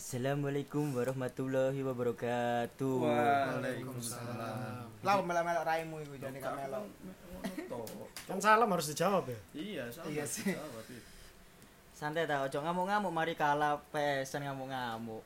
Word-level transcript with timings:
Assalamualaikum 0.00 0.96
warahmatullahi 0.96 1.76
wabarakatuh. 1.84 3.04
Waalaikumsalam. 3.04 4.88
Lah 5.04 5.14
melok-melok 5.20 5.64
raimu 5.68 6.00
iku 6.00 6.16
jane 6.16 6.40
gak 6.40 6.56
melok. 6.56 6.88
Kan 8.24 8.40
salam 8.40 8.72
harus 8.72 8.88
dijawab 8.88 9.28
ya. 9.28 9.36
Iya, 9.52 9.84
sama. 9.92 10.08
Iya 10.08 10.24
sih. 10.24 10.56
Santai 11.92 12.24
ta, 12.24 12.48
ojo 12.48 12.64
ngamuk-ngamuk 12.64 13.12
mari 13.12 13.36
kalah 13.36 13.76
pesan 13.92 14.48
ngamuk-ngamuk. 14.48 15.20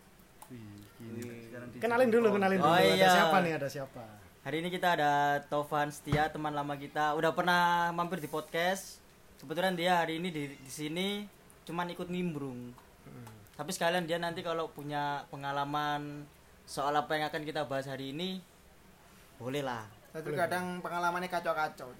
Kenalin 1.79 2.11
dulu, 2.11 2.34
kenalin 2.34 2.59
dulu. 2.59 2.66
Oh, 2.66 2.75
Ada 2.75 2.98
iya. 2.98 3.11
siapa 3.14 3.36
nih? 3.46 3.52
Ada 3.54 3.68
siapa? 3.70 4.02
Hari 4.43 4.56
ini 4.59 4.75
kita 4.75 4.98
ada 4.98 5.38
Tovan 5.46 5.95
Setia, 5.95 6.34
teman 6.34 6.50
lama 6.50 6.75
kita. 6.75 7.14
Udah 7.14 7.30
pernah 7.30 7.95
mampir 7.95 8.18
di 8.18 8.27
podcast. 8.27 8.98
Kebetulan 9.38 9.79
dia 9.79 10.02
hari 10.02 10.18
ini 10.18 10.34
di, 10.34 10.50
di 10.50 10.72
sini 10.75 11.30
cuman 11.62 11.95
ikut 11.95 12.11
nimbrung. 12.11 12.75
Tapi 13.55 13.71
sekalian 13.71 14.07
dia 14.11 14.18
nanti 14.18 14.43
kalau 14.43 14.66
punya 14.75 15.23
pengalaman 15.30 16.27
soal 16.66 16.91
apa 16.98 17.15
yang 17.15 17.30
akan 17.30 17.42
kita 17.47 17.70
bahas 17.70 17.87
hari 17.87 18.10
ini, 18.10 18.42
boleh 19.38 19.62
lah. 19.62 19.87
Tapi 20.10 20.34
kadang 20.34 20.83
pengalamannya 20.83 21.30
kacau-kacau. 21.30 21.91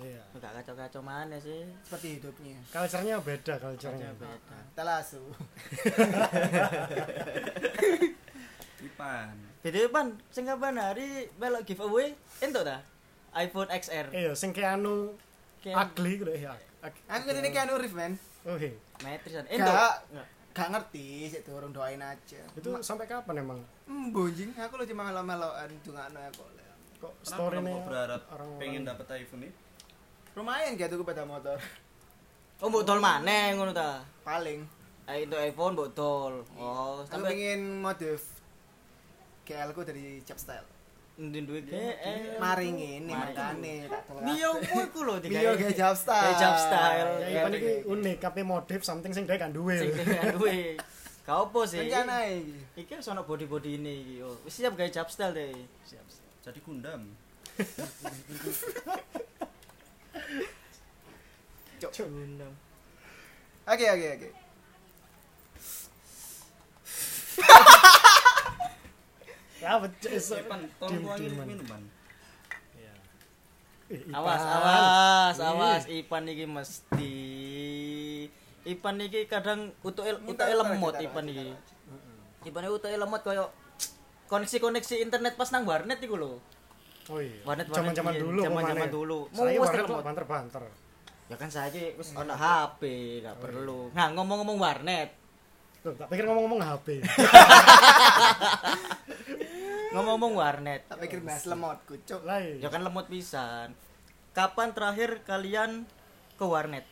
Iya. 0.00 0.24
Gak 0.40 0.52
kacau-kacau 0.64 1.04
mana 1.04 1.36
sih? 1.36 1.68
Seperti 1.84 2.20
hidupnya. 2.20 2.56
Culture-nya 2.72 3.20
beda, 3.20 3.60
culture-nya. 3.60 4.08
Beda. 4.16 4.58
Telasu. 4.72 5.20
Ipan. 8.88 9.36
Beda 9.62 9.78
pan, 9.92 10.16
sing 10.32 10.48
kapan 10.48 10.74
hari 10.80 11.28
melok 11.38 11.62
giveaway 11.68 12.16
entuk 12.40 12.64
ta? 12.64 12.80
iPhone 13.32 13.68
XR. 13.72 14.12
Iya, 14.12 14.32
sing 14.36 14.52
keanu 14.52 15.16
Kayak 15.62 15.94
ugly 15.94 16.12
gitu 16.18 16.32
ya. 16.34 16.52
Aku 17.06 17.30
ini 17.30 17.54
Keanu 17.54 17.78
Reeves, 17.78 17.94
men. 17.94 18.18
Oh, 18.42 18.58
iya. 18.58 18.74
matrisan. 18.98 19.46
Gak. 20.52 20.68
Nggak. 20.68 20.68
Ngerti, 20.76 21.08
sik 21.32 21.42
turun 21.48 21.72
doain 21.72 22.00
aja. 22.00 22.42
Itu 22.52 22.76
sampai 22.84 23.08
kapan 23.08 23.40
emang? 23.40 23.60
Hmm, 23.88 24.12
bonjing, 24.12 24.52
aku 24.52 24.76
lu 24.76 24.84
cuma 24.84 25.08
melok-melokan 25.08 25.72
dungakno 25.80 26.20
aku. 26.28 26.44
Kok 27.02 27.12
Kenapa 27.18 27.34
story-nya 27.34 27.72
kamu 27.74 27.88
berharap 27.88 28.22
orang 28.30 28.48
pengen 28.62 28.82
dapat 28.86 29.06
iPhone 29.18 29.42
ini? 29.42 29.50
Lumayan 30.38 30.78
gitu 30.78 30.94
aku 30.94 31.04
pada 31.04 31.26
motor. 31.26 31.58
Oh, 32.62 32.70
mbok 32.70 32.86
tol 32.86 33.02
maneh 33.02 33.58
ngono 33.58 33.74
ta? 33.74 34.06
Paling. 34.22 34.62
Eh, 35.10 35.26
itu 35.26 35.34
iPhone 35.34 35.74
mbok 35.74 35.90
tol. 35.98 36.46
Oh, 36.54 37.02
Aku 37.02 37.26
pengen 37.26 37.82
modif 37.82 38.38
GL 39.42 39.74
ku 39.74 39.82
dari 39.82 40.22
Chapstyle. 40.22 40.62
Ndin 41.20 41.44
duwe 41.44 41.60
GL. 41.60 42.40
Mari 42.40 42.68
ngene 42.72 43.12
Mari. 43.12 43.32
makane 43.36 43.74
tak 43.88 44.02
telat. 44.08 44.22
Mio 44.24 44.50
ku 44.64 44.78
iku 44.80 44.98
lho 45.04 45.14
Mio 45.28 45.52
ge 45.60 45.68
Chapstyle. 45.76 46.24
Kayak 46.24 46.40
Chapstyle. 46.40 47.10
Ya, 47.28 47.40
Ipan 47.44 47.52
iki 47.54 47.72
unik, 47.84 48.16
tapi 48.18 48.40
modif 48.42 48.80
something 48.82 49.12
sing 49.12 49.24
dia 49.28 49.36
kan 49.36 49.52
duwe. 49.52 49.76
Sing 49.76 49.92
dengan 49.92 50.32
duwe. 50.34 50.80
Ka 51.22 51.44
opo 51.46 51.68
sih? 51.68 51.78
Rencana 51.84 52.26
iki. 52.26 52.56
Iki 52.82 52.92
wis 52.98 53.08
ono 53.12 53.22
body-body 53.28 53.76
ini 53.78 53.92
iki. 54.02 54.14
Oh, 54.24 54.34
wis 54.42 54.56
siap 54.56 54.72
gawe 54.74 54.88
Chapstyle 54.88 55.36
deh. 55.36 55.52
Siap. 55.84 56.06
Jadi 56.42 56.58
kundam. 56.64 57.12
Gundam. 61.92 62.52
Oke, 63.62 63.86
oke, 63.86 64.08
oke. 64.18 64.28
Ya, 69.62 69.78
becek. 69.78 70.18
Ipan, 70.18 70.66
tolong 70.82 71.22
diman. 71.22 71.46
minuman. 71.46 71.82
Iya. 72.74 72.94
Eh, 73.94 74.02
Ipan. 74.02 74.18
Awas, 74.18 74.42
awas, 74.42 75.36
awas. 75.38 75.82
Ipan 75.86 76.26
iki 76.26 76.50
mesti 76.50 77.14
Ipan 78.66 78.98
iki 79.06 79.30
kadang 79.30 79.70
Bentar, 79.86 80.18
bentar, 80.18 80.50
lemot 80.50 80.98
Ipan 80.98 81.30
iki. 81.30 81.54
Ipan 82.42 82.66
iki 82.66 82.72
utuke 82.74 82.98
lemot 82.98 83.22
koyo 83.22 83.54
koneksi-koneksi 84.26 84.98
internet 84.98 85.38
pas 85.38 85.54
nang 85.54 85.62
warnet 85.62 86.02
iku 86.02 86.18
lho. 86.18 86.42
Oh 87.06 87.22
iya. 87.22 87.46
Warnet 87.46 87.70
Zaman-zaman 87.70 88.18
dulu 88.18 88.42
zaman-zaman 88.42 88.90
dulu. 88.90 89.18
Saya 89.30 89.54
Mau 89.54 89.62
warnet 89.62 89.86
banter-banter. 89.86 90.64
Ya 91.30 91.38
kan 91.38 91.54
saja 91.54 91.78
wis 91.94 92.10
ono 92.18 92.34
HP, 92.34 92.82
gak 93.22 93.38
perlu. 93.38 93.94
Nah, 93.94 94.10
ngomong-ngomong 94.10 94.58
warnet. 94.58 95.14
Loh, 95.86 95.94
tak 95.96 96.10
pikir 96.10 96.26
ngomong-ngomong 96.26 96.60
HP. 96.60 96.98
Ngomong-ngomong 99.92 100.32
warnet. 100.34 100.80
Tak 100.88 100.98
pikir 100.98 101.20
bahas 101.20 101.44
lemotku, 101.44 101.94
cuk. 102.02 102.24
Lah 102.24 102.40
iya. 102.40 102.64
Ya 102.64 102.68
kan 102.68 102.80
lemot 102.80 103.06
pisan. 103.06 103.76
Kapan 104.32 104.72
terakhir 104.72 105.20
kalian 105.22 105.84
ke 106.34 106.44
warnet? 106.44 106.88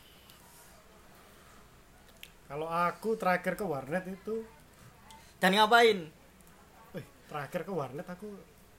Kalau 2.45 2.67
aku 2.67 3.15
terakhir 3.15 3.55
ke 3.55 3.63
warnet 3.63 4.03
itu, 4.05 4.43
Dan 5.41 5.57
ngapain? 5.57 6.05
wih, 6.93 7.05
terakhir 7.25 7.65
ke 7.65 7.73
warnet 7.73 8.05
aku 8.05 8.27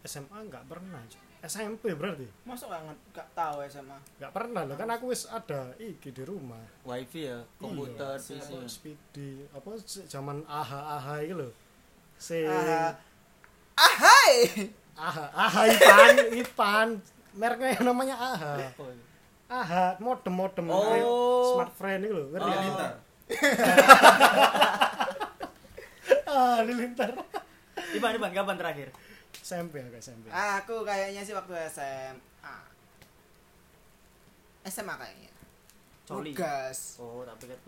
SMA 0.05 0.47
nggak 0.47 0.71
pernah. 0.71 1.03
SMP 1.43 1.91
berarti. 1.91 2.22
Masuk 2.47 2.71
gak 2.71 2.87
nget- 2.87 3.03
gak 3.11 3.28
tahu 3.34 3.66
SMA. 3.66 3.99
Nggak 4.22 4.31
pernah 4.31 4.62
loh, 4.62 4.78
kan 4.78 4.87
aku 4.87 5.11
wis 5.11 5.27
ada 5.27 5.75
iki 5.75 6.15
di 6.15 6.22
rumah. 6.22 6.62
Wifi 6.87 7.27
ya, 7.27 7.43
komputer, 7.59 8.15
Iya, 8.15 8.38
PC. 8.38 8.47
apa, 8.47 8.69
speedy, 8.71 9.31
apa 9.50 9.71
zaman 10.06 10.47
AHA 10.47 10.81
AHA 10.94 11.16
itu 11.27 11.34
loh. 11.34 11.53
Ahai. 13.82 14.34
AHA 14.94 15.25
AHA 15.34 15.62
Ipan, 15.69 16.15
Ipan. 16.38 16.88
Mereknya 17.32 17.69
yang 17.75 17.84
namanya 17.88 18.15
AHA. 18.15 18.54
AHA 19.50 19.84
modem-modem 19.98 20.66
Oh. 20.69 20.87
kayak 20.87 21.06
smartphone 21.48 22.03
itu 22.03 22.15
loh. 22.15 22.26
Ngerti 22.31 22.48
Oh. 22.48 22.62
Lintar. 22.62 22.93
Ah, 26.32 26.65
lilintar. 26.65 27.12
Iban, 27.93 28.16
Iban, 28.16 28.32
kapan 28.32 28.56
terakhir? 28.56 28.88
SMP 29.37 29.84
aku 29.84 30.00
SMP. 30.00 30.32
Aku 30.32 30.81
kayaknya 30.81 31.20
sih 31.20 31.37
waktu 31.37 31.53
SMA. 31.69 32.56
SMA 34.64 34.94
kayaknya. 34.97 35.28
Coli. 36.09 36.32
Nugas. 36.32 36.97
Oh. 36.97 37.20
Tak 37.28 37.37
pikir 37.37 37.59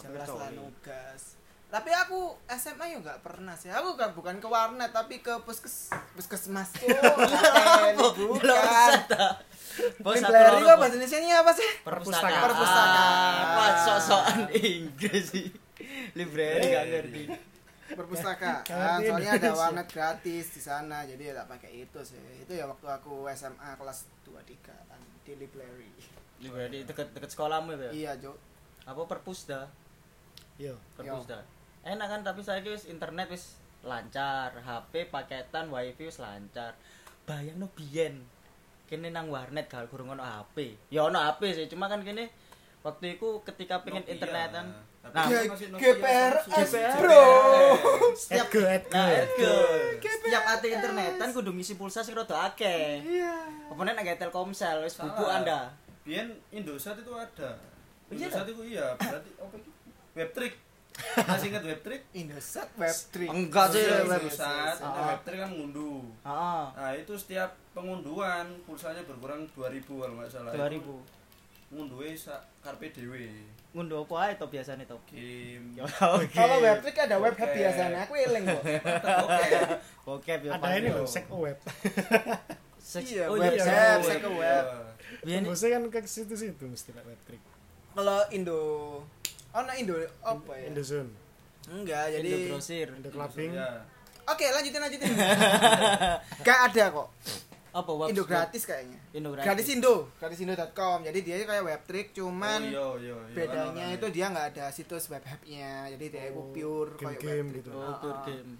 Jelas 0.00 0.28
lah 0.32 0.50
nugas. 0.56 1.22
Tapi 1.74 1.90
aku 1.90 2.38
SMA 2.54 2.86
ya 2.86 2.96
nggak 3.02 3.18
pernah 3.26 3.58
sih. 3.58 3.66
Aku 3.66 3.98
kan 3.98 4.14
bukan 4.14 4.38
ke 4.38 4.46
warnet 4.46 4.94
tapi 4.94 5.18
ke 5.18 5.34
puskes 5.42 5.90
puskesmas. 6.14 6.70
Oh, 7.98 8.14
bukan. 8.30 8.90
Bos 9.98 10.22
Library 10.22 10.62
kok 10.62 10.78
bahasa 10.78 10.94
Indonesia 10.94 11.34
apa 11.34 11.50
sih? 11.50 11.70
perpustakaan. 11.82 12.42
Perpustakaan. 12.46 13.44
Wah, 13.58 13.72
sok-sokan 13.82 14.40
Inggris 14.54 15.24
sih. 15.34 15.50
Library 16.14 16.62
gak 16.78 16.86
ngerti. 16.94 17.22
Perpustakaan. 17.90 18.98
Soalnya 19.02 19.32
ada 19.34 19.50
warnet 19.58 19.90
gratis 19.90 20.54
di 20.54 20.62
sana. 20.62 21.02
Jadi 21.02 21.26
ya 21.26 21.42
tak 21.42 21.58
pakai 21.58 21.90
itu 21.90 22.00
sih. 22.06 22.22
Itu 22.38 22.54
ya 22.54 22.70
waktu 22.70 22.86
aku 22.86 23.26
SMA 23.34 23.74
kelas 23.74 24.06
2 24.30 24.38
3 24.46 24.62
kan 24.94 25.00
di 25.26 25.32
library. 25.42 25.90
Library 26.38 26.86
deket-deket 26.86 27.34
sekolahmu 27.34 27.74
itu 27.74 27.82
ya? 27.82 27.90
Iya, 27.90 28.12
Jo. 28.22 28.38
Apa 28.86 29.10
perpusda? 29.10 29.66
Yo. 30.54 30.78
Perpusda. 30.94 31.42
Enak 31.84 32.08
kan 32.08 32.20
tapi 32.24 32.40
saya 32.40 32.64
wis 32.64 32.88
internet 32.88 33.28
wis 33.28 33.60
lancar, 33.84 34.56
HP 34.56 35.12
paketan 35.12 35.68
wifi 35.68 36.08
wis 36.08 36.18
lancar. 36.18 36.72
Bayangno 37.28 37.68
biyen 37.76 38.24
kene 38.88 39.12
nang 39.12 39.28
warnet 39.28 39.68
gak 39.68 39.92
kurang 39.92 40.16
ono 40.16 40.24
HP. 40.24 40.76
Ya 40.88 41.04
ono 41.04 41.20
HP 41.20 41.52
sih, 41.52 41.66
cuma 41.68 41.92
kan 41.92 42.00
kene 42.00 42.32
waktu 42.84 43.16
itu 43.20 43.40
ketika 43.44 43.80
pengen 43.84 44.04
Nokia. 44.04 44.12
internetan 44.16 44.66
Nah, 45.04 45.28
GPRS, 45.76 46.48
Samsung. 46.48 46.96
bro. 46.96 47.24
setiap. 48.16 48.48
Nah. 48.88 49.12
Setiap 50.00 50.44
ate 50.48 50.66
internetan 50.72 51.28
kudu 51.28 51.52
ngisi 51.52 51.76
pulsa 51.76 52.00
sing 52.00 52.16
rada 52.16 52.48
akeh. 52.48 53.04
Iya. 53.04 53.36
Apa 53.68 53.80
nek 53.84 54.00
nang 54.00 54.08
Telkomsel 54.16 54.80
wis 54.80 54.96
bubuk 54.96 55.28
Anda. 55.28 55.76
Biyen 56.08 56.32
Indosat 56.48 56.96
itu 56.96 57.12
ada. 57.12 57.52
Iya, 58.08 58.32
Indosat 58.32 58.48
itu 58.48 58.62
iya, 58.64 58.96
berarti 58.96 59.30
apa 59.36 59.54
itu? 59.60 59.70
Webtrick. 60.16 60.63
Masih 60.94 61.50
ingat 61.50 61.64
Webtrick? 61.66 62.02
Indosat 62.14 62.68
Web3. 62.78 63.16
Enggak 63.26 63.66
sih, 63.70 63.82
Iya, 63.82 64.06
Web- 64.06 64.06
iya, 64.06 64.16
Indosat, 64.20 64.46
iya, 64.46 64.70
ada 64.78 64.94
iya. 64.94 65.02
Webtrick 65.10 65.40
kan 65.42 65.50
ngunduh. 65.50 66.00
Heeh. 66.22 66.62
Nah, 66.70 66.92
itu 66.94 67.12
setiap 67.18 67.50
pengunduhan 67.74 68.46
pulsanya 68.62 69.02
berkurang 69.02 69.42
2000 69.52 69.82
kalau 69.84 70.14
nggak 70.16 70.30
salah. 70.30 70.52
2000. 70.54 70.94
Ngunduhe 71.74 72.14
sak 72.14 72.40
karpe 72.62 72.94
dhewe. 72.94 73.26
Ngunduh 73.74 74.06
apa 74.06 74.14
ae 74.22 74.32
to 74.38 74.46
biasane 74.46 74.86
to? 74.86 74.94
Game. 75.10 75.74
Ya 75.74 75.82
oke. 75.82 76.30
Kalau 76.30 76.62
Web3 76.62 76.86
ada 76.94 77.16
web 77.18 77.34
Oke. 77.34 77.42
biasanya. 77.42 77.98
Aku 78.06 78.14
eling 78.14 78.44
kok. 78.46 78.62
Oke. 79.26 79.46
Bokep 80.06 80.40
ya. 80.46 80.50
Ada 80.54 80.68
ini 80.78 80.88
loh, 80.94 81.06
sek 81.06 81.26
web. 81.28 81.58
Iya, 82.94 83.26
oh 83.26 83.34
web 83.34 83.48
iya, 83.50 83.96
web, 83.96 84.22
web. 84.22 84.24
web. 84.38 84.64
Biyen 85.24 85.42
Tembusnya 85.42 85.68
kan 85.72 85.82
ke 85.88 85.98
situ-situ 86.04 86.64
mesti 86.68 86.92
web 86.92 87.18
trick. 87.24 87.40
Kalau 87.90 88.20
Indo 88.28 88.60
Oh, 89.54 89.62
nah 89.62 89.74
Indo 89.78 89.94
apa 90.18 90.52
ya? 90.58 90.66
Indozone, 90.66 91.10
Enggak, 91.70 92.10
Indo 92.10 92.16
jadi 92.18 92.30
grosir. 92.50 92.88
Indo 92.90 93.08
clubbing. 93.14 93.54
Ya. 93.54 93.86
Oke, 94.26 94.44
lanjutin 94.50 94.80
lanjutin. 94.82 95.10
Gak 96.46 96.58
ada 96.72 96.84
kok. 96.90 97.08
apa 97.74 97.90
web 97.90 98.06
Indo 98.14 98.22
gratis 98.22 98.62
kayaknya. 98.70 98.98
Indo 99.10 99.34
gratis. 99.34 99.46
Gratis 99.50 99.66
Indo, 99.74 99.94
gratisindu.com. 100.22 101.02
Jadi 101.02 101.18
dia 101.26 101.42
kayak 101.42 101.64
web 101.66 101.82
trick 101.90 102.14
cuman 102.14 102.70
oh, 102.70 102.94
iya, 102.98 103.10
iya, 103.10 103.16
iya, 103.18 103.34
bedanya 103.34 103.86
kan, 103.90 103.96
itu 103.98 104.06
dia 104.14 104.26
nggak 104.30 104.46
ada 104.54 104.64
situs 104.70 105.10
web 105.10 105.26
hub-nya. 105.26 105.90
Jadi 105.90 106.04
dia 106.06 106.22
itu 106.30 106.42
pure 106.54 106.94
kayak 106.94 107.18
game-game 107.18 107.34
web 107.34 107.50
trick. 107.50 107.58
gitu. 107.66 107.70
Oh, 107.74 107.94
pure 107.98 108.18
game. 108.30 108.50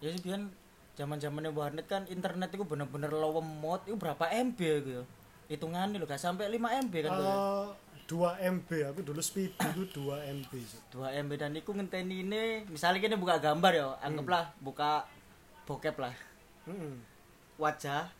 Ya 0.00 0.08
sih 0.16 0.20
biyen 0.24 0.42
zaman-zamannya 0.96 1.50
warnet 1.52 1.84
kan 1.84 2.08
internet 2.08 2.48
itu 2.54 2.64
bener-bener 2.64 3.12
lemot 3.12 3.84
itu 3.84 3.96
berapa 4.00 4.24
MB 4.32 4.56
gitu 4.56 4.90
ya. 5.00 5.04
Hitungannya 5.44 6.00
lho 6.00 6.08
gak 6.08 6.16
sampai 6.16 6.48
5 6.48 6.88
MB 6.88 6.94
kan. 7.04 7.10
Eh, 7.12 7.66
2 8.04 8.20
MB 8.60 8.68
aku 8.92 9.00
dulu 9.00 9.20
speed 9.20 9.56
itu 9.56 9.82
2 9.96 10.34
MB 10.36 10.52
Cuk. 10.52 10.82
2 11.00 11.24
MB 11.24 11.32
dan 11.40 11.56
iku 11.56 11.72
ngenteni 11.72 12.20
ini 12.20 12.42
misalnya 12.68 13.00
kini 13.00 13.16
buka 13.16 13.40
gambar 13.40 13.72
ya, 13.72 13.88
anggaplah 14.00 14.52
buka 14.60 15.08
bokep 15.64 15.96
lah. 15.96 16.14
Heeh. 16.68 16.94
Wajah 17.56 18.12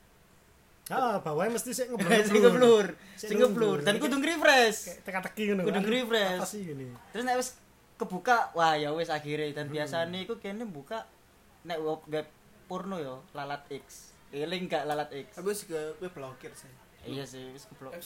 Ah, 0.93 1.17
bawahnya 1.17 1.57
mesti 1.57 1.73
sik 1.73 1.89
ngeblur. 1.97 2.13
sing 2.21 2.37
ngeblur, 2.45 2.87
Sik 3.17 3.37
ngeblur 3.41 3.79
dan 3.81 3.97
kudu 3.97 4.21
refresh. 4.21 5.01
Teka-teki 5.01 5.57
ngono. 5.57 5.65
Kudu 5.65 5.81
Aduh, 5.81 5.89
refresh. 5.89 6.61
Terus 7.09 7.25
nek 7.25 7.41
wis 7.41 7.57
kebuka, 7.97 8.53
wah 8.53 8.77
ya 8.77 8.93
wis 8.93 9.09
akhirnya 9.09 9.49
dan 9.57 9.73
biasanya 9.73 10.21
iku 10.21 10.37
kene 10.37 10.69
buka 10.69 11.09
nek 11.65 11.81
web, 11.81 12.05
web 12.13 12.29
porno 12.69 13.01
ya 13.01 13.17
lalat 13.33 13.65
X. 13.73 14.13
Eling 14.29 14.69
gak 14.69 14.85
lalat 14.85 15.09
X. 15.09 15.41
Tapi 15.41 15.57
sih 15.57 15.73
gue 15.73 15.97
blokir 16.13 16.53
sih. 16.53 16.69
Iya 17.09 17.25
sih 17.25 17.49
wis 17.57 17.65
keblok. 17.65 17.97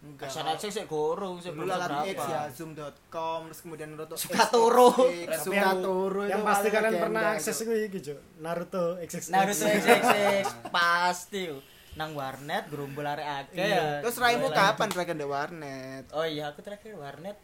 Action 0.00 0.40
action 0.40 0.40
kan 0.40 0.48
Enggak. 0.48 0.48
Action 0.50 0.66
X 0.66 0.74
sik 0.74 0.86
goro 0.86 1.28
Dulu 1.36 1.52
belum 1.60 1.68
berapa. 1.68 2.24
ya 2.24 2.42
zoom.com 2.48 3.40
terus 3.46 3.60
kemudian 3.60 3.88
Naruto 3.90 4.16
Sukatoro. 4.16 4.88
Yang, 5.06 5.44
Sukatoro 5.44 6.20
itu 6.22 6.30
yang 6.30 6.40
pasti 6.42 6.68
kalian 6.68 6.94
pernah 6.96 7.22
akses 7.34 7.56
itu 7.58 7.72
iki, 7.78 7.98
Cuk. 8.02 8.18
Naruto 8.38 8.96
XXX. 8.98 9.24
Naruto 9.28 9.64
XXX 9.66 10.44
pasti 10.70 11.42
nang 11.90 12.14
warnet 12.14 12.64
gerumbul 12.66 13.04
arek 13.04 13.26
akeh 13.44 13.60
Iya. 13.60 13.76
ya. 13.76 13.84
Terus 14.00 14.16
raimu 14.16 14.48
kapan 14.48 14.88
terakhir 14.88 15.14
di 15.14 15.26
warnet? 15.26 16.04
Oh 16.10 16.24
iya 16.24 16.48
aku 16.48 16.60
terakhir 16.60 16.94
warnet 16.94 17.36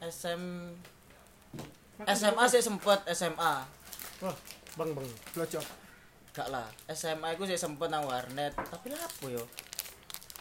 SM 0.00 0.40
SMA 2.00 2.44
sih 2.46 2.60
sempet 2.60 3.04
SMA 3.10 3.54
Wah, 4.18 4.36
Bang, 4.72 4.90
Bang. 4.90 5.04
Blowjob. 5.30 5.60
gak 6.30 6.48
lah 6.48 6.64
SMA 6.88 7.34
aku 7.34 7.42
sih 7.42 7.58
sempet 7.58 7.90
nang 7.90 8.06
warnet 8.06 8.54
tapi 8.54 8.88
lah 8.88 8.96
apa 8.96 9.26
yo 9.28 9.42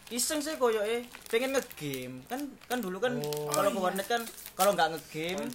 iseng 0.09 0.39
sih 0.39 0.55
koyo 0.55 0.81
eh 0.81 1.01
pengen 1.25 1.51
ngegame 1.51 2.25
kan 2.25 2.39
kan 2.65 2.77
dulu 2.77 2.97
kan 2.97 3.13
Oh. 3.15 3.45
kalau 3.47 3.69
ke 3.69 3.79
warnet 3.79 4.05
kan 4.05 4.21
kalau 4.53 4.73
nggak 4.73 4.89
ngegame 4.91 5.45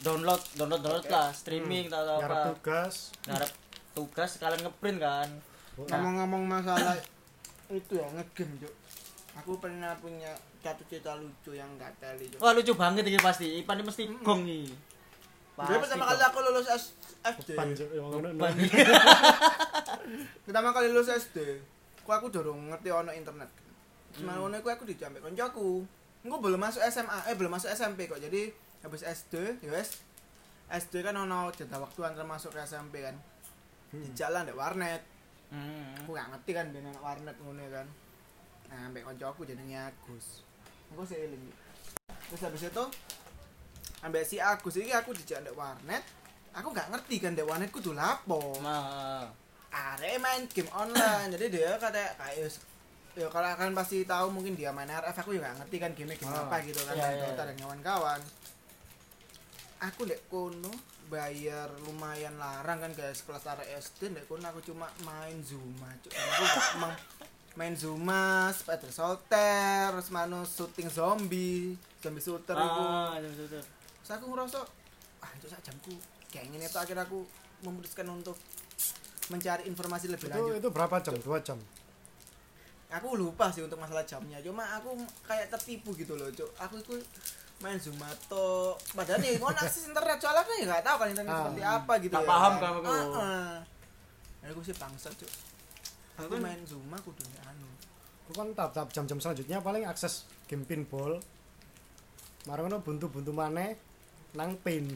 download 0.00 0.40
download 0.54 0.80
download 0.80 1.06
lah 1.06 1.28
streaming 1.30 1.86
atau 1.86 2.18
Ngarep 2.18 2.28
apa 2.30 2.48
tugas. 2.50 2.94
ngarep 3.24 3.50
tugas 3.92 4.28
sekalian 4.30 4.60
ngeprint 4.62 4.98
kan 4.98 5.28
Oh, 5.74 5.82
Ngomong-ngomong 5.84 6.42
masalah 6.46 6.94
itu 7.66 7.92
ya 7.92 8.06
ngegame, 8.08 8.54
Cuk. 8.60 8.74
Aku 9.34 9.58
pernah 9.58 9.90
punya 9.98 10.30
satu 10.60 10.86
cerita 10.86 11.12
lucu 11.14 11.50
yang 11.52 11.66
gak 11.74 11.90
teli, 11.98 12.28
Cuk. 12.28 12.38
wah 12.38 12.52
lucu 12.52 12.72
banget 12.72 13.02
ini 13.02 13.18
pasti 13.18 13.58
Ipan 13.58 13.76
ini 13.76 13.84
mesti 13.84 14.02
gong 14.20 14.44
nih 14.44 14.70
Dulu 15.54 15.78
pertama 15.78 16.04
kali 16.04 16.22
aku 16.24 16.38
lulus 16.42 16.66
S- 16.68 16.94
SD. 17.24 17.54
Beban. 17.54 18.54
Pertama 20.44 20.68
kali 20.70 20.90
lulus 20.90 21.06
SD. 21.08 21.38
Ku 22.04 22.10
aku 22.12 22.28
durung 22.28 22.68
ngerti 22.68 22.92
ono 22.92 23.10
internet. 23.10 23.50
Terus 24.12 24.28
Hmm. 24.28 24.36
ngono 24.46 24.54
iku 24.60 24.68
aku 24.70 24.84
dijambek 24.86 25.24
koncoku. 25.24 25.82
Engko 26.24 26.36
belum 26.40 26.60
masuk 26.60 26.80
SMA, 26.88 27.28
eh 27.28 27.34
belum 27.36 27.52
masuk 27.52 27.68
SMP 27.72 28.06
kok. 28.06 28.20
Jadi 28.20 28.48
habis 28.84 29.02
SD, 29.02 29.60
ya 29.64 29.72
wes. 29.72 30.04
SD 30.68 31.04
kan 31.04 31.16
ono 31.16 31.52
jeda 31.52 31.76
waktu 31.76 32.00
antara 32.04 32.24
masuk 32.24 32.52
ke 32.54 32.60
SMP 32.64 33.04
kan. 33.04 33.16
Di 33.92 34.08
jalan 34.16 34.48
dek 34.48 34.56
warnet. 34.56 35.02
Hmm. 35.52 35.92
Aku 36.04 36.16
gak 36.16 36.32
ngerti 36.32 36.50
kan 36.56 36.66
anak 36.72 37.02
warnet 37.04 37.36
ngono 37.40 37.64
kan. 37.68 37.86
Nah, 38.72 38.88
ambek 38.88 39.04
koncoku 39.04 39.44
jenenge 39.44 39.76
Agus. 39.76 40.42
Aku 40.90 41.04
sih 41.04 41.20
eling. 41.20 41.42
Terus 42.32 42.42
habis 42.42 42.64
itu 42.64 42.84
ambek 44.00 44.24
si 44.24 44.40
Agus 44.40 44.74
iki 44.80 44.90
aku 44.90 45.12
dijak 45.12 45.44
ndek 45.44 45.54
warnet. 45.54 46.02
Aku 46.54 46.72
gak 46.72 46.88
ngerti 46.90 47.20
kan 47.20 47.36
ndek 47.36 47.46
warnet 47.46 47.70
kudu 47.70 47.92
lapo. 47.92 48.58
Nah, 48.64 49.28
Arek 49.74 50.14
main 50.16 50.46
game 50.46 50.70
online. 50.70 51.28
Jadi 51.30 51.46
dia 51.50 51.74
kata 51.74 52.14
kayak 52.14 52.36
yus- 52.40 52.62
ya 53.14 53.26
kalau 53.26 53.46
kalian 53.48 53.74
pasti 53.74 54.02
tahu 54.02 54.26
mungkin 54.28 54.54
dia 54.54 54.70
main 54.70 54.86
RF 54.86 55.14
aku 55.16 55.34
juga 55.34 55.50
ngerti 55.52 55.76
kan 55.76 55.90
game 55.92 56.14
game 56.14 56.30
Ah, 56.30 56.46
apa 56.46 56.62
gitu 56.62 56.78
kan 56.80 56.94
iya, 56.94 57.02
main 57.04 57.16
Dota 57.20 57.34
iya. 57.36 57.44
dan 57.44 57.56
kawan-kawan. 57.56 58.20
Aku 59.82 60.00
dek 60.04 60.24
kono 60.26 60.70
bayar 61.04 61.68
lumayan 61.84 62.34
larang 62.34 62.80
kan 62.80 62.90
guys 62.90 63.20
kelas 63.20 63.44
arek 63.46 63.68
SD 63.76 64.10
dek 64.10 64.24
kono 64.24 64.42
aku 64.44 64.64
cuma 64.64 64.88
main 65.02 65.36
Zuma. 65.42 65.90
Cuk. 66.00 66.10
Aku 66.10 66.42
emang 66.74 66.94
main 67.54 67.74
Zuma, 67.74 68.48
Spider 68.50 68.90
Solter, 68.90 69.92
terus 69.92 70.08
manu 70.08 70.42
shooting 70.42 70.88
zombie, 70.88 71.76
zombie 71.98 72.18
shooter 72.18 72.56
itu. 72.56 72.82
ah, 72.82 73.14
satu. 73.14 73.60
Terus 74.00 74.10
aku 74.10 74.24
ngerasa 74.28 74.58
ah 75.20 75.30
itu 75.32 75.46
sak 75.46 75.60
jamku 75.62 75.94
kayak 76.28 76.48
gini 76.48 76.66
tuh 76.66 76.78
akhirnya 76.78 77.04
aku 77.04 77.22
memutuskan 77.60 78.04
untuk 78.06 78.34
mencari 79.26 79.64
informasi 79.64 80.06
lebih 80.06 80.26
Itu 80.26 80.34
lanjut. 80.34 80.54
itu 80.58 80.68
berapa 80.68 80.96
jam? 80.98 81.14
2 81.14 81.24
jam. 81.40 81.58
Aku 82.92 83.14
lupa 83.14 83.50
sih 83.50 83.58
untuk 83.58 83.76
masalah 83.76 84.04
jamnya, 84.04 84.38
cuma 84.38 84.62
aku 84.70 84.94
kayak 85.24 85.50
tertipu 85.50 85.90
gitu 85.92 86.14
loh, 86.14 86.30
cuk. 86.30 86.46
Aku 86.56 86.78
itu 86.78 86.94
main 87.58 87.74
Zumato, 87.76 88.74
padahal 88.92 89.18
nih 89.18 89.34
mau 89.36 89.48
akses 89.48 89.88
internet 89.88 90.18
soalnya 90.18 90.42
kan 90.42 90.54
ya 90.54 90.64
nggak 90.68 90.84
tahu 90.84 90.96
kan 90.98 91.08
internet 91.08 91.32
Ah. 91.32 91.38
seperti 91.40 91.62
apa 91.64 91.92
gitu 91.98 92.12
Nggak 92.12 92.22
ya. 92.22 92.30
paham 92.30 92.52
kan. 92.52 92.60
kan 92.60 92.70
aku. 92.70 92.86
Ah, 92.86 93.18
ah. 93.18 93.56
Aku 94.46 94.60
sih 94.60 94.74
bangsa 94.74 95.08
cuk. 95.10 95.30
Aku 96.16 96.28
Aku- 96.28 96.38
main 96.38 96.60
Zuma 96.62 96.96
kudu 97.00 97.24
anu. 97.42 97.66
Aku 98.22 98.32
kan 98.32 98.48
tahap-tahap 98.52 98.88
jam-jam 98.90 99.18
selanjutnya 99.18 99.58
paling 99.58 99.82
akses 99.84 100.22
game 100.44 100.62
pinball. 100.62 101.18
Marang 102.44 102.68
ngono 102.68 102.78
buntu-buntu 102.78 103.32
maneh 103.32 103.74
nang 104.32 104.54
pin. 104.60 104.92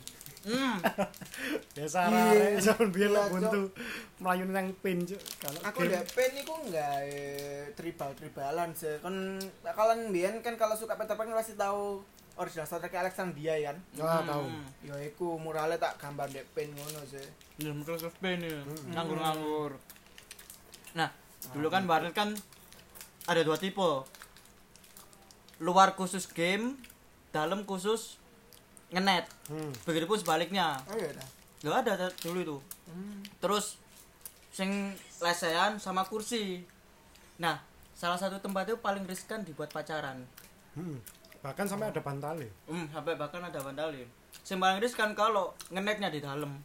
Hmm. 0.47 0.79
Biasa 1.77 1.99
Iya. 2.09 2.31
arek 2.31 2.53
zaman 2.63 2.89
biyen 2.95 3.11
Iya, 3.11 3.17
lah 3.19 3.27
buntu 3.27 3.61
melayu 4.23 4.45
nang 4.47 4.69
pin. 4.83 5.03
Kalau 5.43 5.59
Aku 5.67 5.79
udah 5.83 6.03
pen 6.15 6.33
iku 6.39 6.55
enggak 6.63 6.99
tribal 7.75 8.11
tribalan 8.15 8.71
sih. 8.75 8.99
Kan 9.03 9.43
kalian 9.63 10.15
biyen 10.15 10.35
kan 10.43 10.55
kalau 10.55 10.79
suka 10.79 10.95
Peter 10.95 11.19
Pan 11.19 11.31
pasti 11.35 11.59
tahu 11.59 12.03
original 12.39 12.71
soundtrack 12.71 12.95
Alexandria 12.95 13.55
kan. 13.67 13.77
Ah, 13.99 14.23
tahu. 14.23 14.47
Hmm. 14.47 14.67
Ya 14.87 14.95
iku 15.03 15.39
murale 15.39 15.75
tak 15.75 15.99
gambar 15.99 16.31
dek 16.31 16.47
pen 16.55 16.71
ngono 16.71 17.03
sih. 17.03 17.27
Ya, 17.59 17.75
Microsoft 17.75 18.19
Paint 18.23 18.47
ya. 18.47 18.63
Nganggur-nganggur. 18.95 19.75
Nah, 20.95 21.11
dulu 21.51 21.67
kan 21.67 21.83
warnet 21.87 22.15
kan 22.15 22.31
ada 23.27 23.43
dua 23.43 23.59
tipe. 23.59 24.07
Luar 25.59 25.99
khusus 25.99 26.31
game, 26.31 26.79
dalam 27.35 27.67
khusus 27.67 28.18
ngenet. 28.93 29.29
Hmm. 29.49 29.73
Begitupun 29.85 30.17
sebaliknya. 30.21 30.81
Oh 30.89 30.97
iya 30.97 31.13
ada 31.75 32.09
dulu 32.23 32.39
itu. 32.41 32.57
Hmm. 32.89 33.21
Terus 33.43 33.77
sing 34.55 34.95
lesehan 35.21 35.77
sama 35.79 36.07
kursi. 36.07 36.63
Nah, 37.39 37.61
salah 37.95 38.19
satu 38.19 38.39
tempat 38.43 38.71
itu 38.71 38.79
paling 38.81 39.05
riskan 39.05 39.45
dibuat 39.45 39.71
pacaran. 39.71 40.25
Hmm. 40.75 40.99
Bahkan 41.43 41.67
sampai 41.71 41.95
ada 41.95 42.03
bantalnya. 42.03 42.51
Hmm, 42.67 42.91
sampai 42.91 43.15
bahkan 43.15 43.43
ada 43.45 43.59
vandalin. 43.63 44.09
Sing 44.43 44.59
paling 44.59 44.83
riskan 44.83 45.15
kalau 45.15 45.55
ngenetnya 45.71 46.11
di 46.11 46.19
dalam. 46.23 46.59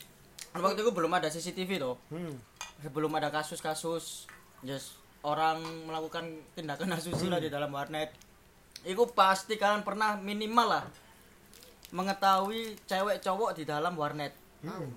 Waktu 0.54 0.86
itu 0.86 0.92
belum 0.94 1.12
ada 1.14 1.30
CCTV 1.30 1.82
tuh. 1.82 1.96
Hmm. 2.10 2.34
Belum 2.94 3.10
ada 3.14 3.30
kasus-kasus 3.30 4.30
yes, 4.66 4.98
orang 5.22 5.62
melakukan 5.86 6.30
tindakan 6.58 6.94
asusila 6.98 7.38
di 7.38 7.50
dalam 7.54 7.70
warnet. 7.70 8.14
Itu 8.84 9.10
pasti 9.14 9.56
kalian 9.56 9.86
pernah 9.86 10.18
minimal 10.18 10.68
lah 10.68 10.86
mengetahui 11.92 12.80
cewek 12.88 13.20
cowok 13.20 13.58
di 13.58 13.64
dalam 13.68 13.98
warnet. 13.98 14.32
Hmm. 14.64 14.94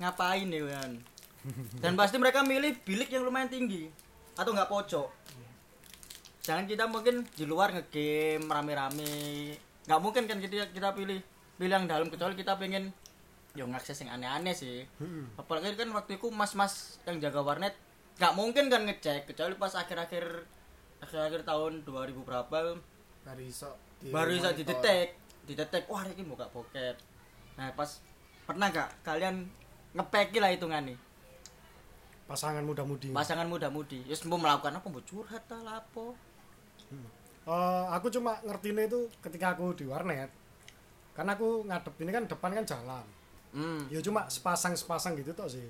Ngapain 0.00 0.48
nih 0.48 0.64
kan? 0.64 0.92
Dan 1.82 1.92
pasti 1.96 2.16
mereka 2.16 2.44
milih 2.44 2.76
bilik 2.84 3.12
yang 3.12 3.24
lumayan 3.24 3.48
tinggi 3.48 3.88
atau 4.36 4.52
nggak 4.54 4.70
pojok. 4.70 5.08
Jangan 6.40 6.64
kita 6.64 6.88
mungkin 6.88 7.28
di 7.36 7.44
luar 7.44 7.76
ngegame 7.76 8.48
rame-rame. 8.48 9.16
Nggak 9.84 10.00
mungkin 10.00 10.24
kan 10.24 10.40
kita 10.40 10.72
kita 10.72 10.96
pilih 10.96 11.20
pilih 11.60 11.74
yang 11.76 11.84
dalam 11.84 12.08
kecuali 12.08 12.32
kita 12.32 12.56
pengen 12.56 12.88
yo 13.52 13.68
ngakses 13.68 14.00
yang 14.00 14.16
aneh-aneh 14.16 14.56
sih. 14.56 14.88
Hmm. 14.96 15.28
Apalagi 15.36 15.76
kan 15.76 15.92
waktu 15.92 16.16
itu 16.16 16.32
mas-mas 16.32 17.00
yang 17.04 17.20
jaga 17.20 17.44
warnet 17.44 17.76
nggak 18.20 18.36
mungkin 18.36 18.68
kan 18.68 18.84
ngecek 18.84 19.32
kecuali 19.32 19.56
pas 19.56 19.72
akhir-akhir 19.72 20.44
akhir-akhir 21.00 21.40
tahun 21.48 21.88
2000 21.88 22.20
berapa 22.20 22.76
Baru 23.24 23.40
di 23.40 24.08
baru 24.12 24.30
bisa 24.36 24.52
didetek 24.52 25.16
didetek 25.48 25.84
wah 25.88 26.04
ini 26.08 26.22
buka 26.24 26.48
pocket 26.50 26.96
nah 27.56 27.70
pas 27.76 28.00
pernah 28.44 28.68
gak 28.72 28.88
kalian 29.06 29.46
ngepeki 29.94 30.38
lah 30.42 30.50
hitungan 30.52 30.84
nih 30.90 30.98
Pasangan 32.30 32.62
muda-mudi. 32.62 33.10
pasangan 33.10 33.50
muda-mudi 33.50 34.06
ya 34.06 34.14
mau 34.30 34.38
melakukan 34.38 34.70
apa 34.78 34.86
mau 34.86 35.02
curhat 35.02 35.42
lah 35.50 35.82
apa 35.82 36.14
Eh, 37.50 37.84
aku 37.90 38.12
cuma 38.12 38.36
ngertine 38.46 38.86
itu 38.86 39.08
ketika 39.18 39.56
aku 39.56 39.72
di 39.74 39.88
warnet. 39.88 40.28
Karena 41.16 41.34
aku 41.34 41.64
ngadep 41.66 41.94
ini 42.04 42.10
kan 42.12 42.24
depan 42.28 42.50
kan 42.54 42.64
jalan. 42.68 43.06
hmm. 43.56 43.90
Ya 43.90 43.98
cuma 44.04 44.28
sepasang-sepasang 44.30 45.18
gitu 45.18 45.32
toh 45.34 45.48
sih. 45.50 45.66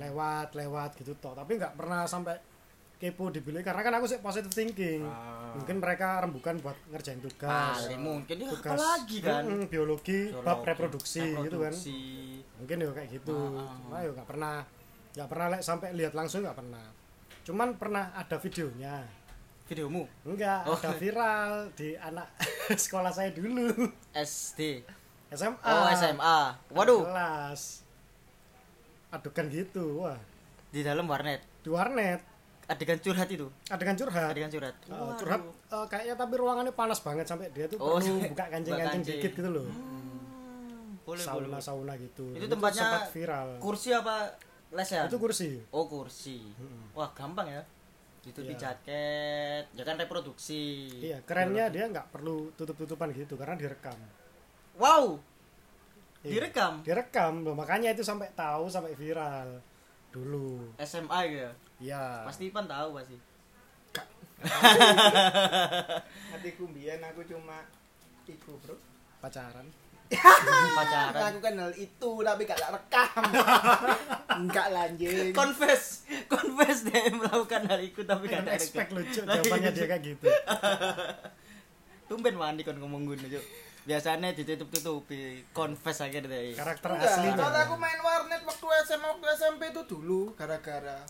lewat 0.00 0.56
lewat 0.56 0.96
gitu 0.96 1.12
toh 1.20 1.36
tapi 1.36 1.60
nggak 1.60 1.76
pernah 1.76 2.08
sampai 2.08 2.32
kepo 3.02 3.34
di 3.34 3.42
bilik 3.42 3.66
karena 3.66 3.82
kan 3.82 3.98
aku 3.98 4.06
sih 4.06 4.22
positive 4.22 4.54
thinking. 4.54 5.02
Ah. 5.02 5.50
mungkin 5.52 5.82
mereka 5.82 6.22
rembukan 6.22 6.54
buat 6.62 6.78
ngerjain 6.88 7.18
tugas. 7.18 7.76
Paling 7.82 7.98
mungkin 8.00 8.36
ya 8.40 8.48
tugas. 8.54 8.78
lagi 8.78 9.18
kan? 9.20 9.42
Mm, 9.44 9.66
biologi 9.66 10.30
bab 10.32 10.62
Biologi, 10.62 10.68
reproduksi, 10.70 11.20
gitu 11.20 11.58
kan. 11.60 11.74
reproduksi. 11.74 11.98
mungkin 12.56 12.76
ya 12.78 12.88
kayak 12.94 13.10
gitu. 13.10 13.34
Ah, 13.36 13.50
ah, 13.52 13.66
ah. 13.66 13.74
cuma 13.76 13.96
ya 14.00 14.10
nggak 14.14 14.28
pernah 14.30 14.54
nggak 15.12 15.28
pernah 15.28 15.46
like, 15.50 15.64
sampai 15.66 15.88
lihat 15.92 16.14
langsung 16.14 16.40
nggak 16.40 16.56
pernah. 16.56 16.84
Cuman 17.42 17.68
pernah 17.74 18.14
ada 18.14 18.36
videonya. 18.38 19.02
Videomu? 19.66 20.06
Enggak 20.22 20.62
Oh. 20.64 20.78
ada 20.78 20.90
viral 20.94 21.52
di 21.74 21.98
anak 21.98 22.28
sekolah 22.86 23.10
saya 23.10 23.34
dulu. 23.34 23.72
SD 24.14 24.86
SMA 25.34 25.58
oh 25.58 25.86
SMA 25.92 26.38
waduh. 26.70 27.02
Kelas. 27.02 27.82
Adegan 29.10 29.50
gitu 29.50 30.00
wah. 30.00 30.16
Di 30.72 30.80
dalam 30.80 31.04
warnet? 31.04 31.44
Di 31.60 31.68
warnet 31.68 32.31
adegan 32.64 32.98
curhat 32.98 33.28
itu? 33.28 33.46
Adegan 33.68 33.94
curhat. 33.94 34.30
Adegan 34.30 34.48
curhat. 34.48 34.74
Uh, 34.86 35.12
curhat 35.14 35.40
uh, 35.68 35.86
kayaknya 35.86 36.14
tapi 36.14 36.34
ruangannya 36.36 36.72
panas 36.72 37.00
banget 37.00 37.26
sampai 37.26 37.50
dia 37.50 37.66
tuh 37.66 37.76
Oh, 37.76 37.96
perlu 37.96 38.22
buka 38.30 38.44
kancing-kancing 38.48 39.02
kancing. 39.02 39.16
dikit 39.18 39.32
gitu 39.34 39.50
loh. 39.50 39.66
Hmm, 39.66 40.96
boleh 41.02 41.20
sauna 41.20 41.46
boleh. 41.48 41.60
Sauna 41.60 41.92
gitu. 41.96 42.24
Itu 42.32 42.46
tempatnya 42.46 42.82
sempat 42.84 43.02
viral. 43.10 43.48
kursi 43.58 43.88
apa 43.90 44.14
lesehan 44.70 45.06
itu 45.06 45.18
kursi. 45.18 45.50
Oh 45.70 45.84
kursi. 45.84 46.38
Mm-mm. 46.40 46.94
wah 46.94 47.10
gampang 47.12 47.46
ya. 47.46 47.62
Ditutupi 48.22 48.54
Iya. 48.54 48.70
jaket 48.70 49.64
ya 49.74 49.82
kan 49.82 49.98
reproduksi. 49.98 50.86
Iya 51.02 51.18
kerennya 51.22 51.66
dia 51.68 51.84
nggak 51.86 52.08
perlu 52.08 52.54
tutup 52.54 52.78
tutupan 52.78 53.10
gitu 53.10 53.34
karena 53.34 53.58
direkam. 53.58 53.98
Wow! 54.78 55.18
Iya. 56.22 56.38
direkam? 56.38 56.80
Direkam 56.80 57.42
loh, 57.42 57.52
makanya 57.52 57.90
itu 57.90 58.00
sampai 58.00 58.30
tahu 58.32 58.70
sampai 58.70 58.94
viral. 58.94 59.58
Dulu. 60.12 60.76
SMA 60.78 61.18
gitu 61.26 61.40
ya 61.42 61.52
iya. 61.82 62.22
Pasti 62.22 62.48
Ipan 62.48 62.70
tahu 62.70 62.94
pasti. 62.94 63.16
Hatiku 66.34 66.66
mbiyen 66.66 67.02
aku 67.02 67.22
cuma 67.26 67.66
iku 68.26 68.58
bro. 68.62 68.74
Pacaran. 69.22 69.66
Pacaran. 70.78 71.20
Lakukan 71.30 71.54
hal 71.62 71.72
itu 71.78 72.10
tapi 72.22 72.42
gak 72.46 72.58
rekam. 72.74 73.22
Enggak 74.34 74.66
lanjut. 74.74 75.30
Confess. 75.30 76.06
Confess 76.26 76.86
deh 76.86 77.10
melakukan 77.14 77.62
hal 77.70 77.80
itu 77.82 78.02
tapi 78.02 78.26
kan 78.26 78.42
kan 78.42 78.54
expect 78.58 78.90
lucu 78.90 79.22
jawabannya 79.22 79.70
dia 79.70 79.86
kayak 79.86 80.02
gitu. 80.02 80.26
Tumben 82.10 82.34
mandi 82.34 82.66
kon 82.66 82.76
ngomong 82.76 83.08
gue 83.08 83.16
Cuk. 83.18 83.44
biasanya 83.82 84.30
ditutup 84.30 84.70
tutupi 84.70 85.42
confess 85.50 86.06
aja 86.06 86.22
deh 86.22 86.54
karakter 86.54 86.94
Enggak, 86.94 87.18
aslinya 87.18 87.34
soalnya 87.34 87.66
aku 87.66 87.74
main 87.82 87.98
warnet 87.98 88.42
waktu 88.46 88.66
SMA 88.86 89.10
waktu 89.10 89.26
SMP 89.34 89.74
itu 89.74 89.82
dulu 89.90 90.30
gara-gara 90.38 91.02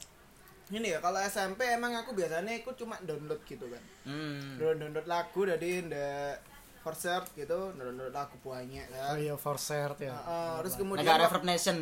ini 0.70 0.94
ya 0.94 0.98
kalau 1.02 1.18
SMP 1.18 1.66
emang 1.66 1.92
aku 1.96 2.14
biasanya 2.14 2.54
ikut 2.54 2.78
cuma 2.78 2.94
download 3.02 3.42
gitu 3.42 3.66
kan. 3.66 3.82
Hmm. 4.06 4.56
download, 4.56 4.78
download 4.78 5.06
lagu 5.10 5.40
dari 5.42 5.82
ndak 5.82 6.38
Forcert 6.82 7.30
gitu 7.38 7.70
download 7.78 8.10
lagu 8.10 8.34
banyak 8.42 8.86
oh 8.90 9.14
kan 9.14 9.14
iya 9.18 9.34
forcert 9.38 9.98
ya. 10.02 10.14
Heeh, 10.14 10.50
terus 10.62 10.74
kemudian 10.74 11.06
Negara 11.06 11.26
Reverb 11.26 11.44
Nation. 11.46 11.78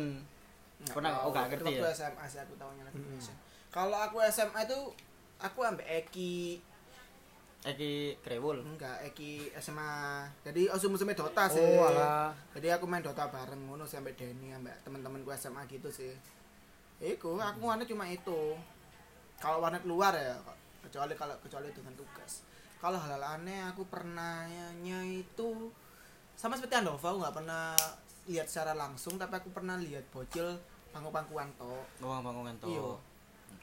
Nggak 0.81 0.93
Pernah- 0.97 1.13
oh, 1.21 1.29
itu 1.29 1.39
ngerti 1.49 1.65
waktu 1.69 1.85
ya? 1.85 1.93
SMA 1.93 2.25
sih 2.25 2.39
aku 2.41 2.53
tahunya 2.57 2.83
lagu 2.85 2.97
Indonesia. 2.97 3.35
kalau 3.69 3.97
aku 3.97 4.17
SMA 4.29 4.59
itu 4.65 4.79
aku 5.37 5.59
ambek 5.65 5.87
Eki. 5.89 6.61
Eki 7.61 8.17
Krewul. 8.25 8.57
Enggak 8.65 8.97
Eki 9.05 9.53
SMA 9.57 10.25
jadi 10.41 10.69
oh 10.73 10.89
musuh 10.89 11.05
Dota 11.05 11.45
sih. 11.49 11.61
oh 11.61 11.85
alah. 11.85 12.33
Jadi 12.53 12.67
aku 12.69 12.85
main 12.85 13.01
Dota 13.01 13.25
bareng 13.29 13.61
ngono 13.69 13.85
sampai 13.85 14.13
Denny 14.13 14.53
sampai 14.53 14.73
teman-temanku 14.81 15.29
SMA 15.33 15.65
gitu 15.69 15.89
sih 15.89 16.13
Iku, 17.01 17.33
aku 17.35 17.59
warnet 17.65 17.89
cuma 17.89 18.05
itu. 18.05 18.53
Kalau 19.41 19.57
warnet 19.57 19.81
luar 19.83 20.13
ya, 20.13 20.37
kecuali 20.85 21.17
kalau 21.17 21.33
kecuali 21.41 21.73
dengan 21.73 21.97
tugas. 21.97 22.45
Kalau 22.77 22.97
hal-hal 22.97 23.41
aneh 23.41 23.61
aku 23.65 23.85
pernahnya 23.85 25.01
itu 25.05 25.69
sama 26.33 26.57
seperti 26.57 26.77
Andova, 26.77 27.09
aku 27.09 27.17
nggak 27.21 27.35
pernah 27.35 27.73
lihat 28.25 28.45
secara 28.45 28.73
langsung, 28.73 29.17
tapi 29.17 29.37
aku 29.37 29.49
pernah 29.49 29.77
lihat 29.77 30.05
bocil 30.09 30.57
pangku-pangkuan 30.89 31.49
to. 31.57 31.73
oh 32.01 32.19
bangungan 32.21 32.53
tuh 32.59 32.99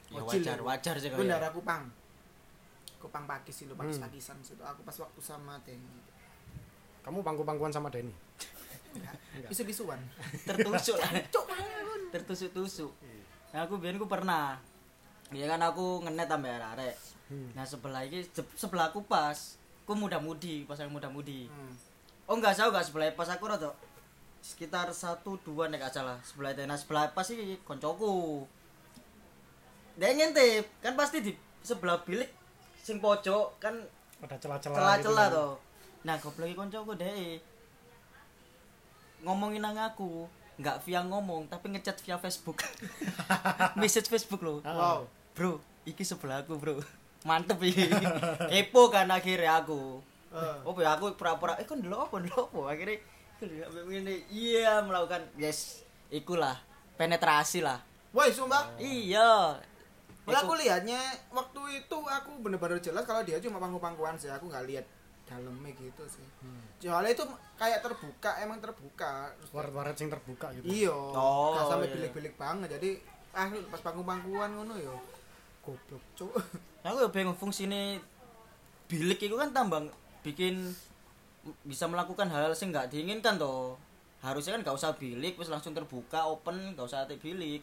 Iya. 0.09 0.18
ya 0.18 0.23
wajar 0.25 0.59
wajar 0.64 0.95
sih 0.97 1.11
kalau 1.11 1.23
ya. 1.23 1.38
darah 1.38 1.50
kupang. 1.52 1.87
Kupang 2.99 3.25
pakis 3.26 3.62
itu, 3.62 3.75
pakis 3.75 3.99
Hmm. 3.99 4.07
pakisan 4.11 4.37
situ. 4.42 4.62
Aku 4.64 4.83
pas 4.83 4.97
waktu 4.97 5.21
sama 5.23 5.54
Denny. 5.62 6.02
kamu 6.99 7.23
pangku-pangkuan 7.23 7.71
sama 7.71 7.88
Denny 7.88 8.12
Enggak. 8.92 9.14
Bisu-bisuan. 9.49 9.97
tertusuk 10.45 10.99
lah 10.99 11.12
tertusuk-tusuk 12.09 12.92
nah 13.49 13.64
aku 13.64 13.76
biar 13.76 13.95
aku 13.95 14.05
pernah. 14.05 14.61
Ya 15.28 15.45
kan 15.47 15.61
aku 15.61 16.00
ngenet 16.02 16.26
sampai 16.26 16.57
arek 16.57 16.97
Hmm. 17.28 17.52
nah 17.52 17.61
sebelah 17.61 18.09
ini 18.09 18.25
se- 18.25 18.57
sebelah 18.57 18.88
aku 18.88 19.05
pas 19.05 19.37
aku 19.85 19.93
muda-mudi 19.93 20.64
pas 20.64 20.81
yang 20.81 20.88
muda-mudi. 20.88 21.45
Hmm. 21.45 21.76
oh 22.25 22.35
enggak 22.35 22.57
saya 22.57 22.73
enggak 22.73 22.88
sebelah 22.88 23.12
pas 23.12 23.28
aku 23.28 23.45
rada 23.45 23.69
sekitar 24.40 24.88
satu 24.88 25.37
dua 25.38 25.69
nek 25.69 25.83
gak 25.83 25.93
salah 25.93 26.17
sebelah 26.23 26.57
itu. 26.57 26.64
Nah 26.64 26.81
sebelah 26.81 27.12
pas 27.12 27.21
sih 27.23 27.37
koncoku. 27.62 28.49
Dia 29.95 30.09
ngintip 30.11 30.64
kan 30.81 30.97
pasti 30.97 31.21
di 31.21 31.33
sebelah 31.61 32.00
bilik 32.00 32.33
sing 32.81 32.97
pojok 32.97 33.61
kan 33.61 33.76
ada 34.19 34.37
celah-celah 34.40 34.76
celah-celah 34.81 35.26
gitu. 35.28 35.37
toh. 35.37 35.52
Nah 36.09 36.17
goblok 36.17 36.49
iki 36.49 36.57
koncoku 36.57 36.97
deh 36.97 37.37
ngomongin 39.21 39.61
nang 39.61 39.76
aku 39.76 40.25
nggak 40.59 40.83
via 40.83 41.00
ngomong 41.07 41.47
tapi 41.47 41.71
ngechat 41.73 42.03
via 42.03 42.19
Facebook. 42.19 42.61
Message 43.81 44.11
Facebook 44.11 44.43
loh. 44.43 44.59
Ah. 44.67 44.75
Wow. 44.75 45.00
bro 45.38 45.62
iki 45.87 46.03
sebelah 46.03 46.43
aku 46.43 46.59
bro. 46.59 46.83
Mantep 47.23 47.62
iki. 47.62 47.87
Kepo 48.50 48.91
kan 48.91 49.07
akhirnya 49.09 49.62
aku. 49.62 50.03
Oh 50.67 50.75
ya 50.77 50.99
aku 50.99 51.15
pura-pura 51.15 51.57
eh 51.57 51.65
kan 51.65 51.79
dulu 51.79 51.97
apa 52.03 52.17
dulu 52.21 52.50
apa? 52.50 52.61
Akhirnya 52.75 52.99
ini 53.88 54.27
iya 54.29 54.83
melakukan. 54.83 55.25
Yes 55.38 55.87
ikulah. 56.11 56.59
Penetrasi 56.99 57.62
lah. 57.62 57.79
Woi, 58.11 58.35
sumpah. 58.35 58.75
iya. 58.83 59.55
Kalau 60.29 60.45
aku 60.45 60.55
lihatnya 60.61 60.99
waktu 61.33 61.85
itu 61.85 61.97
aku 62.05 62.43
bener-bener 62.45 62.83
jelas 62.85 63.07
kalau 63.09 63.25
dia 63.25 63.41
cuma 63.41 63.57
pangku-pangkuan 63.57 64.19
sih, 64.21 64.29
aku 64.29 64.50
nggak 64.50 64.65
lihat 64.69 64.85
dalamnya 65.28 65.70
gitu 65.76 66.02
sih. 66.08 66.25
Soalnya 66.80 67.12
itu 67.12 67.25
kayak 67.54 67.85
terbuka, 67.85 68.40
emang 68.40 68.58
terbuka. 68.58 69.28
Waret-waret 69.52 69.94
sing 69.94 70.08
terbuka 70.08 70.49
gitu 70.56 70.64
Iya, 70.64 70.90
Oh, 70.94 71.52
nggak 71.52 71.64
sampai 71.68 71.87
iya. 71.87 71.94
bilik-bilik 71.94 72.35
banget. 72.35 72.68
Jadi 72.75 72.90
ah 73.30 73.44
pas 73.68 73.80
pangku-pangkuan 73.85 74.56
ngono 74.56 74.75
yo. 74.75 74.97
Goblok, 75.61 76.00
cuk. 76.16 76.32
aku 76.87 76.97
ya 77.04 77.08
bingung 77.12 77.37
fungsinya 77.37 78.00
bilik 78.88 79.20
itu 79.20 79.37
kan 79.37 79.52
tambang 79.52 79.92
bikin 80.25 80.73
bisa 81.62 81.85
melakukan 81.85 82.28
hal-hal 82.28 82.50
yang 82.50 82.68
nggak 82.73 82.88
diinginkan 82.88 83.37
toh 83.37 83.76
harusnya 84.18 84.56
kan 84.56 84.64
nggak 84.64 84.76
usah 84.76 84.97
bilik 84.97 85.37
terus 85.37 85.52
langsung 85.52 85.76
terbuka 85.76 86.25
open 86.25 86.73
nggak 86.73 86.88
usah 86.88 87.04
ada 87.04 87.14
bilik 87.14 87.61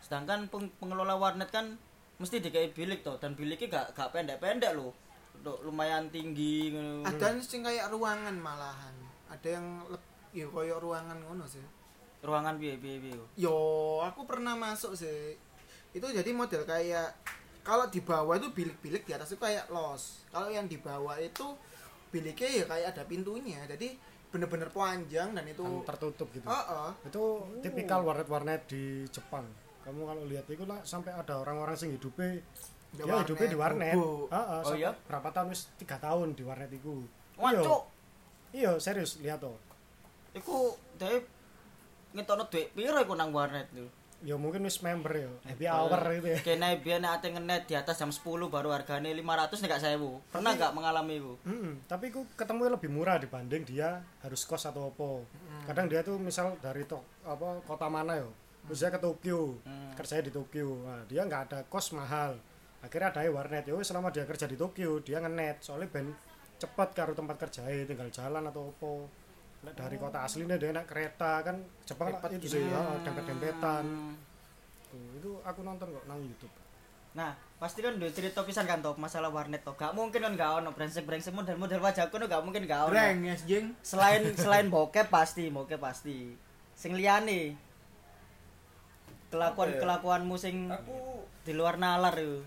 sedangkan 0.00 0.46
peng- 0.46 0.72
pengelola 0.78 1.18
warnet 1.18 1.50
kan 1.50 1.74
mesti 2.18 2.38
dikai 2.38 2.70
bilik 2.70 3.02
toh 3.02 3.18
dan 3.18 3.34
biliknya 3.34 3.66
gak 3.68 3.86
gak 3.94 4.10
pendek-pendek 4.10 4.74
Loh, 4.74 4.94
lumayan 5.44 6.10
tinggi. 6.10 6.74
Ada 7.04 7.38
sing 7.42 7.62
kayak 7.62 7.92
ruangan 7.92 8.34
malahan. 8.38 8.94
Ada 9.28 9.58
yang 9.60 9.66
yo 10.34 10.48
koyo 10.52 10.78
ruangan 10.78 11.18
ngono 11.24 11.46
sih. 11.48 11.62
ruangan 12.18 12.58
piye 12.58 12.74
piye 12.82 12.98
piye 12.98 13.14
Yo, 13.38 13.54
aku 14.02 14.26
pernah 14.26 14.58
masuk 14.58 14.98
sih. 14.98 15.38
Itu 15.94 16.10
jadi 16.10 16.26
model 16.34 16.66
kayak 16.66 17.14
kalau 17.62 17.86
di 17.86 18.02
bawah 18.02 18.34
itu 18.34 18.50
bilik-bilik 18.50 19.06
di 19.06 19.14
atas 19.14 19.30
itu 19.30 19.38
kayak 19.38 19.70
los. 19.70 20.26
Kalau 20.34 20.50
yang 20.50 20.66
di 20.66 20.82
bawah 20.82 21.14
itu 21.22 21.54
biliknya 22.10 22.48
ya 22.50 22.64
kayak 22.66 22.86
ada 22.98 23.02
pintunya. 23.06 23.62
Jadi 23.70 23.94
bener-bener 24.28 24.68
panjang 24.68 25.32
dan 25.32 25.44
itu 25.48 25.64
Kan 25.64 25.88
tertutup 25.88 26.28
gitu 26.36 26.44
Oh, 26.44 26.52
oh. 26.52 26.90
itu 27.08 27.22
tipikal 27.64 28.04
warnet-warnet 28.04 28.68
di 28.68 29.08
Jepang 29.08 29.48
kamu 29.88 30.04
kalau 30.04 30.22
lihat 30.28 30.44
itu 30.52 30.64
lah 30.68 30.84
sampai 30.84 31.16
ada 31.16 31.40
orang-orang 31.40 31.72
sing 31.72 31.96
hidupnya 31.96 32.44
Dia 32.90 33.14
hidupnya 33.16 33.46
di 33.46 33.56
warnet. 33.56 33.94
bobo. 33.94 34.26
Heeh, 34.28 34.60
Oh 34.62 34.74
iya? 34.74 34.90
berapa 35.04 35.28
tahun? 35.28 35.48
Wis 35.48 35.68
tiga 35.76 35.96
tahun 35.96 36.32
di 36.32 36.42
warnet 36.42 36.70
itu 36.70 37.04
wah 37.34 37.50
Iya. 37.50 37.62
iya 38.50 38.70
serius 38.76 39.18
lihat 39.18 39.38
tuh. 39.38 39.54
Iku 40.32 40.56
dhewe 40.96 41.22
ngetokno 42.10 42.44
dhuwit 42.46 42.72
piro 42.72 42.96
iku 42.96 43.14
nang 43.14 43.30
warnet 43.30 43.68
tuh 43.70 43.86
ya 44.18 44.34
mungkin 44.34 44.66
wis 44.66 44.82
member 44.82 45.14
ya. 45.14 45.30
Happy 45.46 45.62
Eh, 45.62 45.70
hour 45.70 45.94
gitu 46.10 46.26
ya. 46.28 46.38
Kene 46.42 46.74
biyen 46.76 46.98
nek 46.98 47.12
ate 47.14 47.30
ngenet 47.30 47.62
di 47.64 47.74
atas 47.74 47.94
jam 47.96 48.10
10 48.10 48.18
baru 48.48 48.74
harganya 48.74 49.06
500 49.08 49.62
nek 49.62 49.70
gak 49.70 49.82
1000. 49.86 50.18
Pernah 50.28 50.50
Tapi- 50.50 50.58
gak 50.58 50.72
mengalami 50.74 51.14
itu? 51.16 51.32
Mm-mm, 51.44 51.86
tapi 51.86 52.10
ku 52.10 52.26
ketemu 52.34 52.66
lebih 52.68 52.90
murah 52.90 53.14
dibanding 53.16 53.62
dia 53.62 54.02
harus 54.18 54.42
kos 54.42 54.66
atau 54.66 54.90
apa. 54.90 55.22
Kadang 55.64 55.86
dia 55.86 56.02
tuh 56.02 56.18
misal 56.18 56.58
dari 56.58 56.82
tok 56.82 56.98
apa 57.22 57.62
kota 57.62 57.86
mana 57.86 58.16
ya 58.16 58.26
terus 58.66 58.80
dia 58.80 58.90
ke 58.90 58.98
Tokyo. 58.98 59.54
Hmm. 59.62 59.94
kerjanya 59.94 60.24
di 60.24 60.32
Tokyo. 60.32 60.68
Nah, 60.80 61.02
dia 61.04 61.22
nggak 61.22 61.42
ada 61.46 61.58
kos 61.64 61.90
mahal 61.92 62.34
akhirnya 62.78 63.08
ada 63.10 63.20
warnet 63.28 63.64
ya 63.66 63.74
wis 63.74 63.90
selama 63.90 64.14
dia 64.14 64.22
kerja 64.22 64.46
di 64.46 64.54
Tokyo 64.54 65.02
dia 65.02 65.18
ngenet 65.18 65.60
soalnya 65.60 65.90
ben 65.90 66.14
cepet 66.58 66.88
karo 66.94 67.12
tempat 67.14 67.36
kerjanya 67.38 67.86
tinggal 67.86 68.08
jalan 68.10 68.42
atau 68.46 68.70
apa 68.70 68.90
Nek 69.58 69.74
dari 69.74 69.98
kota 69.98 70.22
aslinya 70.22 70.54
dia 70.54 70.70
naik 70.70 70.86
kereta 70.86 71.42
kan 71.42 71.58
Jepang 71.82 72.14
lah 72.14 72.22
Cepet 72.22 72.30
itu 72.38 72.46
gitu 72.46 72.54
sih 72.54 72.70
ya. 72.70 72.78
ya 72.78 72.94
dempet 73.02 73.24
dempetan 73.26 73.84
Hmm. 74.88 75.04
itu 75.12 75.20
itu 75.20 75.30
aku 75.44 75.60
nonton 75.60 75.92
kok 75.92 76.04
nang 76.08 76.16
YouTube 76.24 76.48
Nah, 77.12 77.34
pasti 77.58 77.82
kan 77.82 77.92
udah 77.98 78.08
cerita 78.08 78.40
pisan 78.40 78.64
kan 78.64 78.78
top 78.78 78.96
masalah 78.96 79.28
warnet 79.32 79.60
to. 79.60 79.72
Gak 79.74 79.90
mungkin 79.90 80.22
kan 80.22 80.32
gak 80.32 80.62
ono 80.62 80.70
brengsek-brengsek 80.70 81.34
model-model 81.34 81.80
wajah 81.82 82.08
kono 82.08 82.24
gak 82.24 82.40
mungkin 82.40 82.62
gak 82.64 82.86
ono. 82.86 82.92
Breng 82.94 83.20
yes 83.26 83.42
jing. 83.44 83.74
Selain 83.82 84.22
selain 84.38 84.70
bokep 84.70 85.10
pasti, 85.10 85.50
bokep 85.50 85.76
pasti. 85.76 86.36
Sing 86.72 86.94
liyane 86.94 87.52
kelakuan 89.28 89.68
Apa 89.68 89.76
ya? 89.76 89.80
kelakuanmu 89.82 90.34
sing 90.38 90.70
Aku 90.70 91.26
di 91.44 91.52
luar 91.52 91.76
nalar 91.76 92.14
itu. 92.16 92.40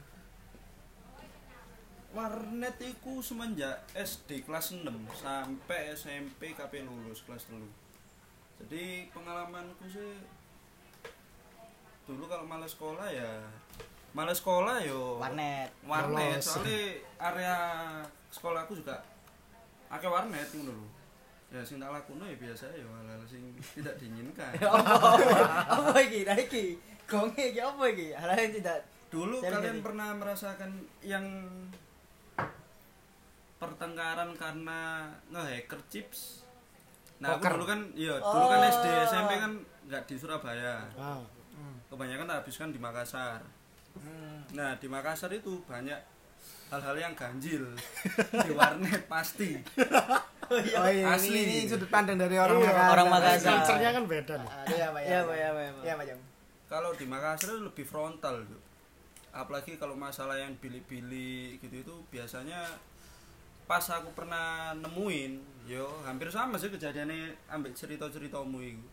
Warnet 2.11 2.75
iku 2.83 3.23
semenjak 3.23 3.87
SD 3.95 4.43
kelas 4.43 4.75
6 4.75 4.83
sampai 5.15 5.95
SMP 5.95 6.51
KP 6.51 6.83
lulus 6.83 7.23
kelas 7.23 7.47
3. 7.47 7.59
Jadi 8.61 9.07
pengalamanku 9.15 9.87
sih 9.87 10.19
dulu 12.05 12.27
kalau 12.27 12.43
males 12.43 12.75
sekolah 12.75 13.07
ya 13.07 13.31
males 14.11 14.43
sekolah 14.43 14.83
yo 14.83 15.21
Warnet. 15.21 15.71
warnet 15.87 16.43
Lolos. 16.43 16.59
soalnya 16.59 16.99
area 17.21 17.55
sekolahku 18.27 18.75
juga 18.75 18.99
akeh 19.87 20.11
warnet 20.11 20.51
ngono 20.51 20.75
lho. 20.75 20.87
Ya 21.51 21.59
sing 21.63 21.79
tak 21.79 21.91
lakuno 21.91 22.23
ya 22.27 22.35
biasa 22.35 22.71
ya 22.75 22.83
hal-hal 22.83 23.23
sing 23.27 23.43
tidak 23.75 23.95
diinginkan. 23.99 24.51
apa 25.75 25.99
iki? 26.03 26.23
Iki. 26.23 26.65
Gonge 27.07 27.43
iki 27.55 27.59
apa 27.59 27.83
iki? 27.91 28.07
Hal 28.15 28.31
yang 28.35 28.55
tidak 28.55 28.79
Dulu 29.11 29.43
Saya 29.43 29.59
kalian 29.59 29.83
pernah 29.83 30.15
merasakan 30.15 30.71
yang 31.03 31.27
pertengkaran 33.61 34.33
karena 34.33 34.79
ngehacker 35.29 35.77
chips? 35.87 36.41
Nah, 37.21 37.37
aku 37.37 37.45
Poker. 37.45 37.51
dulu 37.53 37.65
kan 37.67 37.79
iya, 37.93 38.17
dulu 38.17 38.45
kan 38.49 38.59
SD, 38.65 38.85
Oh. 38.87 39.05
SMP 39.05 39.31
kan 39.37 39.51
nggak 39.85 40.03
di 40.03 40.15
Surabaya. 40.17 40.81
ah 40.95 41.21
Kebanyakan 41.85 42.25
tak 42.25 42.37
habiskan 42.41 42.71
di 42.71 42.79
Makassar. 42.79 43.43
Nah, 44.51 44.73
di 44.75 44.87
Makassar 44.87 45.29
itu 45.29 45.61
banyak 45.61 45.99
hal-hal 46.69 46.95
yang 46.97 47.13
ganjil 47.13 47.67
di 48.31 48.51
warnet 48.51 49.05
pasti. 49.05 49.59
Oh 50.47 50.59
iya, 50.87 51.11
Asli. 51.11 51.31
ini, 51.37 51.41
ini 51.53 51.69
sudut 51.69 51.87
pandang 51.87 52.15
dari 52.15 52.35
orang 52.35 52.57
Iya, 52.57 52.65
Makassar. 52.65 52.91
orang 52.91 53.07
Makassar. 53.09 53.51
culture-nya 53.53 53.89
kan 53.91 54.03
beda 54.05 54.33
nih 54.35 54.49
Ah, 54.49 54.63
Iya, 54.65 54.87
Pak. 54.89 55.01
Iya, 55.01 55.19
Pak, 55.21 55.35
iya, 55.35 55.49
Pak, 55.49 55.61
iya, 55.61 55.71
Pak. 55.71 55.83
Iya, 55.83 55.93
Pak. 55.93 56.05
Kalau 56.65 56.91
di 56.91 57.05
Makassar 57.05 57.47
itu 57.49 57.61
lebih 57.61 57.85
frontal. 57.85 58.35
Apalagi 59.31 59.71
kalau 59.75 59.93
masalah 59.93 60.35
yang 60.35 60.55
bilik-bilik 60.57 61.59
gitu 61.59 61.75
itu 61.77 61.95
biasanya 62.09 62.59
pas 63.71 63.87
aku 63.87 64.11
pernah 64.11 64.75
nemuin, 64.75 65.31
yo 65.63 65.87
hampir 66.03 66.27
sama 66.27 66.59
sih 66.59 66.67
kejadiannya 66.67 67.31
ambil 67.47 67.71
cerita-ceritamu 67.71 68.59
itu. 68.59 68.83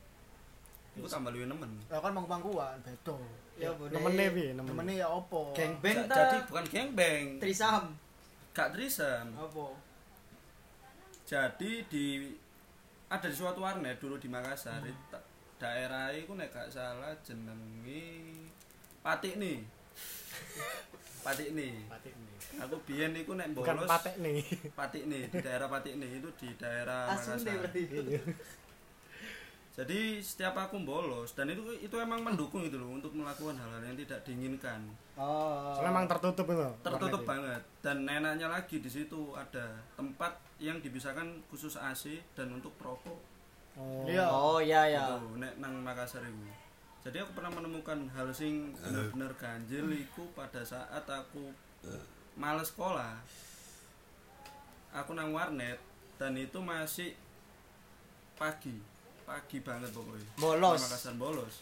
Iku 0.94 1.06
tambah 1.06 1.34
luwih 1.34 1.50
nemen. 1.50 1.66
Lah 1.90 1.98
kan 1.98 2.14
mangku-mangkuan, 2.14 2.78
beda. 2.82 3.18
Ya, 3.58 3.74
Bode. 3.74 3.90
nemennya 3.90 4.30
bi 4.30 4.54
nemen 4.54 4.70
Temennya 4.70 4.94
ya 5.02 5.08
opo? 5.10 5.50
Geng 5.50 5.74
Ja- 5.74 5.82
beng 5.82 5.98
jadi 6.06 6.38
ta. 6.38 6.46
bukan 6.46 6.64
gengbeng, 6.70 7.24
Trisam. 7.42 7.90
gak 8.54 8.70
trisam. 8.70 9.34
Apa? 9.34 9.66
Jadi 11.26 11.82
di 11.86 12.06
ada 13.06 13.26
di 13.26 13.34
suatu 13.34 13.58
warnet 13.58 13.98
dulu 13.98 14.14
di 14.14 14.30
Makassar, 14.30 14.78
ta- 15.10 15.22
daerah 15.58 16.14
itu 16.14 16.30
nek 16.34 16.54
gak 16.54 16.70
salah 16.70 17.10
jenenge 17.20 18.46
Patik 19.02 19.34
nih. 19.36 19.58
Patik 21.28 21.48
nih. 21.52 21.74
patik 21.92 22.14
nih 22.16 22.36
Aku 22.64 22.76
biyen 22.88 23.12
iku 23.12 23.36
nek 23.36 23.52
bukan 23.52 23.84
bolos 23.84 23.92
nih 24.16 24.40
Patik 24.72 25.04
nih, 25.04 25.22
di 25.28 25.38
daerah 25.44 25.68
Patik 25.68 25.94
nih 26.00 26.10
itu 26.16 26.28
di 26.40 26.48
daerah 26.56 27.12
Makassar. 27.12 27.68
Jadi 29.78 30.18
setiap 30.18 30.58
aku 30.58 30.82
bolos 30.82 31.38
dan 31.38 31.54
itu 31.54 31.62
itu 31.78 31.94
emang 32.02 32.18
mendukung 32.18 32.66
itu 32.66 32.74
loh 32.74 32.98
untuk 32.98 33.14
melakukan 33.14 33.54
hal-hal 33.54 33.78
yang 33.86 33.94
tidak 33.94 34.26
diinginkan. 34.26 34.82
Oh. 35.14 35.70
soalnya 35.74 35.94
emang 35.94 36.06
tertutup 36.10 36.46
itu 36.50 36.66
Tertutup 36.82 37.22
warnet 37.22 37.30
banget 37.30 37.62
dan 37.82 37.96
enaknya 38.06 38.46
lagi 38.50 38.82
di 38.82 38.90
situ 38.90 39.34
ada 39.38 39.78
tempat 39.94 40.34
yang 40.58 40.82
dipisahkan 40.82 41.46
khusus 41.46 41.78
AC 41.78 42.18
dan 42.34 42.50
untuk 42.58 42.74
perokok. 42.74 43.18
ini. 43.78 43.78
oh 43.78 44.06
Iya. 44.10 44.26
Oh 44.34 44.58
iya 44.58 44.82
ya. 44.90 45.04
Gitu, 45.14 45.38
nek 45.38 45.52
nang 45.62 45.78
Makassar 45.78 46.26
itu. 46.26 46.67
Jadi 47.08 47.24
aku 47.24 47.40
pernah 47.40 47.48
menemukan 47.56 48.04
hal 48.12 48.28
sing 48.36 48.76
bener-bener 48.84 49.32
ganjil 49.40 49.88
iku 49.96 50.28
pada 50.36 50.60
saat 50.60 51.08
aku 51.08 51.56
males 52.36 52.68
sekolah. 52.68 53.16
Aku 54.92 55.16
nang 55.16 55.32
warnet 55.32 55.80
dan 56.20 56.36
itu 56.36 56.60
masih 56.60 57.16
pagi. 58.36 58.76
Pagi 59.24 59.64
banget 59.64 59.88
pokoknya. 59.88 60.28
Bolos. 60.36 60.84
Di 60.84 60.84
Makassar 60.84 61.14
bolos. 61.16 61.54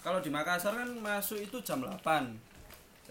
Kalau 0.00 0.24
di 0.24 0.32
Makassar 0.32 0.72
kan 0.72 0.88
masuk 1.04 1.36
itu 1.36 1.60
jam 1.60 1.84
8. 1.84 2.00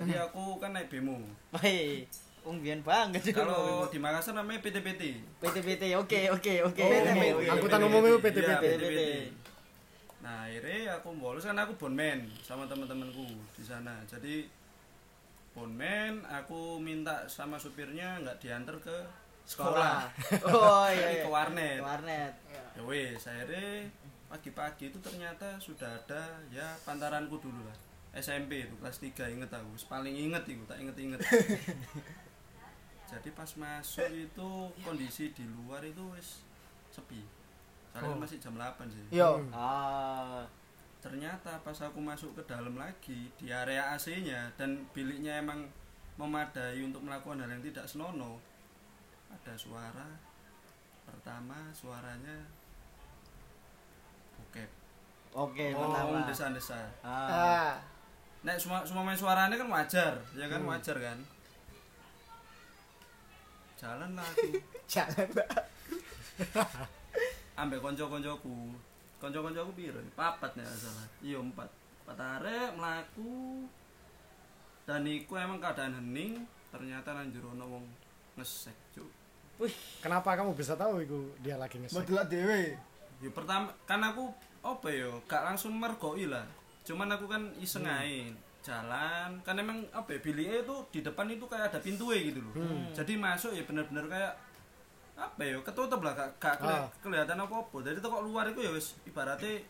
Jadi 0.01 0.17
aku 0.17 0.57
kan 0.57 0.73
naik 0.73 0.89
bemo. 0.89 1.21
Hei, 1.61 2.09
ungbian 2.41 2.81
banget. 2.81 3.21
Kalau 3.37 3.85
di 3.85 4.01
Makassar 4.01 4.33
namanya 4.33 4.65
PT-PT. 4.65 5.13
PT-PT, 5.45 5.93
oke 5.93 6.41
oke 6.41 6.53
oke. 6.73 6.81
Oh. 6.81 7.53
Angkutan 7.53 7.85
umum 7.85 8.01
itu 8.01 8.17
PT. 8.17 8.37
Iya. 10.17 10.25
Nah, 10.25 10.37
akhirnya 10.49 10.97
aku 10.97 11.13
bolos 11.17 11.45
kan 11.45 11.57
aku 11.57 11.73
bonmen 11.77 12.25
sama 12.41 12.65
teman-temanku 12.65 13.25
di 13.53 13.63
sana. 13.63 14.01
Jadi 14.09 14.49
bonmen, 15.53 16.25
aku 16.25 16.77
minta 16.81 17.25
sama 17.29 17.57
supirnya 17.57 18.21
nggak 18.21 18.37
diantar 18.41 18.77
ke 18.81 18.97
sekolah. 19.47 20.05
Oh 20.51 20.85
Jadi 20.89 21.01
iya. 21.01 21.23
ke 21.23 21.29
iya. 21.29 21.31
warnet. 21.31 21.79
Warnet. 21.81 22.33
Ya 22.77 22.81
wes, 22.83 23.23
akhirnya 23.25 23.89
pagi-pagi 24.27 24.91
itu 24.91 24.99
ternyata 24.99 25.55
sudah 25.57 25.87
ada 25.87 26.43
ya 26.51 26.75
pantaranku 26.83 27.39
dulu 27.39 27.63
lah. 27.63 27.77
SMP 28.17 28.65
itu 28.65 28.73
kelas 28.81 28.97
3 28.97 29.33
inget 29.37 29.51
aku, 29.53 29.77
paling 29.85 30.11
inget 30.13 30.41
itu, 30.49 30.63
tak 30.65 30.81
inget-inget. 30.81 31.21
Jadi 33.13 33.29
pas 33.31 33.47
masuk 33.55 34.09
itu 34.11 34.49
kondisi 34.83 35.31
di 35.31 35.45
luar 35.47 35.85
itu 35.85 36.01
wis 36.11 36.43
sepi. 36.91 37.36
Soalnya 37.91 38.13
Oh. 38.13 38.19
masih 38.19 38.37
jam 38.37 38.53
8 38.53 38.87
sih. 38.87 39.03
Yo. 39.09 39.37
Hmm. 39.37 39.51
Ah. 39.53 40.43
Ternyata 40.97 41.55
pas 41.61 41.77
aku 41.77 41.97
masuk 41.97 42.33
ke 42.33 42.41
dalam 42.43 42.73
lagi 42.73 43.29
di 43.35 43.47
area 43.47 43.93
AC-nya 43.93 44.49
dan 44.55 44.83
biliknya 44.91 45.39
emang 45.39 45.63
memadai 46.15 46.81
untuk 46.81 47.01
melakukan 47.01 47.37
hal 47.37 47.49
yang 47.49 47.61
tidak 47.61 47.85
senonoh. 47.85 48.41
Ada 49.29 49.53
suara 49.53 50.07
pertama 51.05 51.69
suaranya 51.71 52.43
bokep. 54.35 54.69
Oke, 55.31 55.69
Oh, 55.71 55.85
pertama. 55.85 56.25
desa-desa. 56.25 56.81
Ah. 56.99 57.29
Ah. 57.29 57.73
Nek 58.41 58.57
semua 58.57 58.81
semua 58.81 59.03
main 59.03 59.15
suaranya 59.15 59.55
kan 59.55 59.69
wajar, 59.69 60.13
ya 60.33 60.45
kan 60.45 60.61
wajar 60.63 60.97
kan. 60.97 61.19
Jalan 63.77 64.17
lah 64.17 64.25
aku, 64.25 64.57
Jangan, 64.91 65.27
Pak. 65.29 65.49
ambek 67.57 67.81
konco-koncoku. 67.81 68.77
Konco-koncoku 69.17 69.71
piro? 69.73 69.99
Papat 70.13 70.53
nek 70.55 70.65
nggak 70.69 70.79
salah. 70.79 71.07
Iya 71.25 71.41
empat. 71.41 71.69
Empat 72.05 72.17
arek 72.21 72.69
mlaku. 72.77 73.65
Dan 74.87 75.03
iku 75.03 75.35
emang 75.35 75.59
keadaan 75.59 75.99
hening, 75.99 76.47
ternyata 76.71 77.11
nang 77.11 77.27
jero 77.33 77.51
ono 77.51 77.65
wong 77.67 77.85
ngesek, 78.39 78.77
Cuk. 78.95 79.09
kenapa 80.05 80.37
kamu 80.37 80.53
bisa 80.53 80.77
tahu 80.77 81.01
itu 81.01 81.33
dia 81.41 81.57
lagi 81.57 81.81
ngesek 81.81 82.05
delok 82.07 82.29
dhewe. 82.29 82.77
Ya 83.17 83.29
pertama 83.33 83.73
kan 83.89 83.99
aku 83.99 84.29
apa 84.61 84.87
ya, 84.87 85.09
gak 85.25 85.43
langsung 85.43 85.75
mergoi 85.75 86.29
lah. 86.29 86.45
Cuman 86.85 87.09
aku 87.11 87.25
kan 87.27 87.51
iseng 87.59 87.83
ae 87.83 88.31
jalan 88.63 89.39
kan 89.43 89.55
emang 89.55 89.83
apa 89.91 90.15
ya 90.15 90.19
itu 90.63 90.75
di 90.91 90.99
depan 90.99 91.27
itu 91.31 91.43
kayak 91.47 91.73
ada 91.73 91.79
pintu 91.83 92.13
gitu 92.13 92.39
loh. 92.39 92.53
Jadi 92.95 93.19
masuk 93.19 93.51
ya 93.51 93.63
bener-bener 93.67 94.07
kayak 94.07 94.33
apa 95.17 95.41
ya 95.41 95.57
ketutup 95.59 95.99
lah 95.99 96.13
gak, 96.13 96.29
gak 96.37 96.55
keli- 96.57 96.77
Ah. 96.77 96.85
kelihatan 96.99 97.37
apa-apa. 97.39 97.77
Jadi 97.81 97.97
tuh 97.97 98.07
kok 98.07 98.21
luar 98.21 98.45
itu 98.47 98.59
ya 98.59 98.69
wis 98.69 98.93
ibaratnya 99.03 99.65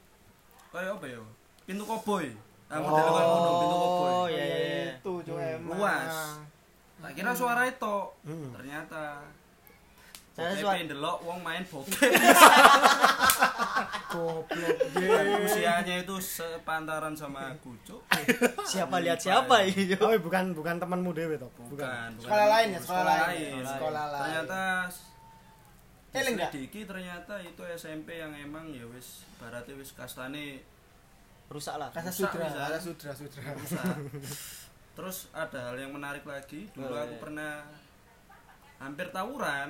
kayak 0.69 0.91
apa 0.93 1.05
ya? 1.07 1.19
Pintu 1.63 1.83
koboi. 1.83 2.36
Nah, 2.67 2.77
model 2.77 3.07
kayak 3.07 3.25
ngono, 3.25 3.49
pintu 3.57 3.75
koboi. 3.77 4.10
Oh 4.10 4.27
iya 4.27 4.43
iya. 4.43 4.57
iya. 4.60 4.83
Itu 4.93 5.13
cuy 5.21 5.39
emang. 5.53 5.71
Luas. 5.73 6.15
Tak 6.97 7.12
kira 7.13 7.31
suara 7.31 7.62
itu. 7.63 7.95
Hmm. 8.21 8.51
Ternyata 8.51 9.23
Saya 10.33 10.53
suara- 10.53 10.75
pengen 10.75 10.91
delok 10.91 11.17
wong 11.23 11.39
main 11.41 11.63
bokep. 11.63 11.97
Goblok. 14.07 14.77
Dan 14.93 15.25
usianya 15.41 15.95
itu 15.97 16.15
sepantaran 16.17 17.13
sama 17.13 17.51
aku, 17.51 17.73
Cuk. 17.83 18.01
Siapa 18.63 18.99
lihat 18.99 19.17
siapa 19.17 19.63
ini? 19.63 19.95
oh 19.97 20.12
bukan 20.17 20.51
bukan 20.53 20.75
temanmu 20.77 21.12
dewe 21.12 21.36
toh 21.36 21.49
bukan 21.53 21.67
Bukan, 21.71 22.07
bukan 22.13 22.23
Sekolah 22.23 22.47
lain 22.49 22.67
ya, 22.69 22.79
sekolah 22.79 23.03
lain. 23.05 23.25
lain. 23.25 23.63
Sekolah 23.65 24.05
lain. 24.07 24.21
Ternyata 24.21 24.62
Eling 26.17 26.36
nggak? 26.36 26.51
Diki 26.51 26.82
ternyata 26.84 27.34
itu 27.39 27.62
SMP 27.73 28.17
yang 28.17 28.34
emang 28.34 28.69
ya 28.69 28.86
wis 28.89 29.23
baratnya 29.38 29.75
wis 29.75 29.93
kastane 29.93 30.62
Rusak 31.47 31.80
lah. 31.80 31.88
Kasa 31.95 32.12
Rusak 32.12 32.27
sudra, 32.27 32.43
bisa. 32.43 32.60
kasa 32.60 32.80
sudra, 32.84 33.12
sudra. 33.15 33.41
rusak. 33.56 33.86
Terus 34.99 35.17
ada 35.32 35.60
hal 35.71 35.80
yang 35.80 35.95
menarik 35.95 36.27
lagi. 36.27 36.67
Dulu 36.75 36.91
Oh, 36.91 36.99
aku 36.99 37.15
iya. 37.15 37.21
pernah 37.23 37.51
hampir 38.77 39.08
tawuran 39.10 39.69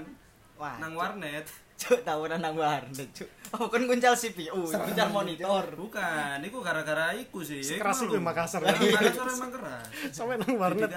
Wah. 0.57 0.75
nang 0.81 0.97
warnet. 0.97 1.45
Cuk, 1.77 2.01
tawuran 2.01 2.41
nang 2.41 2.57
warnet, 2.57 3.05
cuk. 3.13 3.29
Oh, 3.53 3.69
kan 3.69 3.85
kuncal 3.85 4.17
CPU, 4.17 4.65
kuncal 4.65 5.09
monitor. 5.13 5.69
Bukan, 5.77 6.41
iku 6.41 6.65
gara-gara 6.65 7.13
iku 7.13 7.45
sih. 7.45 7.61
Ya, 7.61 7.77
iku 7.77 7.85
itu 7.85 8.17
lho. 8.17 8.25
Makassar. 8.25 8.65
Makassar 8.65 9.29
emang 9.29 9.51
keras. 9.53 9.85
Sampai 10.17 10.41
nang 10.41 10.57
warnet 10.57 10.89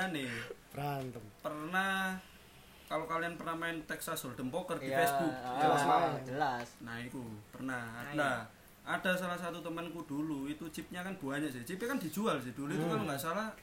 berantem. 0.73 1.21
Pernah 1.45 2.17
kalau 2.91 3.07
kalian 3.07 3.39
pernah 3.39 3.55
main 3.55 3.79
Texas 3.85 4.19
Hold'em 4.21 4.51
Poker 4.51 4.75
di 4.77 4.91
Iya, 4.91 4.99
Facebook, 4.99 5.31
ah, 5.33 5.55
jelas 5.57 5.83
main. 5.85 6.13
jelas. 6.27 6.67
Nah, 6.81 6.97
itu 6.99 7.23
pernah. 7.49 7.87
Nah, 8.03 8.13
Nah, 8.13 8.37
ada 8.83 9.13
salah 9.15 9.39
satu 9.39 9.61
temanku 9.61 10.03
dulu 10.05 10.45
itu 10.45 10.67
chipnya 10.69 11.01
kan 11.01 11.15
banyak 11.15 11.47
sih. 11.49 11.63
Chipnya 11.65 11.87
kan 11.89 11.99
dijual 11.99 12.35
sih 12.37 12.51
dulu 12.51 12.67
itu 12.69 12.83
kalau 12.83 13.07
nggak 13.07 13.23
salah 13.23 13.55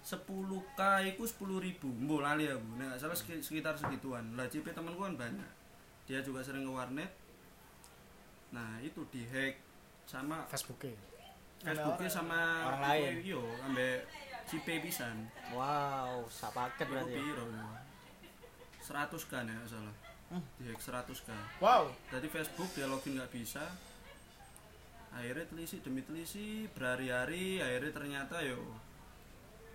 10k 0.00 0.80
itu 1.06 1.22
10 1.22 1.38
ribu 1.60 1.86
Mbok 1.88 2.20
lali 2.20 2.46
aku 2.46 2.66
Nah, 2.74 2.86
nggak 2.88 2.98
salah 2.98 3.14
seki- 3.14 3.38
sekitar 3.38 3.74
segituan 3.74 4.34
lah 4.34 4.46
chipnya 4.46 4.72
temanku 4.72 4.98
kan 5.00 5.14
banyak 5.16 5.50
dia 6.04 6.18
juga 6.18 6.40
sering 6.40 6.64
ke 6.64 6.72
warnet 6.72 7.10
nah 8.48 8.80
itu 8.80 9.04
dihack 9.08 9.60
sama 10.02 10.40
Facebooknya. 10.48 10.96
Facebooknya 11.60 12.08
sama 12.08 12.40
Orang 12.66 12.80
lain. 12.82 13.12
yo 13.22 13.42
ambek 13.60 14.08
cipe 14.42 14.80
pisan 14.80 15.28
Wow, 15.50 16.24
sak 16.26 16.50
paket 16.50 16.82
itu 16.82 16.92
berarti. 16.96 17.20
ya. 17.20 17.44
Piro 18.88 18.96
100 18.96 19.28
kan 19.28 19.44
ya 19.44 19.60
salah. 19.68 19.94
Dihack 20.60 20.80
100 20.80 21.28
kan 21.28 21.40
Wow. 21.60 21.92
dari 22.08 22.28
Facebook 22.28 22.68
dia 22.72 22.88
login 22.88 23.16
nggak 23.16 23.32
bisa. 23.32 23.64
Akhirnya 25.12 25.44
telisik 25.48 25.84
demi 25.84 26.04
telisik 26.04 26.72
berhari-hari 26.72 27.60
akhirnya 27.60 27.92
ternyata 27.92 28.36
yo 28.44 28.60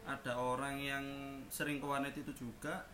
ada 0.06 0.38
orang 0.38 0.78
yang 0.78 1.06
sering 1.50 1.78
ke 1.82 1.86
warnet 1.86 2.14
itu 2.18 2.34
juga 2.34 2.86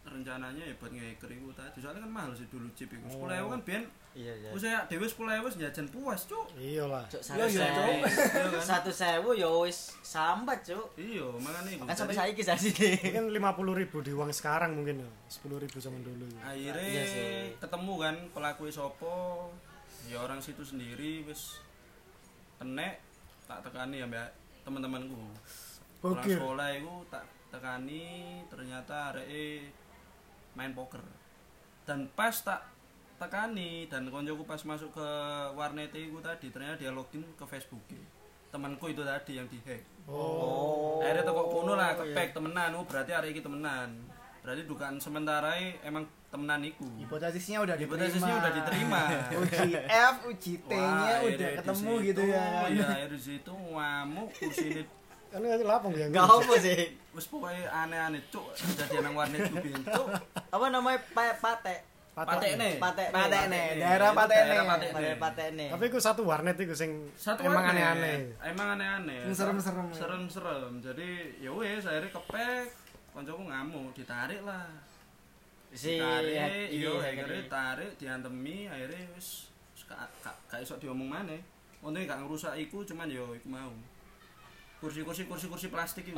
rencananya 0.00 0.64
ya 0.64 0.74
buat 0.74 0.90
ngehacker 0.90 1.28
itu 1.30 1.52
tadi 1.52 1.78
soalnya 1.78 2.02
kan 2.02 2.10
mahal 2.10 2.32
sih 2.32 2.48
dulu 2.48 2.66
chip 2.72 2.88
itu 2.88 3.04
sepuluh 3.06 3.34
ewu 3.34 3.48
kan 3.50 3.62
ben 3.62 3.84
Iya, 4.10 4.34
iya. 4.34 4.50
saya 4.58 4.82
dewi 4.90 5.06
sepuluh 5.06 5.30
ewu 5.30 5.46
jajan 5.46 5.86
puas 5.86 6.26
cuk 6.26 6.50
Iya 6.58 6.82
lah. 6.82 7.06
Cuk, 7.06 7.22
Iya, 7.22 7.22
satu 7.22 7.46
iya, 7.46 7.62
sewu. 7.62 7.92
Iya 7.94 8.48
kan? 8.50 8.58
Satu 8.58 8.90
sewu 8.90 9.30
ya 9.32 9.46
wis 9.62 9.78
sambat, 10.02 10.66
cuk. 10.66 10.86
iya 10.98 11.22
makanya 11.38 11.70
itu 11.70 11.84
Kan 11.86 11.94
sampai 11.94 12.16
saiki 12.18 12.42
sih 12.42 12.58
sih. 12.74 12.94
Mungkin 12.98 13.38
50 13.38 13.70
ribu 13.78 14.02
di 14.02 14.10
uang 14.10 14.34
sekarang 14.34 14.74
mungkin 14.74 15.06
ya. 15.06 15.10
10 15.30 15.62
ribu 15.62 15.78
zaman 15.78 16.02
dulu. 16.02 16.26
akhirnya 16.42 16.82
Iya 16.82 17.04
sih. 17.06 17.30
ketemu 17.62 17.92
kan 17.96 18.14
pelaku 18.34 18.66
sopo 18.66 19.46
ya 20.10 20.18
orang 20.18 20.42
situ 20.42 20.66
sendiri 20.66 21.22
wis 21.22 21.62
kena 22.58 22.90
tak 23.46 23.62
tekani 23.62 24.02
ya 24.02 24.06
mbak 24.10 24.26
teman-temanku 24.60 25.22
orang 26.02 26.18
Oke. 26.18 26.34
sekolah 26.34 26.68
itu 26.74 26.94
tak 27.06 27.22
tekani 27.48 28.04
ternyata 28.46 29.14
areke 29.14 29.70
main 30.52 30.72
poker. 30.72 31.00
Dan 31.82 32.06
pas 32.12 32.32
tak 32.34 32.66
tekani 33.16 33.84
dan 33.86 34.08
koncoku 34.08 34.44
pas 34.44 34.60
masuk 34.60 34.96
ke 34.96 35.08
warnet 35.52 35.92
itu 35.92 36.16
tadi 36.18 36.48
ternyata 36.48 36.76
dia 36.76 36.90
login 36.90 37.22
ke 37.34 37.44
Facebook. 37.44 37.82
Temanku 38.50 38.90
itu 38.90 39.02
tadi 39.02 39.38
yang 39.38 39.46
dihack 39.46 39.82
Oh. 40.10 40.98
akhirnya 40.98 41.22
toko 41.22 41.42
kono 41.46 41.78
lah 41.78 41.94
kepek 41.94 42.34
temenan. 42.34 42.74
Oh 42.74 42.82
berarti 42.82 43.14
hari 43.14 43.30
ini 43.30 43.38
temenan. 43.38 43.94
Berarti 44.42 44.66
dugaan 44.66 44.98
sementara 44.98 45.54
emang 45.84 46.02
temenan 46.26 46.58
iku. 46.64 46.82
Hipotesisnya 46.98 47.62
udah 47.62 47.78
diterima. 47.78 47.94
hipotesisnya 47.94 48.34
udah 48.34 48.52
diterima. 48.56 49.02
Uji 49.44 49.70
F, 49.86 50.14
uji 50.26 50.54
T-nya 50.66 51.14
Wah, 51.14 51.28
udah 51.28 51.50
ketemu 51.62 51.92
gitu 52.02 52.22
ya. 52.24 52.42
iya 52.66 52.86
akhirnya 52.90 53.06
di 53.06 53.20
situ 53.20 53.52
ngamuk 53.54 54.28
kursi 54.34 54.66
ini 54.66 54.82
Kan 55.30 55.40
itu 55.40 55.62
lapang 55.62 55.92
ya. 55.92 56.06
Enggak 56.06 56.26
apa 56.26 56.54
sih. 56.56 56.78
pokoknya 57.10 57.66
aneh-aneh 57.68 58.22
cuk 58.28 58.46
jadi 58.54 59.02
nang 59.02 59.12
warnet 59.12 59.42
ku 59.44 59.58
biyen 59.58 59.82
cuk 59.84 60.08
Apa 60.48 60.66
namanya? 60.68 60.98
Pa- 61.10 61.36
Pate. 61.36 61.76
patekne 62.12 62.76
Patek- 62.76 63.10
Patekne, 63.10 63.14
Patekne. 63.56 63.62
daerah 63.78 64.08
Itu 64.08 64.18
Patekne. 64.18 64.50
daerah 64.92 65.16
Patekne. 65.16 65.66
Tapi 65.70 65.84
itu 65.86 65.98
satu 65.98 66.22
warnet 66.22 66.56
itu 66.56 66.74
sing 66.74 66.90
satu 67.14 67.40
emang 67.42 67.64
aneh-aneh. 67.66 68.34
emang 68.44 68.68
aneh-aneh 68.74 69.20
Sing 69.24 69.34
serem-serem. 69.36 69.86
serem-serem 69.90 70.72
jadi 70.80 71.08
ya 71.38 71.50
wes 71.50 71.82
akhirnya 71.82 72.10
kepek 72.12 72.66
koncoku 73.10 73.42
ngamuk 73.44 73.90
ditarik 73.92 74.42
lah 74.42 74.66
Si 75.70 75.96
ditarik 75.96 76.34
hack- 76.36 76.68
iya 76.68 76.90
iya, 76.90 76.90
akhirnya 77.00 77.42
tarik 77.48 77.90
diantemi 77.96 78.66
akhirnya 78.66 79.02
wis 79.12 79.46
wis 79.70 79.82
gak 79.86 80.60
iso 80.60 80.74
diomong 80.76 81.08
mana 81.08 81.38
untungnya 81.80 82.10
gak 82.10 82.20
ngerusak 82.20 82.54
iku 82.56 82.82
cuman 82.84 83.06
yo 83.08 83.32
iku 83.32 83.48
mau 83.48 83.70
kursi-kursi 84.80 85.28
kursi-kursi 85.28 85.68
plastik 85.68 86.04
itu 86.04 86.16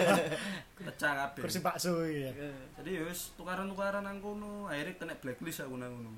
pecah 0.80 1.12
kabeh 1.14 1.42
Kursi 1.44 1.60
bakso 1.60 2.00
ya. 2.02 2.32
jadi 2.80 2.90
ya 2.90 3.02
wis 3.04 3.36
tukaran-tukaran 3.36 4.00
nang 4.00 4.18
kono 4.18 4.66
akhirnya 4.66 4.96
kena 4.96 5.14
blacklist 5.14 5.60
aku 5.60 5.76
nang 5.76 5.92
kono 5.92 6.10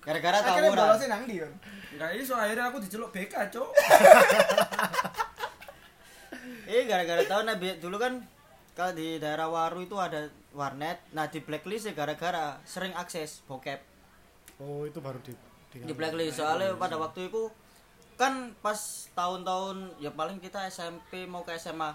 Gara-gara 0.00 0.32
Akhirnya 0.38 0.64
tawuran. 0.64 0.80
bolosnya 0.88 1.08
nang 1.10 1.24
di 1.24 1.36
Yon. 1.36 1.52
Enggak 1.92 2.10
iso 2.16 2.32
akhirnya 2.32 2.72
aku 2.72 2.80
diceluk 2.80 3.12
BK, 3.12 3.52
Cuk. 3.52 3.68
Eh 6.64 6.86
gara-gara 6.86 7.20
tahu 7.22 7.42
nah 7.42 7.52
bi- 7.54 7.76
dulu 7.76 7.98
kan 7.98 8.22
kalau 8.72 8.94
di 8.94 9.18
daerah 9.18 9.50
Waru 9.50 9.82
itu 9.82 9.98
ada 9.98 10.24
warnet. 10.52 11.02
Nah, 11.10 11.26
di 11.26 11.36
blacklist 11.38 11.84
ya 11.84 11.92
gara-gara 11.92 12.56
sering 12.64 12.94
akses 12.94 13.42
bokep. 13.44 13.82
Oh, 14.56 14.86
itu 14.86 15.02
baru 15.02 15.20
di 15.20 15.34
Di 15.74 15.92
blacklist 15.92 16.38
soalnya 16.38 16.72
pada 16.76 16.96
waktu 16.96 17.28
itu 17.28 17.50
kan 18.20 18.34
pas 18.60 18.76
tahun-tahun 19.10 19.96
ya 19.96 20.12
paling 20.12 20.36
kita 20.36 20.68
SMP 20.68 21.24
mau 21.24 21.40
ke 21.40 21.56
SMA 21.56 21.88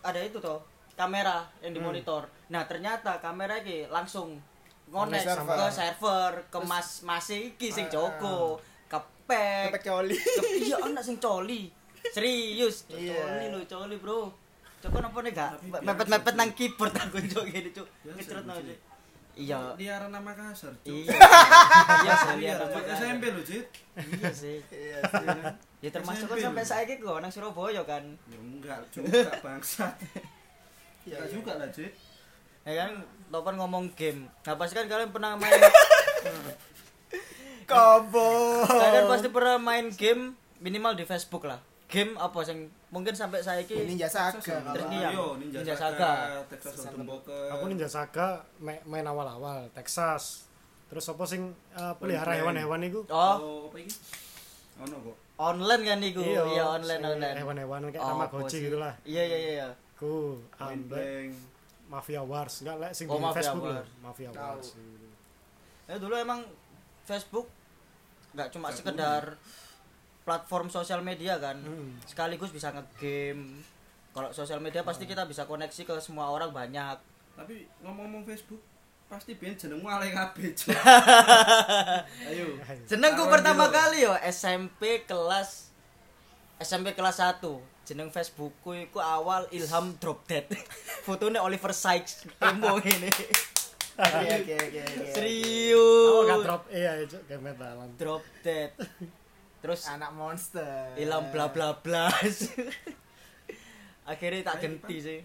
ada 0.00 0.18
itu 0.18 0.42
toh 0.42 0.58
kamera 0.92 1.46
yang 1.62 1.70
Hmm. 1.70 1.78
dimonitor. 1.78 2.26
Nah, 2.48 2.66
ternyata 2.66 3.22
kamera 3.22 3.62
iki 3.62 3.86
langsung 3.86 4.42
ngonek 4.90 5.22
ke 5.22 5.66
server. 5.70 6.32
ke 6.50 6.58
mas 6.60 7.06
masih 7.06 7.54
iki 7.54 7.70
sing 7.70 7.86
Ah, 7.86 7.92
Joko. 7.94 8.58
Kepek. 8.90 9.70
Kepek 9.70 9.82
coli. 9.84 10.18
Iya 10.58 10.82
anak 10.82 11.06
sing 11.06 11.16
coli 11.16 11.70
serius 12.08 12.82
Iya. 12.90 13.14
coli 13.14 13.46
lo 13.48 13.58
coli 13.62 13.96
bro 13.96 14.32
coba 14.78 14.98
apa 15.02 15.18
nih 15.20 15.32
gak 15.34 15.50
mepet-mepet 15.82 16.34
nang 16.34 16.50
keyboard 16.54 16.94
aku 16.94 17.18
cok 17.20 17.44
gini 17.46 17.70
cok 17.70 17.86
nang. 18.42 18.58
Cuk. 18.58 18.78
Iya 19.38 19.58
Liaran 19.72 20.10
nama 20.10 20.34
kasar, 20.34 20.74
iya 20.82 21.06
iya 22.02 22.14
saya. 22.18 22.52
SMP 22.92 23.30
lho, 23.30 23.40
Cit. 23.40 23.66
iya 23.94 24.28
sih 24.28 24.58
Iya 24.66 24.98
sih. 25.00 25.26
ya 25.78 25.90
termasuk 25.90 26.26
kan 26.26 26.38
sampai 26.42 26.64
saya 26.64 26.82
kok 26.84 27.18
nang 27.18 27.30
Surabaya 27.30 27.82
kan 27.82 28.02
Ya 28.26 28.34
enggak 28.36 28.82
juga 28.90 29.30
bangsat. 29.38 29.94
Iya, 31.06 31.14
Enggak 31.14 31.24
iya. 31.24 31.32
juga 31.32 31.52
lah, 31.54 31.68
Cit. 31.70 31.92
ya 32.60 32.74
kan 32.76 32.90
Topan 33.28 33.54
ngomong 33.56 33.94
game 33.94 34.26
nah 34.42 34.54
pasti 34.54 34.74
kan 34.74 34.84
kalian 34.84 35.08
pernah 35.08 35.32
main 35.34 35.54
Kobo. 37.64 38.64
kalian 38.64 39.06
pasti 39.06 39.28
pernah 39.28 39.56
main 39.56 39.88
game 39.90 40.32
minimal 40.58 40.92
di 40.92 41.04
Facebook 41.04 41.44
lah 41.44 41.60
game 41.88 42.12
apa 42.14 42.38
sing 42.40 42.58
mungkin 42.88 43.10
sampai 43.10 43.40
saya 43.40 43.64
ki 43.64 43.74
Ninja 43.82 44.04
Saga. 44.06 44.36
Iya. 44.86 45.08
Yo, 45.10 45.34
Ninja, 45.34 45.58
Ninja 45.58 45.74
Saga. 45.74 46.36
Texas 46.46 46.84
Hold'em 46.84 47.02
Poker. 47.02 47.48
Aku 47.50 47.64
Ninja 47.66 47.88
Saga 47.88 48.28
ma- 48.58 48.84
main 48.84 49.02
awal-awal 49.02 49.64
Texas. 49.72 50.44
Terus 50.86 51.04
apa 51.06 51.24
sing 51.24 51.48
eh, 51.72 51.94
pelihara 51.96 52.32
hewan-hewan 52.34 52.80
itu? 52.82 53.00
oh 53.04 53.36
Oh, 53.36 53.58
apa 53.66 53.76
iki? 53.78 53.92
Ono 54.78 54.96
kok. 55.02 55.16
online 55.38 55.82
kan 55.84 55.98
iku 56.00 56.18
iya 56.20 56.64
online 56.66 56.98
sing 56.98 57.10
online 57.10 57.36
Hewan-hewan 57.36 57.80
kayak 57.88 58.00
Oh, 58.00 58.10
Tamagotchi 58.10 58.58
gitu 58.60 58.76
lah. 58.76 58.94
iya 59.02 59.22
iya 59.22 59.38
iya 59.38 59.52
iya 59.56 59.68
Ku 59.94 60.38
blank. 60.52 61.30
Mafia 61.88 62.20
Wars 62.20 62.60
enggak 62.60 62.76
lek 62.78 62.92
sing 62.92 63.06
Oh, 63.06 63.16
di 63.16 63.22
Mafia 63.22 63.36
Facebook. 63.38 63.64
Wars. 63.64 63.88
Mafia. 63.98 64.30
Wars. 64.30 64.68
Ya 65.84 65.96
dulu 65.96 66.14
emang 66.14 66.40
Facebook 67.04 67.46
nggak 68.30 68.48
cuma 68.50 68.68
sekedar 68.68 69.22
platform 70.28 70.68
sosial 70.68 71.00
media 71.00 71.40
kan, 71.40 71.56
Hmm. 71.56 71.96
sekaligus 72.04 72.52
bisa 72.52 72.68
ngegame. 72.68 73.64
Kalau 74.10 74.28
sosial 74.30 74.58
media 74.58 74.82
pasti 74.82 75.04
kita 75.04 75.24
bisa 75.24 75.42
koneksi 75.42 75.80
ke 75.80 75.94
semua 75.98 76.28
orang 76.28 76.52
banyak. 76.52 77.00
Tapi 77.32 77.64
ngomong-ngomong 77.80 78.26
Facebook, 78.26 78.60
pasti 79.06 79.32
biyen 79.32 79.54
jenengmu 79.54 79.86
alay 79.86 80.10
kabeh, 80.10 80.52
Cuk. 80.52 80.74
Ayo. 82.28 82.60
Jenengku 82.84 83.24
pertama 83.26 83.66
dulu. 83.66 83.74
kali 83.74 83.98
yo 84.02 84.12
SMP 84.20 85.06
kelas 85.06 85.72
SMP 86.58 86.92
kelas 86.92 87.22
1. 87.22 87.40
Jeneng 87.86 88.10
Facebookku 88.10 88.76
iku 88.76 88.98
awal 88.98 89.48
Ilham 89.48 89.96
Drop 89.96 90.26
Dead. 90.26 90.44
Fotonya 91.06 91.40
Oliver 91.40 91.72
Sykes 91.72 92.26
emo 92.36 92.76
ini. 92.82 93.08
Oke 93.96 94.28
oke 94.34 94.54
oke 94.56 94.80
oke. 94.82 95.06
Serius. 95.10 96.06
Oh, 96.10 96.22
gak 96.22 96.38
drop 96.42 96.62
iya 96.68 96.98
itu 96.98 97.16
kayak 97.24 97.40
metalan. 97.40 97.88
Drop 97.96 98.20
Dead. 98.42 98.74
Terus 99.58 99.86
Anak 99.86 100.14
monster. 100.14 100.94
hilang 100.94 101.30
bla 101.34 101.50
bla 101.50 101.74
bla 101.78 102.06
akhirnya 104.08 104.40
tak 104.44 104.56
genti 104.64 104.98
sih 104.98 105.20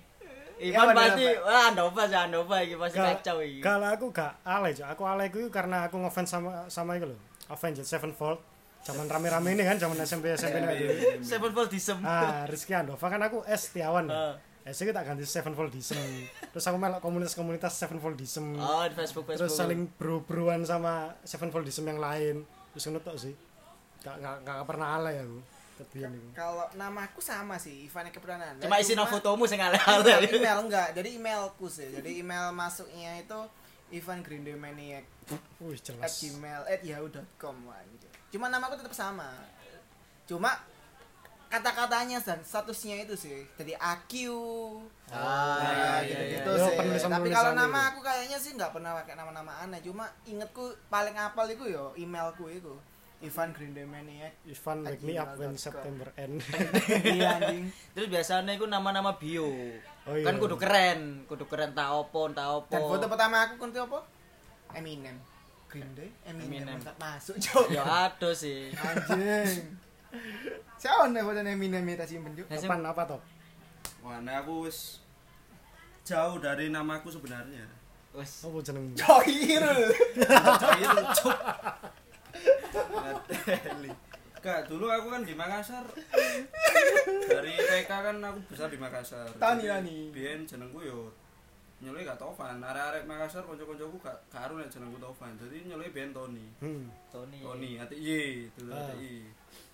Ya, 0.54 0.80
Ivan 0.80 0.94
bener, 0.94 1.18
pasti 1.18 1.26
wah 1.42 1.66
Andova 1.74 2.04
sih 2.06 2.16
Andova 2.16 2.56
ini 2.62 2.78
pasti 2.78 2.96
Kalau 2.96 3.10
kacau 3.10 3.38
ini 3.42 3.60
kalau 3.60 3.88
aku 3.90 4.06
gak 4.14 4.34
Cok. 4.46 4.88
Aku 4.94 5.04
alay 5.10 5.28
ku 5.34 5.42
karena 5.50 5.90
aku 5.90 5.98
ngefans 5.98 6.30
sama 6.30 6.70
sama 6.70 6.94
itu 6.94 7.10
loh. 7.10 7.20
Avenged 7.50 7.84
Sevenfold. 7.84 8.38
Zaman 8.86 9.10
rame-rame 9.10 9.58
ini 9.58 9.66
kan 9.66 9.82
zaman 9.82 9.98
SMP 9.98 10.30
SMP 10.38 10.62
ini. 10.62 11.26
Sevenfold 11.26 11.74
disem 11.74 11.98
Ah, 12.06 12.46
Rizky 12.46 12.78
Andova 12.78 13.02
kan 13.02 13.20
aku 13.26 13.42
S 13.50 13.74
Tiawan. 13.74 14.06
Ah. 14.08 14.38
SC 14.64 14.96
tak 14.96 15.04
ganti 15.04 15.28
Sevenfoldism 15.28 16.00
terus 16.56 16.64
aku 16.64 16.80
melok 16.80 17.04
komunitas-komunitas 17.04 17.76
Sevenfoldism 17.76 18.56
Oh, 18.56 18.88
di 18.88 18.96
Facebook 18.96 19.28
Facebook. 19.28 19.44
terus 19.44 19.60
saling 19.60 19.92
bro-broan 20.00 20.64
sama 20.64 21.12
Sevenfoldism 21.28 21.84
yang 21.84 22.00
lain 22.00 22.48
terus 22.72 22.88
ngono 22.88 23.04
sih 23.20 23.36
gak, 24.04 24.16
gak, 24.18 24.36
gak 24.44 24.66
pernah 24.66 24.98
alay 24.98 25.16
aku 25.18 25.40
kebian 25.74 26.12
itu 26.12 26.28
Kalau 26.34 26.70
namaku 26.74 27.18
sama 27.18 27.58
sih, 27.58 27.84
Ivan 27.84 28.06
Eka 28.06 28.20
Prananda. 28.20 28.62
Cuma 28.62 28.78
isi 28.78 28.94
no 28.94 29.04
fotomu 29.06 29.50
sing 29.50 29.58
email, 29.58 29.74
ale-ale. 29.80 30.30
email 30.30 30.60
enggak, 30.62 30.94
jadi 30.94 31.10
emailku 31.12 31.66
sih. 31.66 31.90
Jadi 31.90 32.20
email 32.20 32.52
masuknya 32.52 33.18
itu 33.18 33.40
Ivan 33.92 34.22
Grindemaniac 34.22 35.06
wih 35.60 35.74
at 35.74 35.82
jelas 35.84 36.14
gmail 36.20 36.62
at 36.68 36.82
yahoo.com 36.82 37.58
anjir. 37.68 38.12
Cuma 38.30 38.48
namaku 38.48 38.78
tetap 38.78 38.94
sama. 38.94 39.34
Cuma 40.24 40.62
kata-katanya 41.48 42.18
dan 42.20 42.42
statusnya 42.42 43.02
itu 43.02 43.14
sih. 43.16 43.46
Jadi 43.54 43.74
AQ. 43.74 44.12
Ah, 45.08 45.14
Nah, 45.14 45.62
iya, 45.62 45.74
iya, 45.74 45.98
gitu-gitu 46.08 46.52
iya. 46.52 46.66
sih. 46.66 46.74
Penulisan- 46.76 47.12
Tapi 47.12 47.30
kalau 47.30 47.52
nama 47.54 47.80
itu. 47.80 47.90
aku 47.90 48.00
kayaknya 48.02 48.38
sih 48.38 48.52
nggak 48.54 48.72
pernah 48.72 48.92
pakai 48.96 49.14
nama-nama 49.14 49.58
aneh. 49.60 49.80
Cuma 49.80 50.06
ingetku 50.24 50.64
paling 50.88 51.14
apal 51.14 51.46
itu 51.48 51.66
yo 51.68 51.94
emailku 51.96 52.46
itu. 52.48 52.74
Ivan 53.24 53.50
Grindemaniac. 53.56 54.34
Ivan 54.44 54.78
wake 54.84 55.00
me 55.02 55.16
up 55.16 55.40
when. 55.40 55.56
September 55.56 56.12
end 56.14 56.44
Iya 57.08 57.40
anjing. 57.40 57.72
Terus 57.96 58.08
biasanya 58.12 58.52
itu 58.52 58.68
nama-nama 58.68 59.16
bio. 59.16 59.48
Oh, 60.04 60.12
iya. 60.12 60.28
Kan 60.28 60.36
kudu 60.36 60.60
keren, 60.60 61.24
kudu 61.24 61.48
keren 61.48 61.72
tak 61.72 61.88
opo, 61.88 62.28
tak 62.36 62.44
opo. 62.44 62.68
Dan 62.68 62.84
foto 62.84 63.08
pertama 63.08 63.48
aku 63.48 63.56
kunti 63.56 63.80
apa? 63.80 64.04
Eminem. 64.76 65.16
Green 65.72 65.90
Day, 65.96 66.12
Eminem, 66.28 66.68
Eminem. 66.68 66.80
Masuk 67.00 67.40
cok. 67.44 67.72
Ya 67.72 67.82
ada 67.82 68.30
sih. 68.36 68.68
Anjing. 68.76 69.72
Siapa 70.76 71.08
nih 71.08 71.24
foto 71.24 71.40
Eminem 71.40 71.82
kita 71.88 72.04
simpen 72.04 72.36
cok? 72.36 72.46
Sing- 72.52 72.68
Topan 72.68 72.84
apa 72.84 73.08
top 73.08 73.24
Wah, 74.04 74.20
nah 74.20 74.44
aku 74.44 74.68
wis 74.68 75.00
jauh 76.04 76.36
dari 76.38 76.68
namaku 76.68 77.08
sebenarnya. 77.08 77.64
Wes. 78.12 78.44
apa 78.44 78.60
jeneng 78.60 78.92
Coir. 78.94 79.64
Cuk. 81.16 81.40
Ngeteli. 82.74 83.92
Gak, 84.40 84.68
dulu 84.68 84.86
aku 84.88 85.08
kan 85.08 85.24
di 85.24 85.32
Makassar. 85.34 85.88
Dari 87.24 87.54
TK 87.56 87.88
kan 87.88 88.18
aku 88.20 88.40
besar 88.50 88.68
di 88.68 88.76
Makassar. 88.76 89.32
Tani, 89.34 89.64
tani. 89.66 90.12
Biyen 90.12 90.44
jenengku 90.44 90.84
yo 90.84 91.08
nyelui 91.80 92.04
gak 92.04 92.20
Tovan. 92.20 92.60
Arek-arek 92.60 93.04
Makassar 93.04 93.44
kanca-kancaku 93.44 93.96
gak 94.00 94.18
gak 94.28 94.44
aru 94.44 94.60
nek 94.60 94.68
jenengku 94.68 95.00
Tovan. 95.00 95.32
Jadi 95.38 95.64
nyelui 95.66 95.90
biyen 95.90 96.12
Tony. 96.12 96.44
hmm. 96.60 96.86
Tony. 97.08 97.40
Tony, 97.40 97.72
ati 97.78 97.96
Y, 97.96 98.12
dulu 98.52 98.70
Ah. 98.70 98.84
ati 98.84 98.96
Y. 99.00 99.24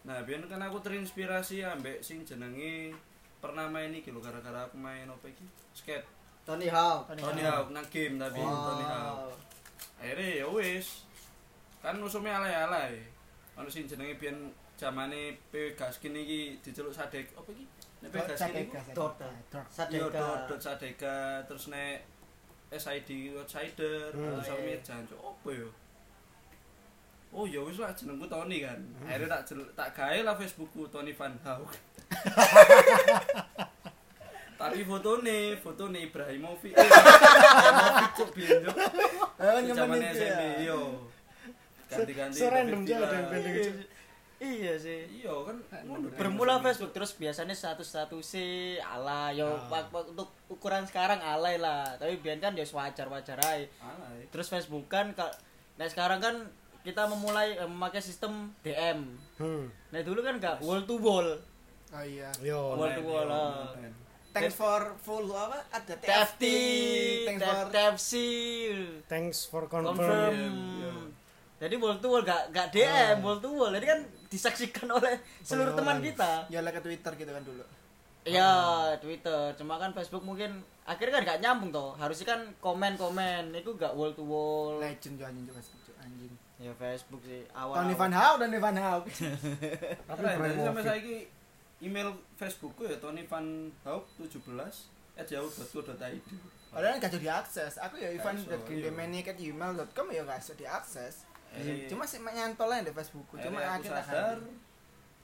Nah, 0.06 0.22
biyen 0.22 0.46
kan 0.46 0.62
aku 0.62 0.78
terinspirasi 0.80 1.66
ambek 1.66 2.00
sing 2.00 2.22
jenenge 2.22 2.94
pernah 3.40 3.66
main 3.66 3.90
iki 3.90 4.12
lho 4.12 4.20
gara-gara 4.20 4.64
aku 4.64 4.78
main 4.78 5.08
apa 5.08 5.26
iki? 5.26 5.46
Skate. 5.74 6.06
Tony 6.46 6.70
Hawk. 6.70 7.10
Tony 7.10 7.42
Hawk 7.42 7.74
nang 7.74 7.86
game 7.90 8.18
tapi 8.18 8.38
Tony 8.38 8.86
Oh. 8.86 8.90
Hawk. 9.26 9.34
Akhirnya 9.98 10.30
ya 10.40 10.48
wis. 10.48 11.09
Kan 11.80 11.96
musuhnya 11.96 12.38
alay-alay. 12.38 13.00
Ono 13.56 13.68
sing 13.68 13.84
jenenge 13.84 14.16
biyen 14.16 14.52
zamane 14.76 15.36
PW 15.50 15.76
Gaskin 15.76 16.16
iki 16.16 16.56
diceluk 16.60 16.92
Sadek 16.92 17.32
apa 17.34 17.50
iki? 17.52 17.66
Nek 18.00 18.10
PW 18.10 18.20
Gaskin 18.30 18.66
Dota. 18.92 19.30
Sadeka. 19.68 20.12
dot 20.12 20.40
dot 20.48 20.60
Sadeka 20.60 21.16
terus 21.44 21.68
nek 21.68 22.04
SID 22.70 23.34
Outsider 23.34 24.12
Hmm. 24.12 24.38
terus 24.38 24.48
Iya. 24.48 24.62
mirjan 24.62 25.02
cok 25.06 25.20
opo 25.22 25.50
yo? 25.50 25.68
Oh 27.30 27.46
ya 27.46 27.62
wis 27.62 27.78
lah 27.78 27.92
jenengku 27.92 28.26
Tony 28.26 28.62
kan. 28.62 28.80
Akhirnya 29.04 29.38
tak 29.38 29.44
jel- 29.48 29.72
tak 29.74 29.90
gawe 29.92 30.20
lah 30.22 30.34
Facebookku 30.34 30.88
Tony 30.88 31.12
Van 31.12 31.34
Hawk. 31.44 31.70
Tapi 34.60 34.84
fotone, 34.84 35.56
fotone 35.56 36.00
Ibrahimovic. 36.04 36.76
Ibrahimovic 36.76 38.12
cok 38.14 38.30
biyen 38.36 38.58
cok. 38.62 38.76
Eh, 39.40 39.56
itu 39.62 39.72
SMP 39.72 40.04
ya. 40.20 40.68
yo. 40.68 40.80
Ganti-ganti. 41.92 42.38
serandom 42.38 42.82
David 42.82 42.94
aja 42.94 43.04
ada 43.04 43.16
yang 43.16 43.28
pendek 43.28 43.56
Iya 44.40 44.74
sih. 44.80 45.00
Iya 45.20 45.36
kan. 45.44 45.58
Bermula 46.16 46.64
Facebook 46.64 46.96
terus 46.96 47.12
biasanya 47.12 47.52
status-status 47.52 48.24
sih 48.24 48.80
ala 48.80 49.36
yo 49.36 49.52
Ah. 49.68 49.84
untuk 49.92 50.32
ukuran 50.48 50.88
sekarang 50.88 51.20
alay 51.20 51.60
lah. 51.60 52.00
Tapi 52.00 52.24
biar 52.24 52.40
kan 52.40 52.56
ya 52.56 52.64
wajar-wajar 52.64 53.36
aja. 53.36 53.68
Alay. 53.84 54.32
Terus 54.32 54.48
Facebook 54.48 54.88
kan 54.88 55.12
ka- 55.12 55.36
nah 55.76 55.84
sekarang 55.86 56.18
kan 56.18 56.36
kita 56.80 57.04
memulai 57.06 57.52
eh, 57.54 57.68
memakai 57.68 58.00
sistem 58.00 58.56
DM. 58.64 59.12
hmm. 59.36 59.92
Nah 59.92 60.02
dulu 60.02 60.24
kan 60.24 60.40
enggak 60.40 60.64
wall 60.64 60.88
to 60.88 60.96
wall. 60.96 61.28
Oh 61.90 62.04
iya. 62.06 62.32
yo 62.40 62.78
Wall 62.78 62.96
to 62.96 63.04
wall, 63.04 63.28
ah. 63.28 63.76
Thanks 64.30 64.54
for 64.54 64.94
full 65.02 65.26
apa? 65.28 65.66
Ada 65.74 65.98
TFT, 65.98 66.44
Thanks 67.26 67.44
for 67.44 67.66
TFC, 67.68 68.12
thanks 69.10 69.40
for 69.44 69.66
confirm, 69.66 69.98
confirm. 69.98 70.38
Iya. 70.78 70.94
Jadi 71.60 71.76
wall 71.76 72.00
to 72.00 72.08
wall 72.08 72.24
gak, 72.24 72.56
gak 72.56 72.72
DM, 72.72 73.20
wall 73.20 73.44
to 73.44 73.52
wall. 73.52 73.72
Jadi 73.76 73.86
kan 73.86 74.00
disaksikan 74.32 74.88
oleh 74.88 75.20
seluruh 75.44 75.76
teman 75.76 76.00
orang. 76.00 76.08
kita. 76.08 76.32
ya 76.48 76.64
lah 76.64 76.72
ke 76.72 76.80
Twitter 76.80 77.12
gitu 77.20 77.32
kan 77.36 77.44
dulu. 77.44 77.64
Iya, 78.24 78.52
Twitter. 79.04 79.56
Cuma 79.60 79.76
kan 79.76 79.92
Facebook 79.92 80.24
mungkin 80.24 80.64
akhirnya 80.88 81.20
kan 81.20 81.24
gak 81.36 81.40
nyambung 81.44 81.76
toh. 81.76 81.92
Harusnya 82.00 82.36
kan 82.36 82.42
komen-komen. 82.64 83.52
Itu 83.52 83.76
gak 83.76 83.92
wall 83.92 84.16
to 84.16 84.24
wall. 84.24 84.80
Legend 84.80 85.20
juga 85.20 85.28
anjing 85.28 85.46
juga 85.52 85.62
anjing. 86.00 86.34
Ya 86.60 86.72
Facebook 86.80 87.22
sih. 87.28 87.44
Awal. 87.52 87.76
Tony 87.76 87.96
Van 87.96 88.14
Hawk 88.16 88.36
dan 88.40 88.50
Van 88.56 88.78
Hawk. 88.80 89.04
tapi 90.08 90.20
jadi 90.20 90.32
sampai 90.32 90.36
Ibrahimovic 90.36 90.84
saiki 90.84 91.16
email 91.80 92.10
Facebookku 92.36 92.84
ya 92.88 93.00
Tony 93.00 93.24
Van 93.28 93.72
Hawk 93.88 94.08
17 94.16 94.40
at 95.20 95.28
yahoo.co.id. 95.28 96.24
Padahal 96.70 96.96
gak 97.02 97.12
jadi 97.12 97.26
diakses. 97.28 97.82
Aku 97.82 97.98
ya 98.00 98.14
Ivan 98.14 98.36
Gak 98.40 98.64
iso, 98.72 99.36
gmail.com 99.36 100.06
ya 100.14 100.22
gak 100.24 100.40
bisa 100.40 100.54
diakses. 100.56 101.29
Eh, 101.50 101.90
Cuma 101.90 102.06
sih 102.06 102.20
nyantol 102.20 102.70
aja 102.70 102.86
di 102.86 102.94
Facebookku. 102.94 103.38
Cuma 103.38 103.60
aku 103.60 103.88
sadar 103.88 104.38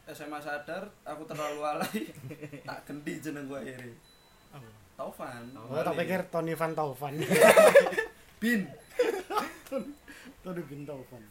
SMA 0.06 0.40
sadar 0.40 0.84
aku 1.02 1.26
terlalu 1.26 1.62
alay. 1.62 2.00
Tak 2.68 2.86
ganti 2.86 3.14
jeneng 3.20 3.46
gue 3.46 3.62
oh. 4.54 4.62
Taufan. 4.96 5.44
Oh 5.54 5.82
tak 5.82 5.94
pikir 5.98 6.22
Tony 6.30 6.54
Van 6.54 6.72
Taufan. 6.72 7.14
Bin. 8.42 8.66
Tony 10.44 10.62
Bin 10.64 10.82
Taufan. 10.86 11.24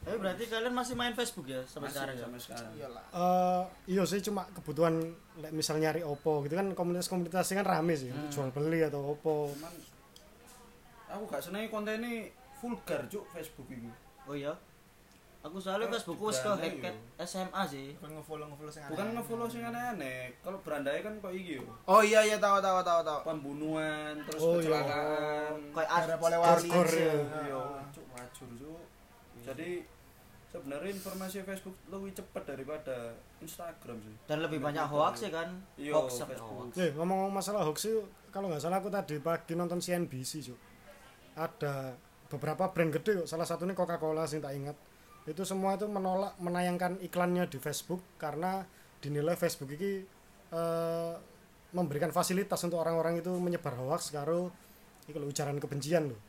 Tapi 0.00 0.16
berarti 0.16 0.48
kalian 0.48 0.72
masih 0.72 0.96
main 0.96 1.12
Facebook 1.12 1.44
ya 1.44 1.60
sampai 1.68 1.92
Masih 1.92 1.96
sekarang 2.00 2.14
ya? 2.16 2.22
sampai 2.24 2.40
sekarang. 2.40 2.72
Iyalah. 2.72 3.04
Eh, 3.12 3.62
iya 3.86 4.02
sih 4.08 4.20
cuma 4.20 4.48
kebutuhan 4.50 4.96
like, 5.36 5.52
misal 5.52 5.76
nyari 5.76 6.00
opo 6.00 6.40
gitu 6.48 6.56
kan 6.56 6.72
komunitas-komunitasnya 6.72 7.60
kan 7.60 7.66
rame 7.68 7.94
sih 7.94 8.08
Hmm. 8.08 8.32
jual 8.32 8.48
beli 8.48 8.80
atau 8.80 9.12
opo. 9.12 9.52
Cuman 9.52 9.74
aku 11.10 11.22
gak 11.28 11.42
seneng 11.44 11.68
kontennya 11.68 12.32
vulgar 12.58 13.04
cuk 13.06 13.24
Facebook 13.30 13.68
ini 13.68 13.92
Oh 14.30 14.36
iya. 14.36 14.54
Aku 15.40 15.56
soalnya 15.56 15.88
Oh, 15.88 15.90
Facebookku 15.90 16.28
wis 16.28 16.38
ke 16.38 16.46
berandai 16.46 16.68
hack 16.84 16.96
SMA 17.24 17.62
sih. 17.64 17.86
Bukan 17.96 18.12
nge-follow 18.14 18.46
nge-follow 18.46 18.70
sing 18.70 18.82
bukan 18.86 19.06
ngefollow 19.10 19.48
sing 19.48 19.62
aneh-aneh 19.64 20.30
kalau 20.38 20.60
berandai 20.60 21.00
kan 21.00 21.16
kok 21.16 21.32
iki 21.32 21.56
yo 21.56 21.64
Oh 21.84 21.98
iya 21.98 22.20
iya 22.20 22.36
tahu 22.36 22.60
tahu 22.60 22.78
tahu 22.80 23.00
tahu. 23.00 23.20
pembunuhan 23.24 24.14
terus 24.22 24.36
Oh, 24.38 24.54
iya. 24.54 24.68
kecelakaan 24.78 25.52
Kayak 25.72 25.90
Ada 25.90 26.14
ya. 26.92 27.12
iya 27.40 27.56
Ah. 27.56 27.82
cuk 27.90 28.04
wajur 28.12 28.48
cuk 28.54 28.80
jadi 29.40 29.68
sebenarnya 30.46 30.90
informasi 30.92 31.36
Facebook 31.40 31.76
lebih 31.88 32.12
cepat 32.12 32.42
daripada 32.44 32.96
Instagram 33.40 33.96
sih 33.98 34.14
dan 34.28 34.44
lebih 34.44 34.60
banyak 34.60 34.84
hoax 34.84 35.24
ya 35.24 35.30
kan? 35.32 35.48
Iya, 35.74 35.96
hoax 35.96 36.20
hoax. 36.38 36.76
Eh, 36.76 36.92
ngomong 36.92 37.32
masalah 37.32 37.64
hoax 37.64 37.78
sih, 37.80 37.96
kalau 38.28 38.52
nggak 38.52 38.60
salah 38.60 38.76
aku 38.76 38.92
tadi 38.92 39.16
pagi 39.18 39.56
nonton 39.56 39.80
CNBC, 39.80 40.44
Cuk. 40.44 40.58
Ada 41.32 41.96
beberapa 42.30 42.70
brand 42.70 42.94
gede, 42.94 43.26
salah 43.26 43.44
satunya 43.44 43.74
Coca-Cola 43.74 44.24
sih 44.30 44.38
tak 44.38 44.54
ingat. 44.54 44.76
Itu 45.26 45.42
semua 45.42 45.74
itu 45.74 45.90
menolak 45.90 46.38
menayangkan 46.38 47.02
iklannya 47.02 47.50
di 47.50 47.58
Facebook 47.58 48.00
karena 48.16 48.62
dinilai 49.02 49.34
Facebook 49.34 49.68
ini 49.74 50.06
eh, 50.54 51.14
memberikan 51.74 52.14
fasilitas 52.14 52.62
untuk 52.62 52.80
orang-orang 52.80 53.18
itu 53.18 53.30
menyebar 53.34 53.74
hoax 53.78 54.14
karo 54.14 54.50
iki 55.10 55.18
lho, 55.18 55.26
ujaran 55.26 55.58
kebencian 55.58 56.14
loh. 56.14 56.20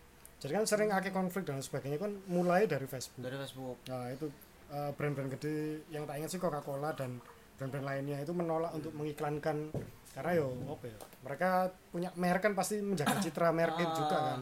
Jadi 0.41 0.57
kan 0.57 0.65
sering 0.65 0.89
akeh 0.89 1.13
konflik 1.13 1.45
dan 1.45 1.61
sebagainya 1.61 2.01
kan 2.01 2.17
mulai 2.25 2.65
dari 2.65 2.89
Facebook. 2.89 3.21
Dari 3.21 3.37
Facebook. 3.37 3.77
Nah 3.93 4.09
itu 4.09 4.25
eh, 4.73 4.91
brand-brand 4.97 5.29
gede 5.37 5.85
yang 5.93 6.09
tak 6.09 6.17
ingat 6.17 6.29
sih 6.33 6.41
Coca-Cola 6.41 6.97
dan 6.97 7.21
brand-brand 7.61 7.85
lainnya 7.85 8.17
itu 8.17 8.33
menolak 8.33 8.73
untuk 8.73 8.89
mengiklankan 8.97 9.69
karena 10.11 10.31
yo 10.35 10.51
apa 10.67 10.91
ya 10.91 10.97
mereka 11.23 11.49
punya 11.87 12.09
merek 12.19 12.43
kan 12.43 12.53
pasti 12.57 12.83
menjaga 12.83 13.15
citra 13.23 13.55
merek 13.55 13.79
itu 13.79 13.93
juga 13.95 14.17
kan 14.19 14.39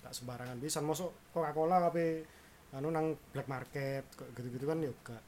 tak 0.00 0.12
sembarangan 0.16 0.56
bisa 0.56 0.80
masuk 0.80 1.12
Coca-Cola 1.32 1.88
tapi 1.88 2.24
anu 2.70 2.88
nang 2.88 3.18
black 3.34 3.48
market 3.50 4.04
gitu-gitu 4.36 4.64
kan 4.64 4.78
yo 4.80 4.94
gak. 5.04 5.22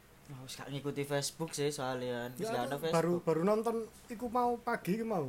Wis 0.46 0.56
gak 0.56 0.72
ngikuti 0.72 1.02
Facebook 1.04 1.52
sih 1.52 1.68
soalnya. 1.68 2.32
Ya, 2.40 2.64
ada 2.64 2.80
aku 2.80 2.88
baru 2.88 3.20
Facebook. 3.20 3.22
baru 3.28 3.42
nonton 3.44 3.76
iku 4.08 4.26
mau 4.32 4.56
pagi 4.56 4.96
iku 4.96 5.04
mau. 5.04 5.26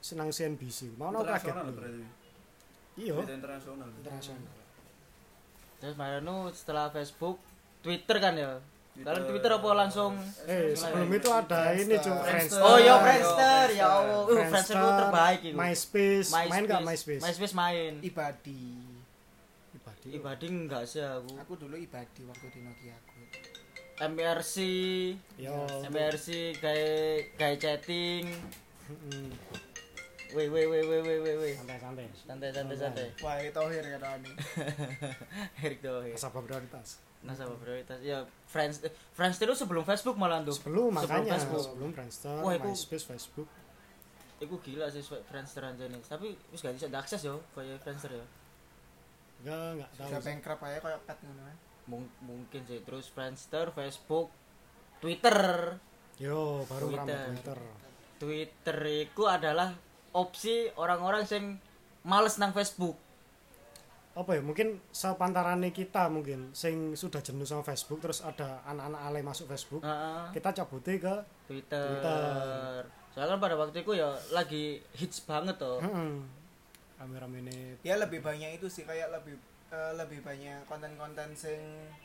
Senang 0.00 0.32
CNBC 0.32 0.96
mau 0.96 1.12
nonton 1.12 1.36
kaget. 1.36 1.54
iya. 2.96 3.14
Internasional. 3.20 3.88
Internasional. 4.00 4.54
Terus 5.80 5.94
Mariano 5.96 6.52
setelah 6.52 6.92
Facebook, 6.92 7.40
Twitter 7.80 8.16
kan 8.20 8.36
ya. 8.36 8.60
Kalian 9.00 9.24
Twitter 9.24 9.50
apa 9.54 9.68
langsung? 9.72 10.12
Eh, 10.44 10.76
sebelum 10.76 11.08
itu 11.14 11.28
ada 11.32 11.72
ini 11.72 11.94
cuy, 11.96 12.12
Friendster. 12.20 12.60
Oh 12.60 12.76
ya 12.76 12.94
Friendster, 13.00 13.66
ya 13.72 13.86
Allah. 13.88 14.22
Uh, 14.28 14.44
Friendster 14.50 14.76
itu 14.76 14.90
terbaik 14.98 15.40
itu. 15.40 15.56
MySpace. 15.56 16.28
Main 16.34 16.62
gak 16.68 16.82
MySpace? 16.84 17.22
MySpace 17.24 17.54
main. 17.56 17.92
ibadi 18.04 18.64
Ibadi. 19.72 20.08
Ibadi 20.20 20.46
enggak 20.50 20.84
sih 20.84 21.00
aku. 21.00 21.32
aku 21.38 21.52
dulu 21.56 21.78
ibadi 21.78 22.20
waktu 22.28 22.46
di 22.52 22.60
Nokia 22.60 22.94
aku 22.98 23.20
MRC, 24.00 24.54
Yo. 25.36 25.68
MRC 25.92 26.56
kayak 26.56 27.36
kayak 27.36 27.56
chatting. 27.60 28.24
Mm-mm. 28.88 29.28
Weh 30.32 30.48
weh 30.48 30.64
weh 30.64 30.82
weh 30.88 31.00
weh 31.04 31.18
weh 31.20 31.34
weh. 31.36 31.52
Santai-santai. 31.52 32.08
Santai 32.16 32.48
santai 32.48 32.76
santai. 32.80 33.08
wah 33.20 33.36
itu 33.36 33.52
tohir 33.52 33.84
ya 33.84 33.98
Rani 34.00 34.32
Erik 35.68 35.84
Thohir. 35.84 36.16
Asal 36.16 36.32
prioritas. 36.32 37.09
Nasabah 37.20 37.56
prioritas. 37.56 38.00
Ya 38.00 38.24
Friends 38.48 38.80
eh, 38.80 38.92
Friendster 39.12 39.44
itu 39.44 39.56
sebelum 39.58 39.84
Facebook 39.84 40.16
malah 40.16 40.40
tuh. 40.40 40.56
Sebelum 40.56 40.88
makanya 40.90 41.36
Facebook. 41.36 41.64
sebelum 41.68 41.90
Friendster, 41.92 42.36
Wah, 42.40 42.52
itu- 42.56 42.64
MySpace, 42.64 43.04
Facebook. 43.04 43.48
Iku 44.40 44.56
gila 44.64 44.88
sih 44.88 45.04
Friendster 45.04 45.62
aja 45.62 45.84
nih. 45.84 46.00
Tapi 46.00 46.32
wis 46.48 46.60
gak 46.60 46.72
bisa 46.74 46.88
diakses 46.88 47.20
yo 47.20 47.44
kayak 47.52 47.76
Friendster 47.84 48.16
ya. 48.16 48.24
Enggak, 49.40 49.60
enggak 49.76 49.90
tahu. 49.94 50.08
sih. 50.08 50.24
bankrupt 50.24 50.62
aja 50.62 50.78
kayak 50.80 51.00
pet 51.04 51.18
ngono 51.24 51.42
Mung- 51.88 52.14
mungkin 52.20 52.62
sih 52.64 52.80
terus 52.80 53.08
Friendster, 53.08 53.72
Facebook, 53.72 54.28
Twitter. 55.00 55.76
Yo, 56.16 56.64
baru 56.64 56.92
Twitter. 56.92 57.20
Twitter. 57.26 57.58
Twitter 58.20 58.78
itu 58.86 59.22
adalah 59.24 59.72
opsi 60.12 60.68
orang-orang 60.76 61.24
yang 61.24 61.56
males 62.04 62.36
nang 62.36 62.52
Facebook. 62.52 62.96
Apa 64.20 64.36
ya? 64.36 64.42
Mungkin 64.44 64.84
sepantarane 64.92 65.72
kita 65.72 66.12
mungkin 66.12 66.52
sing 66.52 66.92
sudah 66.92 67.18
jenuh 67.18 67.48
sama 67.48 67.64
Facebook 67.64 68.04
terus 68.04 68.20
ada 68.20 68.60
anak-anak 68.62 69.00
ale 69.00 69.20
masuk 69.24 69.48
Facebook. 69.48 69.80
Heeh. 69.80 70.36
Kita 70.36 70.52
cabutnya 70.52 70.94
ke 71.00 71.14
Twitter. 71.48 71.86
Twitter. 71.88 72.84
Soalnya 73.10 73.28
kan 73.32 73.40
pada 73.40 73.56
waktu 73.56 73.80
itu 73.80 73.92
ya 73.96 74.12
lagi 74.30 74.84
hits 74.92 75.24
banget 75.24 75.56
tuh. 75.56 75.80
heeh. 75.80 76.12
Rame-rame 77.00 77.40
ini 77.40 77.80
ya 77.80 77.96
lebih 77.96 78.20
banyak 78.20 78.60
itu 78.60 78.68
sih 78.68 78.84
kayak 78.84 79.08
lebih 79.08 79.40
eh, 79.72 79.92
lebih 79.96 80.20
banyak 80.20 80.68
konten-konten 80.68 81.32
sing 81.32 81.56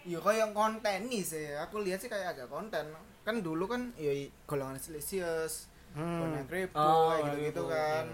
ya 0.08 0.24
kayak 0.24 0.56
konten 0.56 1.12
nih 1.12 1.20
sih 1.20 1.52
aku 1.52 1.84
lihat 1.84 2.00
sih 2.00 2.08
kayak 2.08 2.32
agak 2.32 2.48
konten 2.48 2.96
kan 3.28 3.36
dulu 3.44 3.68
kan 3.68 3.92
ya 4.00 4.16
golongan 4.46 4.80
silesius 4.80 5.68
Hmm. 5.92 6.20
konten 6.20 6.44
kripo 6.48 6.76
Oh, 6.76 7.12
kayak 7.12 7.24
gitu-gitu 7.26 7.64
kan 7.68 8.06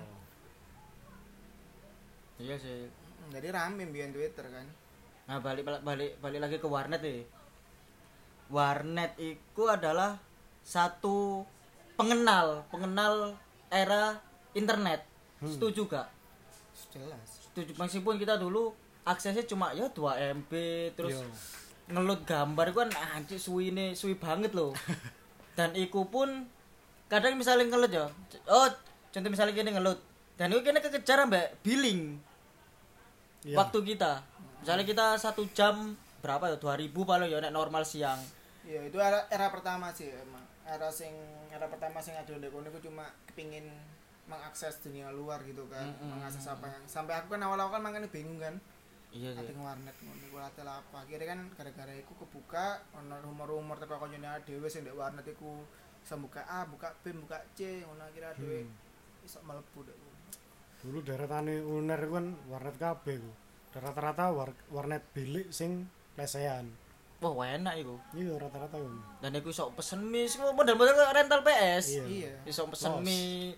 Iya 2.37 2.55
sih. 2.57 2.89
Jadi 3.31 3.47
rame 3.55 3.87
biar 3.89 4.11
Twitter 4.11 4.45
kan 4.51 4.67
Nah, 5.31 5.39
balik 5.39 5.63
balik 5.63 6.19
balik, 6.19 6.39
lagi 6.43 6.57
ke 6.59 6.67
warnet 6.67 6.99
nih. 6.99 7.23
Warnet 8.51 9.15
itu 9.15 9.63
adalah 9.63 10.19
satu 10.59 11.47
pengenal, 11.95 12.67
pengenal 12.67 13.39
era 13.71 14.19
internet. 14.51 15.07
Setuju 15.39 15.87
gak? 15.87 16.11
jelas 16.91 17.47
Setuju 17.47 17.77
meskipun 17.79 18.19
kita 18.19 18.35
dulu 18.35 18.75
aksesnya 19.07 19.47
cuma 19.47 19.71
ya 19.71 19.87
2 19.87 20.43
MB 20.43 20.51
terus 20.99 21.15
Yo. 21.15 21.23
ngelut 21.91 22.27
gambar 22.27 22.67
kan 22.75 22.89
anjir 23.15 23.39
suwi 23.39 23.71
ini 23.71 23.95
suwi 23.95 24.19
banget 24.19 24.51
loh. 24.51 24.75
Dan 25.57 25.71
iku 25.79 26.11
pun 26.11 26.51
kadang 27.07 27.39
misalnya 27.39 27.71
ngelut 27.71 27.91
ya. 27.95 28.05
Oh, 28.51 28.67
contoh 29.15 29.29
misalnya 29.31 29.55
gini 29.55 29.71
ngelut. 29.71 29.99
Dan 30.35 30.51
itu 30.51 30.59
kena 30.59 30.83
kekejar 30.83 31.23
mbak 31.23 31.63
billing 31.63 32.19
Iya. 33.41 33.57
waktu 33.57 33.79
kita. 33.83 34.21
Misalnya 34.61 34.85
kita 34.85 35.05
satu 35.17 35.41
jam 35.51 35.97
berapa 36.21 36.45
ya 36.47 36.57
2000 36.57 36.93
paling 36.93 37.27
ya 37.27 37.37
nek 37.39 37.49
normal 37.51 37.81
siang. 37.81 38.21
ya 38.61 38.77
itu 38.79 38.93
era, 38.95 39.25
era 39.27 39.49
pertama 39.49 39.89
sih 39.89 40.05
emang 40.07 40.45
era 40.63 40.85
sing 40.87 41.09
era 41.49 41.65
pertama 41.65 41.97
sing 41.97 42.13
ada 42.13 42.29
di 42.29 42.45
kono 42.45 42.69
aku 42.69 42.77
cuma 42.79 43.01
kepingin 43.25 43.65
mengakses 44.29 44.77
dunia 44.79 45.09
luar 45.09 45.41
gitu 45.43 45.65
kan 45.65 45.89
Mm-mm. 45.89 46.13
mengakses 46.13 46.45
apa 46.45 46.69
yang 46.69 46.85
sampai 46.85 47.17
aku 47.17 47.33
kan 47.33 47.41
awal-awal 47.41 47.73
kan 47.73 47.81
makanya 47.81 48.05
bingung 48.07 48.37
kan 48.37 48.61
Iya 49.09 49.33
sih. 49.33 49.57
warnet 49.57 49.97
ngono 49.97 50.23
iku 50.23 50.37
ate 50.37 50.61
lah 50.61 50.77
apa 50.77 51.03
akhirnya 51.03 51.25
kan 51.27 51.39
gara-gara 51.57 51.89
iku 51.97 52.13
kebuka 52.15 52.85
ono 52.93 53.17
rumor-rumor 53.19 53.75
teko 53.75 53.97
kancane 53.97 54.29
dhewe 54.45 54.69
sing 54.69 54.85
ndek 54.85 54.93
warnet 54.93 55.25
iku 55.25 55.65
bisa 55.97 56.15
buka 56.15 56.45
A, 56.45 56.63
buka 56.69 56.93
B, 57.01 57.17
buka 57.17 57.41
C 57.57 57.81
ngono 57.81 58.05
akhirnya 58.05 58.37
dhewe 58.37 58.69
iso 59.25 59.41
mlebu 59.41 59.83
dek 59.83 59.97
Dulu 60.81 61.05
deretane 61.05 61.61
uner 61.61 62.01
kan 62.09 62.25
warnet 62.49 62.75
kabeh 62.81 63.21
ku. 63.21 63.31
Rata-rata 63.71 64.33
war, 64.33 64.51
warnet 64.73 65.05
bilik 65.13 65.53
sing 65.53 65.87
lesehan. 66.19 66.67
Wah, 67.21 67.31
wah, 67.31 67.47
enak 67.53 67.77
iku. 67.85 67.95
Iya 68.17 68.33
rata-rata 68.41 68.81
ku. 68.81 68.89
Dan 69.21 69.37
iku 69.37 69.53
iso 69.53 69.69
pesen 69.77 70.01
mie, 70.09 70.25
sing 70.25 70.41
model-model 70.41 70.97
rental 71.13 71.45
PS. 71.45 72.01
Iya. 72.01 72.03
iya 72.09 72.31
Iso 72.49 72.65
pesen 72.67 72.97
Los. 72.97 73.05
mie 73.05 73.55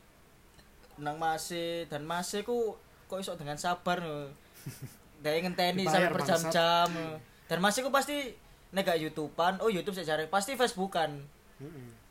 nang 0.99 1.17
Mase 1.17 1.89
dan 1.89 2.05
Mase 2.05 2.45
ku 2.45 2.77
kok 3.07 3.23
iso 3.23 3.33
dengan 3.39 3.55
sabar 3.57 4.03
no. 4.03 4.29
Dari 5.23 5.39
ngenteni 5.39 5.87
sampai 5.87 6.11
berjam-jam. 6.11 6.91
no. 6.91 7.17
Dan 7.47 7.63
Mase 7.63 7.79
ku 7.81 7.89
pasti 7.89 8.35
nek 8.73 8.83
gak 8.83 8.99
YouTubean, 8.99 9.61
oh 9.63 9.69
YouTube 9.71 9.95
saya 9.95 10.17
cari 10.17 10.25
pasti 10.27 10.59
Facebookan. 10.59 11.23
Heeh. 11.63 12.02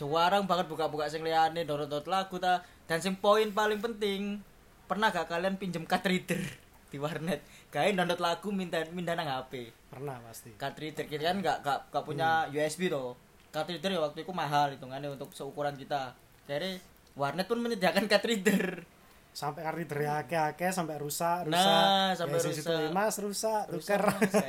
Jarang 0.00 0.48
banget 0.48 0.66
buka-buka 0.72 1.12
sing 1.12 1.20
liyane 1.20 1.68
download 1.68 2.08
lagu 2.08 2.40
ta. 2.40 2.64
Dan 2.88 3.04
sing 3.04 3.20
poin 3.20 3.52
paling 3.52 3.84
penting, 3.84 4.40
pernah 4.88 5.12
gak 5.12 5.28
kalian 5.28 5.60
pinjem 5.60 5.84
card 5.84 6.08
reader 6.08 6.40
di 6.88 6.96
warnet? 6.96 7.44
Kayak 7.68 8.00
download 8.00 8.20
lagu 8.24 8.48
minta 8.48 8.80
minta 8.96 9.12
nang 9.12 9.28
HP. 9.28 9.68
Pernah 9.92 10.16
pasti. 10.24 10.56
Card 10.56 10.80
reader 10.80 11.04
kita 11.04 11.22
kan 11.28 11.38
gak 11.44 11.58
gak, 11.60 11.80
gak 11.92 12.04
punya 12.08 12.48
USB 12.48 12.88
toh. 12.88 13.12
Card 13.52 13.68
reader 13.68 13.92
ya 13.92 14.00
waktu 14.00 14.24
itu 14.24 14.32
mahal 14.32 14.72
hitungannya 14.72 15.12
untuk 15.12 15.36
seukuran 15.36 15.76
kita. 15.76 16.16
Jadi 16.48 16.80
warnet 17.18 17.44
pun 17.44 17.60
menyediakan 17.60 18.08
card 18.08 18.24
reader. 18.24 18.82
Sampai 19.30 19.62
kari 19.62 19.86
dari 19.86 20.04
akeh-akeh 20.04 20.68
sampai 20.68 20.96
rusak, 20.96 21.46
rusak. 21.46 21.54
Nah, 21.54 22.10
sampai 22.12 22.36
Ya, 22.36 22.50
rusak. 22.50 22.90
Mas 22.90 23.14
rusak, 23.16 23.62
Mas, 23.70 23.86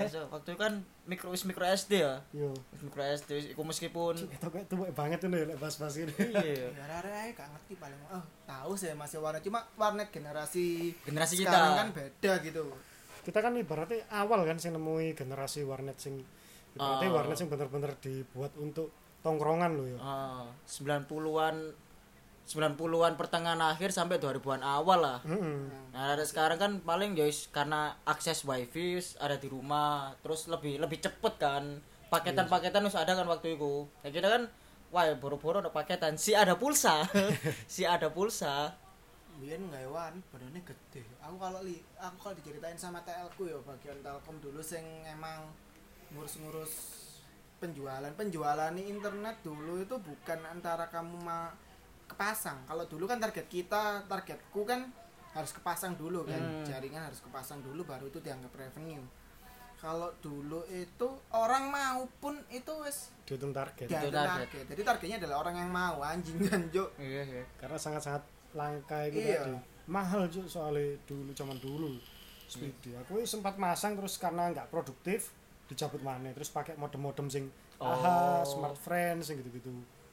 iso. 0.09 0.25
Waktu 0.27 0.47
itu 0.47 0.59
kan 0.59 0.73
micro 1.03 1.29
wis 1.29 1.45
micro 1.45 1.61
SD 1.63 2.01
ya. 2.01 2.17
Yo. 2.31 2.49
Wis 2.71 2.81
Micro 2.81 2.99
SD 2.99 3.29
iku 3.49 3.61
meskipun 3.61 4.17
Itu 4.17 4.47
kayak 4.47 4.65
tuwek 4.67 4.91
banget 4.91 5.21
ini 5.23 5.45
lek 5.45 5.57
bahas-bahas 5.57 5.95
ini. 5.97 6.09
iya. 6.33 6.67
ya 6.73 6.83
rare 6.87 7.11
ae 7.15 7.29
gak 7.31 7.45
ngerti 7.47 7.73
paling 7.75 7.99
oh 8.09 8.19
tahu 8.43 8.73
sih 8.73 8.89
masih 8.91 9.17
warnet 9.17 9.41
cuma 9.41 9.61
warnet 9.75 10.09
generasi 10.09 10.91
Generasi 11.01 11.33
sekarang 11.37 11.61
kita. 11.67 11.77
kan 11.77 11.87
beda 11.93 12.31
gitu 12.41 12.63
Kita 13.21 13.39
kan 13.39 13.53
ibaratnya 13.53 14.01
awal 14.09 14.41
kan 14.43 14.57
sing 14.57 14.73
nemui 14.73 15.13
generasi 15.13 15.61
warnet 15.61 15.95
sing 15.95 16.25
ibaratnya 16.73 17.07
Oh. 17.07 17.15
warnet 17.15 17.37
sing 17.37 17.47
bener-bener 17.47 17.93
dibuat 17.97 18.49
untuk 18.55 18.89
tongkrongan 19.21 19.71
loh 19.71 19.85
ya. 19.85 19.99
Ah, 19.99 20.49
90-an 20.65 21.55
90-an 22.47 23.15
pertengahan 23.15 23.61
akhir 23.61 23.95
sampai 23.95 24.17
2000-an 24.17 24.61
awal 24.65 24.99
lah. 24.99 25.19
Heeh. 25.23 25.71
Nah, 25.93 26.17
ada 26.17 26.25
sekarang 26.25 26.57
kan 26.59 26.71
paling 26.81 27.15
ya 27.15 27.29
wis 27.29 27.47
karena 27.53 27.95
akses 28.03 28.43
wifi 28.43 28.99
ada 29.21 29.37
di 29.37 29.47
rumah, 29.47 30.17
terus 30.19 30.49
lebih 30.51 30.81
lebih 30.81 30.99
cepet 30.99 31.33
kan. 31.39 31.79
Paketan-paketan 32.11 32.83
wis 32.83 32.97
ada 32.97 33.15
kan 33.15 33.27
waktu 33.29 33.55
itu. 33.55 33.87
Nah, 34.03 34.09
kita 34.11 34.27
kan 34.27 34.43
wah 34.91 35.07
ya 35.07 35.15
boro-boro 35.15 35.63
ada 35.63 35.71
paketan, 35.71 36.19
si 36.19 36.35
ada 36.35 36.59
pulsa. 36.59 37.07
si 37.71 37.87
ada 37.87 38.11
pulsa. 38.11 38.75
Biar 39.39 39.57
nggak 39.57 39.89
warnet 39.89 40.25
badannya 40.29 40.61
gede 40.61 41.01
aku 41.31 41.35
kalau 41.47 41.59
li 41.63 41.79
aku 41.95 42.17
kalau 42.19 42.35
diceritain 42.35 42.75
sama 42.75 42.99
telku 43.07 43.47
ya 43.47 43.57
bagian 43.63 43.97
telkom 44.03 44.35
dulu 44.43 44.59
sing 44.59 44.83
emang 45.07 45.47
ngurus-ngurus 46.11 46.99
penjualan 47.61 48.11
penjualan 48.17 48.73
nih 48.73 48.89
internet 48.91 49.39
dulu 49.45 49.79
itu 49.79 49.95
bukan 49.95 50.39
antara 50.49 50.91
kamu 50.91 51.15
ma 51.23 51.55
kepasang 52.11 52.57
kalau 52.63 52.83
dulu 52.85 53.05
kan 53.05 53.17
target 53.17 53.47
kita 53.47 54.03
targetku 54.05 54.61
kan 54.63 54.91
harus 55.31 55.51
kepasang 55.51 55.95
dulu 55.95 56.23
kan 56.23 56.37
Hmm. 56.37 56.63
jaringan 56.63 57.03
harus 57.03 57.19
kepasang 57.19 57.59
dulu 57.59 57.81
baru 57.83 58.05
itu 58.05 58.19
dianggap 58.19 58.51
revenue 58.51 58.99
kalau 59.77 60.13
dulu 60.17 60.61
itu 60.67 61.07
orang 61.31 61.67
mau 61.67 62.05
pun 62.15 62.37
itu 62.49 62.69
wes 62.79 63.09
Dihitung 63.23 63.49
target. 63.49 63.87
dianggap 63.87 64.11
target. 64.11 64.29
target 64.45 64.65
jadi 64.69 64.81
targetnya 64.83 65.17
adalah 65.17 65.37
orang 65.41 65.55
yang 65.57 65.69
mau 65.69 65.97
anjing 66.01 66.37
kan 66.43 66.61
Jo 66.69 66.91
Iya, 66.95 67.23
iya. 67.25 67.43
Karena 67.55 67.75
sangat-sangat 67.75 68.21
langka 68.51 69.07
itu 69.07 69.17
Iya. 69.17 69.41
tadi. 69.41 69.55
Mahal 69.87 70.27
juga 70.27 70.47
soalnya 70.47 70.83
dulu 71.01 71.31
zaman 71.31 71.57
dulu. 71.57 71.95
Speedy. 72.45 72.93
Aku 72.99 73.23
sempat 73.25 73.55
masang 73.55 73.95
terus 73.95 74.15
karena 74.15 74.51
nggak 74.51 74.67
produktif 74.67 75.31
dicabut 75.65 75.99
mana 75.99 76.29
terus 76.29 76.51
pakai 76.51 76.75
modem-modem 76.75 77.25
sing 77.25 77.47
aha, 77.79 78.37
Oh. 78.37 78.43
smart 78.43 78.75
friends 78.77 79.25
sing 79.25 79.39
gitu-gitu. 79.39 79.71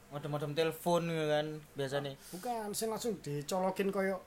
Modem-modem 0.09 0.57
telepon 0.57 1.05
gitu 1.05 1.25
kan 1.29 1.45
biasanya. 1.77 2.17
Bukan, 2.33 2.73
sing 2.73 2.89
langsung 2.89 3.17
dicolokin 3.21 3.93
koyo 3.93 4.17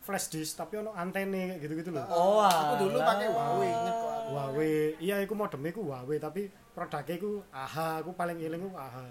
flash 0.00 0.32
disk 0.32 0.56
tapi 0.56 0.80
ono 0.80 0.96
antene 0.96 1.54
kayak 1.54 1.60
gitu-gitu 1.60 1.90
loh. 1.92 2.02
Oh, 2.08 2.40
aku 2.42 2.88
dulu 2.88 2.98
pakai 2.98 3.28
Huawei 3.30 3.70
aku. 3.70 4.06
Huawei, 4.32 4.96
iya 4.98 5.20
iku 5.22 5.36
modemnya 5.36 5.70
iku 5.70 5.82
Huawei 5.86 6.18
tapi 6.18 6.48
produknya 6.72 7.14
iku 7.20 7.44
AHA, 7.52 8.02
aku 8.02 8.10
paling 8.16 8.40
eling 8.40 8.64
iku 8.64 8.74
AHA. 8.74 9.06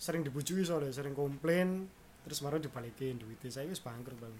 Sering 0.00 0.24
dibujui 0.24 0.64
soalnya, 0.64 0.94
sering 0.94 1.12
komplain 1.12 1.90
terus 2.24 2.40
baru 2.40 2.56
dibalikin 2.56 3.20
duitnya. 3.20 3.50
Saya 3.50 3.66
wis 3.68 3.82
bangkrut 3.82 4.16
bang. 4.16 4.34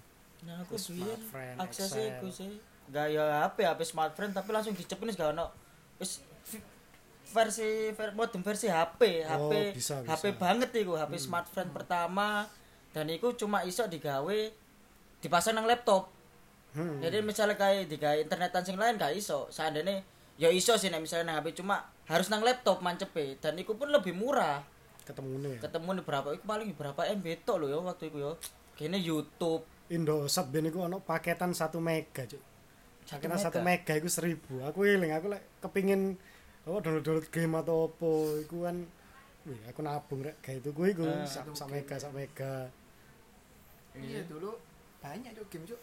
Nah, 0.47 0.65
aku 0.65 0.73
biyen 0.89 1.05
Smart 1.05 1.23
Friend, 1.29 1.57
aksesnya 1.61 2.03
iku 2.17 2.27
sih. 2.33 2.57
Gaya 2.89 3.45
HP 3.45 3.61
HP 3.61 3.79
smartphone 3.85 4.33
tapi 4.33 4.49
langsung 4.49 4.73
dicepin 4.73 5.05
wis 5.05 5.19
gak 5.19 5.37
ono. 5.37 5.53
Wis 6.01 6.23
versi 7.31 7.95
ver, 7.95 8.11
modem 8.11 8.43
versi 8.43 8.67
HP, 8.67 9.23
HP 9.23 9.39
Oh, 9.39 9.49
bisa, 9.71 9.95
HP 10.03 10.25
bisa. 10.29 10.29
Hmm. 10.35 10.39
banget 10.39 10.69
iku, 10.75 10.93
HP 10.99 11.13
smartphone 11.17 11.71
pertama 11.71 12.45
dan 12.91 13.07
iku 13.07 13.31
cuma 13.39 13.63
iso 13.63 13.87
digawe 13.87 14.39
dipasang 15.23 15.55
nang 15.55 15.65
laptop. 15.65 16.11
Hmm. 16.75 16.99
Jadi 16.99 17.23
misalnya 17.23 17.55
kayak 17.55 17.87
digawe 17.87 18.19
internetan 18.19 18.63
sing 18.67 18.75
lain 18.75 18.99
gak 18.99 19.15
iso. 19.15 19.47
Seandainya 19.47 20.03
ya 20.35 20.51
iso 20.51 20.75
sih 20.75 20.91
nek 20.91 20.99
misalnya 20.99 21.31
nang 21.31 21.37
HP 21.39 21.63
cuma 21.63 21.87
harus 22.07 22.27
nang 22.27 22.43
laptop 22.43 22.83
mancepe 22.83 23.39
dan 23.39 23.55
iku 23.55 23.79
pun 23.79 23.87
lebih 23.87 24.11
murah. 24.11 24.63
Ketemune 25.07 25.57
ya. 25.57 25.59
Ketemu 25.63 25.99
di 25.99 26.03
berapa 26.03 26.27
iku 26.35 26.43
paling 26.43 26.69
berapa 26.75 27.01
MB 27.17 27.25
tok 27.47 27.57
lho 27.63 27.67
ya 27.71 27.77
waktu 27.79 28.11
iku 28.11 28.17
ya. 28.19 28.31
Kene 28.75 28.97
YouTube 28.97 29.63
Indosat 29.91 30.47
ben 30.47 30.71
iku 30.71 30.87
ono 30.87 31.03
paketan 31.03 31.51
1 31.51 31.67
mega, 31.83 32.23
Cuk. 32.23 32.39
Paketan 33.11 33.35
1 33.35 33.59
mega? 33.59 33.59
mega 33.59 33.93
iku 33.99 34.07
1000. 34.07 34.71
Aku 34.71 34.87
eling, 34.87 35.11
aku 35.11 35.35
lek 35.35 35.43
kepingin 35.59 36.15
oh 36.69 36.77
download-download 36.81 37.27
game 37.33 37.53
atau 37.57 37.89
apa? 37.89 38.13
Iku 38.45 38.57
kan 38.65 38.77
Wih, 39.41 39.57
aku 39.65 39.81
nabung 39.81 40.21
rek 40.21 40.37
kayak 40.45 40.61
itu 40.61 40.69
gue 40.69 40.87
iku. 40.93 41.01
Ah. 41.01 41.25
sak 41.25 41.49
sak 41.57 41.65
mega 41.73 41.97
sak 41.97 42.13
mega. 42.13 42.69
Iya 43.97 44.21
dulu 44.29 44.53
banyak 45.01 45.33
tuh 45.33 45.45
game 45.49 45.65
cuk. 45.65 45.81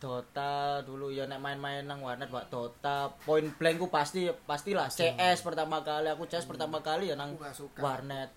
Dota 0.00 0.80
dulu 0.80 1.12
ya 1.12 1.28
nek 1.28 1.44
main-main 1.44 1.84
nang 1.84 2.00
warnet 2.00 2.32
Pak 2.32 2.48
Dota. 2.48 3.12
Point 3.28 3.52
Blank 3.60 3.76
ku 3.76 3.92
pasti 3.92 4.32
pastilah 4.32 4.88
CS 4.88 5.44
pertama 5.44 5.84
kali 5.84 6.08
aku 6.08 6.24
CS 6.24 6.48
pertama 6.48 6.80
kali 6.80 7.12
ya 7.12 7.16
nang 7.20 7.36
warnet. 7.76 8.32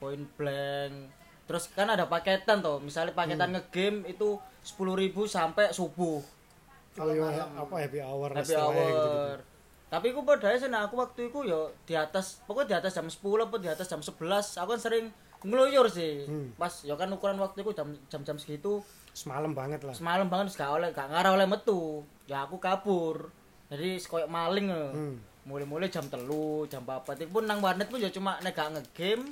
Point 0.00 0.24
Blank. 0.40 1.12
Terus 1.44 1.68
kan 1.76 1.92
ada 1.92 2.08
paketan 2.08 2.64
toh 2.64 2.80
misalnya 2.80 3.12
paketan 3.12 3.52
ngegame 3.52 4.08
itu 4.08 4.40
10.000 4.64 5.12
sampai 5.28 5.76
subuh. 5.76 6.24
Oh 6.96 7.12
iya, 7.12 7.20
malam. 7.20 7.68
apa 7.68 7.74
happy 7.84 8.00
hour 8.00 8.32
happy 8.32 8.56
hour. 8.56 8.72
gitu-gitu. 8.72 9.55
Tapi 9.86 10.10
aku 10.10 10.22
pada 10.22 10.50
nah 10.66 10.84
aku 10.84 10.94
waktu 10.96 11.30
itu 11.30 11.38
yo 11.42 11.70
di 11.82 11.94
atas 11.94 12.42
pokoknya 12.42 12.66
di 12.68 12.76
atas 12.80 12.92
jam 12.92 13.06
10 13.06 13.22
apa 13.40 13.56
di 13.56 13.68
atas 13.68 13.86
jam 13.86 14.00
11 14.00 14.18
aku 14.56 14.68
kan 14.68 14.80
sering 14.80 15.06
ngeluyur 15.42 15.86
sih 15.86 16.26
Hmm. 16.26 16.50
pas 16.54 16.72
ya 16.82 16.94
kan 16.94 17.06
ukuran 17.08 17.36
waktu 17.36 17.60
itu 17.60 17.70
jam 17.72 17.88
jam 18.06 18.20
jam 18.22 18.36
segitu 18.36 18.82
Semalam 19.12 19.52
banget 19.52 19.80
lah. 19.80 19.94
semalam 19.94 20.26
banget 20.26 20.52
gak 20.52 20.68
oleh 20.70 20.90
gak 20.90 21.08
ngarah 21.08 21.32
oleh 21.32 21.46
metu 21.46 22.02
ya 22.26 22.44
aku 22.44 22.58
kabur 22.58 23.30
jadi 23.66 23.96
koyo 24.02 24.26
maling 24.26 24.68
eh. 24.68 24.90
Hmm. 24.92 25.16
mulai-mulai 25.44 25.86
jam 25.86 26.02
telu 26.04 26.66
jam 26.66 26.82
apa 26.84 27.14
itu 27.14 27.30
pun 27.30 27.46
nang 27.46 27.62
warnet 27.62 27.86
pun 27.86 27.96
ya 27.96 28.10
cuma 28.10 28.36
nek 28.40 28.52
gak 28.52 28.74
ngegame 28.74 29.30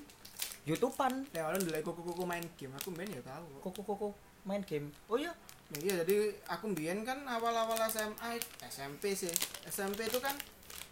youtubean 0.65 1.27
Nek 1.29 1.43
orang 1.43 1.61
dulu 1.61 1.77
kuku-kuku 1.85 2.25
main 2.25 2.45
game, 2.55 2.73
aku 2.73 2.89
main 2.89 3.05
ya 3.07 3.21
tahu. 3.21 3.45
koko 3.61 3.81
koko 3.85 4.09
main 4.45 4.63
game 4.63 4.89
oh 5.09 5.19
iya 5.19 5.35
iya 5.81 5.95
jadi 6.01 6.17
aku 6.47 6.65
mbien 6.69 7.03
kan 7.03 7.23
awal-awal 7.25 7.79
SMA 7.85 8.39
SMP 8.65 9.13
sih. 9.13 9.33
SMP 9.65 10.05
itu 10.05 10.19
kan 10.19 10.35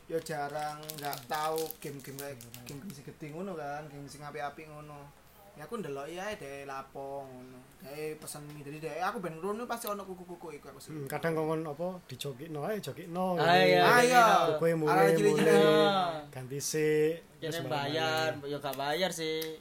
ya 0.06 0.18
jarang 0.18 0.76
nggak 0.96 1.18
tahu 1.26 1.62
game-game 1.78 2.18
kayak 2.18 2.36
game-game 2.64 2.90
sing 2.90 3.04
gede 3.04 3.26
ngono 3.30 3.54
kan 3.54 3.86
game 3.86 4.04
sing 4.04 4.20
api-api 4.20 4.66
ngono. 4.66 4.98
Ya 5.52 5.68
aku 5.68 5.76
ndelok 5.78 6.08
ya 6.08 6.32
deh 6.32 6.64
lapong 6.64 7.28
ngono 7.28 7.58
deh 7.78 8.16
pesen 8.16 8.40
mie. 8.46 8.60
Jadi 8.60 8.78
deh 8.80 8.98
aku 8.98 9.20
ben 9.20 9.36
rono 9.36 9.64
pasti 9.64 9.84
ono 9.84 10.02
kuku-kuku 10.02 10.56
iku 10.56 10.66
aku 10.68 10.80
Hmm, 10.80 10.86
sering 10.96 11.04
kadang 11.06 11.36
ngomong 11.36 11.60
apa 11.66 11.86
dijogikno 12.06 12.64
ae 12.64 12.80
Arah 14.88 15.12
cilik-cilik. 15.12 15.52
mulai 15.52 15.86
Ah. 15.86 16.24
ganti 16.30 16.58
terus 17.52 17.68
bayar 17.68 18.28
ya 18.42 18.56
gak 18.58 18.76
bayar 18.76 19.10
sih 19.12 19.60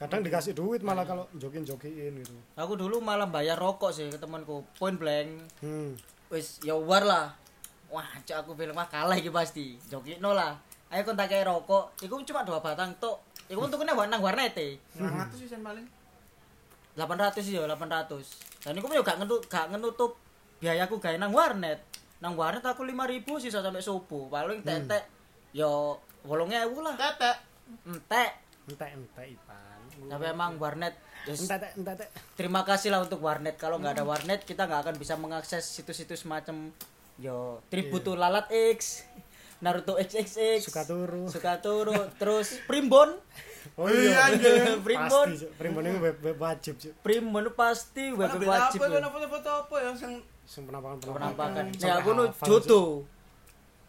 Kadang 0.00 0.24
dikasih 0.24 0.56
duit 0.56 0.80
malah 0.80 1.04
kalau 1.04 1.28
jokin-jokin 1.36 2.24
gitu. 2.24 2.32
aku 2.56 2.72
dulu 2.72 3.04
malah 3.04 3.28
bayar 3.28 3.60
rokok 3.60 3.92
sih 3.92 4.08
ke 4.08 4.16
temanku 4.16 4.64
point 4.80 4.96
blank. 4.96 5.44
Hmm. 5.60 5.92
wis 6.32 6.56
ya 6.64 6.72
war 6.72 7.04
lah. 7.04 7.36
Wah 7.92 8.08
cok 8.24 8.36
aku 8.40 8.56
bilang 8.56 8.80
wah 8.80 8.88
kalah 8.88 9.12
iki 9.12 9.28
pasti. 9.28 9.76
Joki 9.92 10.16
no 10.16 10.32
lah. 10.32 10.56
Ayo 10.88 11.04
kon 11.04 11.20
tak 11.20 11.28
kayak 11.28 11.52
rokok. 11.52 11.92
Iku 12.00 12.16
cuma 12.24 12.48
dua 12.48 12.64
batang 12.64 12.96
tok. 12.96 13.20
Iku 13.52 13.60
untuknya 13.60 13.92
buat 13.92 14.08
nang 14.08 14.24
warnet 14.24 14.56
e. 14.56 14.80
Nang 14.96 15.20
atus 15.20 15.44
sih 15.44 15.52
paling. 15.60 15.84
800 16.96 17.36
sih 17.44 17.54
ya 17.54 17.68
800 17.68 18.66
dan 18.66 18.76
iku 18.76 18.90
pun 18.90 18.98
yo 18.98 19.06
gak 19.06 19.22
ngenutup 19.22 19.46
gak 19.46 19.70
ngenutup 19.70 20.18
biayaku 20.64 20.96
gawe 20.96 21.16
nang 21.20 21.36
warnet. 21.36 21.84
Nang 22.24 22.40
warnet 22.40 22.64
aku 22.64 22.88
5000 22.88 23.36
sisa 23.36 23.60
sampai 23.60 23.84
subuh. 23.84 24.32
Paling 24.32 24.64
tetek 24.64 25.04
yo 25.52 26.00
8000 26.24 26.72
lah. 26.80 26.96
Tetek. 26.96 27.36
Entek 27.84 28.49
Entek-entek 28.66 29.26
Ipan. 29.30 29.80
tapi 30.06 30.24
emang 30.26 30.56
warnet 30.56 30.94
Entek 31.22 31.72
entek. 31.74 32.08
terima 32.32 32.62
kasih 32.62 32.88
lah 32.88 33.00
untuk 33.00 33.20
warnet. 33.20 33.54
Kalau 33.54 33.76
nggak 33.76 33.94
ada 33.94 34.04
warnet 34.04 34.40
kita 34.42 34.64
nggak 34.64 34.80
akan 34.82 34.94
bisa 34.96 35.14
mengakses 35.14 35.62
situs-situs 35.62 36.24
macam 36.24 36.72
yo 37.16 37.60
Tributo 37.68 38.14
Lalat 38.14 38.48
X 38.48 39.04
Naruto 39.60 39.94
XXX 39.94 40.64
Suka 40.64 40.82
turu. 40.82 41.28
suka 41.28 41.60
turu 41.60 41.92
terus 42.20 42.56
Primbon. 42.64 43.12
Oh 43.76 43.84
iya, 43.86 44.32
Primbon. 44.80 45.28
pasti 45.28 45.44
Cuk. 45.44 45.52
Primbon 45.54 45.82
itu 45.84 45.98
web, 46.00 46.16
web 46.18 46.38
wajib 46.40 46.74
Cuk. 46.78 46.92
Primbon 47.04 47.44
pasti 47.52 48.04
web 48.10 48.32
web 48.32 48.48
wajib 48.48 48.78
apa? 48.80 49.08
Foto-foto 49.10 49.50
apa 49.60 49.74
ya 49.78 49.90
sing 49.92 50.12
Sing 50.42 50.64
penampakan 50.64 50.96
penampakan. 50.98 51.64
ya 51.76 52.00
aku 52.00 52.10
nu 52.10 52.24
jodoh 52.40 53.04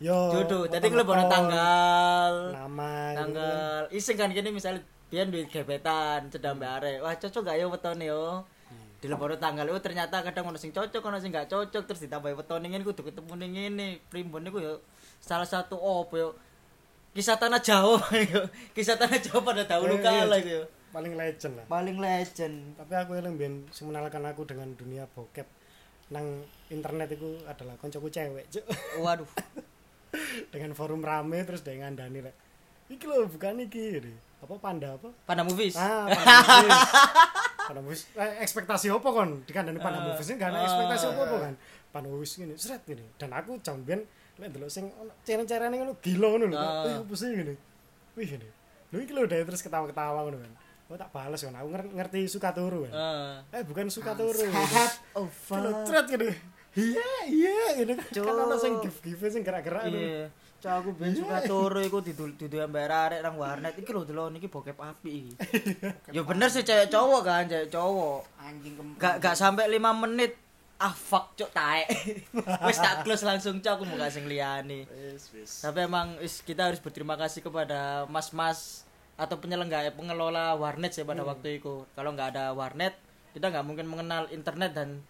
Yo. 0.02 0.34
jodoh. 0.34 0.66
Jadi 0.66 0.82
potong-potong, 0.82 0.92
ngelebono 0.92 1.24
tanggal. 1.30 2.34
Nama. 2.52 2.92
gitu 2.92 3.18
tanggal. 3.22 3.82
Iseng 3.94 4.18
kan 4.18 4.30
gini 4.30 4.50
misalnya 4.50 4.82
pian 5.08 5.30
duit 5.30 5.46
gebetan 5.46 6.26
cedam 6.28 6.58
mbak 6.58 6.72
arek. 6.82 6.98
Wah 7.00 7.14
cocok 7.14 7.42
gak 7.44 7.56
ya 7.56 7.66
wetone 7.66 8.04
yo? 8.04 8.42
Di 8.98 9.06
lebono 9.06 9.34
tanggal 9.36 9.66
itu 9.66 9.78
ternyata 9.78 10.22
kadang 10.22 10.46
ono 10.48 10.58
sing 10.58 10.70
cocok 10.70 11.02
ono 11.02 11.18
sing 11.18 11.30
gak 11.30 11.46
cocok 11.48 11.84
terus 11.86 12.02
ditambahi 12.02 12.34
wetone 12.34 12.66
ngene 12.66 12.82
kudu 12.82 13.02
ketemu 13.04 13.34
ning 13.36 13.52
ngene. 13.54 13.88
Primbon 14.10 14.42
niku 14.42 14.58
yo 14.58 14.82
salah 15.18 15.46
satu 15.46 15.78
opo 15.78 16.18
yo? 16.18 16.30
Kisah 17.12 17.38
tanah 17.38 17.62
Jawa 17.62 18.02
yo. 18.34 18.42
Kisah 18.74 18.98
tanah 18.98 19.22
Jawa 19.22 19.42
pada 19.44 19.62
Eh, 19.62 19.68
dahulu 19.68 19.96
iya, 19.96 20.26
kala 20.26 20.38
itu 20.38 20.50
yo 20.58 20.64
Paling 20.92 21.14
legend 21.16 21.54
lah. 21.56 21.66
paling 21.66 21.98
legend. 21.98 22.56
Tapi 22.76 22.94
aku 22.96 23.16
eling 23.16 23.36
ben 23.38 23.54
sing 23.70 23.88
mengenalkan 23.88 24.26
aku 24.28 24.44
dengan 24.44 24.74
dunia 24.74 25.06
bokep 25.08 25.46
nang 26.12 26.44
internet 26.68 27.16
itu 27.16 27.40
adalah 27.48 27.80
koncoku 27.80 28.12
cewek, 28.12 28.44
waduh 29.00 29.24
dengan 30.50 30.72
forum 30.72 31.00
rame 31.00 31.42
terus 31.44 31.62
dengan 31.62 31.92
Dani 31.92 32.20
rek. 32.20 32.36
Iki 32.90 33.06
lho 33.06 33.28
bukan 33.28 33.64
iki. 33.64 34.04
Apa 34.42 34.58
panda 34.58 34.98
apa? 34.98 35.14
pada 35.22 35.46
movies 35.46 35.78
Ah, 35.78 36.10
Panda 36.10 36.34
Movies. 36.34 36.82
Panda 37.62 37.82
Movies. 37.86 38.02
Eh, 38.12 38.32
ekspektasi 38.42 38.90
apa 38.90 39.06
kon? 39.06 39.46
Dikandani 39.46 39.78
Panda 39.78 40.02
Movies 40.02 40.28
ini 40.28 40.36
gak 40.36 40.50
ada 40.50 40.66
ekspektasi 40.66 41.06
apa 41.08 41.22
apa 41.24 41.38
kan? 41.40 41.54
Panda 41.90 42.08
Movies 42.10 42.32
ini 42.38 42.54
seret 42.58 42.82
ini. 42.90 43.06
Dan 43.16 43.30
aku 43.32 43.62
jam 43.62 43.80
ben 43.82 44.02
lek 44.36 44.50
ndelok 44.50 44.68
sing 44.68 44.90
ono 44.92 45.14
ceren-cerene 45.22 45.78
ngono 45.78 45.94
gila 46.02 46.30
lho. 46.36 46.48
Ah. 46.52 46.84
Wih, 46.84 46.96
apa 47.00 47.14
sih 47.14 47.28
ngene? 47.30 47.54
Wih, 48.18 48.30
ini. 48.34 48.50
Lho 48.90 48.98
iki 49.00 49.14
lho 49.14 49.24
deh 49.24 49.40
terus 49.46 49.62
ketawa-ketawa 49.62 50.26
ngono 50.26 50.42
kan. 50.42 50.52
Oh 50.90 50.98
tak 50.98 51.14
bales 51.14 51.40
kan. 51.40 51.54
Aku 51.54 51.68
nger- 51.70 51.94
ngerti 51.94 52.20
suka 52.26 52.50
turu 52.52 52.90
kan. 52.90 52.94
Ah. 52.98 53.36
Eh 53.54 53.62
bukan 53.62 53.88
suka 53.88 54.18
turu. 54.18 54.42
Kalau 54.42 55.30
fuck 55.30 55.86
ceret 55.86 56.06
gitu. 56.10 56.28
Iya, 56.72 57.10
iya 57.28 57.64
gitu. 57.84 58.24
Kan 58.24 58.36
ono 58.48 58.56
sing 58.56 58.80
gif-gife 58.80 59.28
sing 59.28 59.44
gerak-gerak. 59.44 59.92
Iya. 59.92 60.32
Cak 60.62 60.86
aku 60.86 60.94
ben 60.94 61.10
suka 61.18 61.42
turu 61.42 61.82
iku 61.82 62.06
didul 62.06 62.38
didul 62.38 62.70
mbak 62.70 62.86
arek 62.86 63.20
nang 63.26 63.34
warnet 63.34 63.74
iki 63.82 63.90
lho 63.90 64.06
delok 64.06 64.30
niki 64.30 64.46
bokep 64.46 64.78
api 64.78 65.10
iki. 65.10 65.34
ya 66.16 66.22
bener 66.22 66.54
sih 66.54 66.62
cewek 66.62 66.86
cowok 66.94 67.22
kan, 67.26 67.44
cewek 67.50 67.74
cowok. 67.74 68.22
anjing 68.38 68.78
kempreng 68.78 69.02
Gak 69.02 69.16
gak 69.26 69.36
sampai 69.42 69.66
5 69.74 69.82
menit 70.06 70.38
ah 70.78 70.94
fuck 70.94 71.34
cuk 71.34 71.50
taek. 71.50 71.90
Wis 72.70 72.78
tak 72.78 73.02
close 73.02 73.26
langsung 73.26 73.58
cok 73.58 73.74
aku 73.82 73.84
mau 73.90 73.98
sing 74.10 74.30
liyane. 74.30 74.86
Tapi 75.66 75.80
emang 75.82 76.22
is, 76.22 76.46
kita 76.46 76.70
harus 76.70 76.78
berterima 76.78 77.18
kasih 77.18 77.42
kepada 77.42 78.06
mas-mas 78.06 78.86
atau 79.18 79.38
penyelenggara 79.42 79.94
pengelola 79.98 80.54
warnet 80.58 80.94
sih 80.94 81.06
pada 81.06 81.26
waktu 81.26 81.58
itu. 81.58 81.90
Kalau 81.98 82.14
nggak 82.14 82.38
ada 82.38 82.54
warnet, 82.54 82.94
kita 83.34 83.50
nggak 83.50 83.66
mungkin 83.66 83.90
mengenal 83.90 84.30
internet 84.30 84.78
dan 84.78 85.02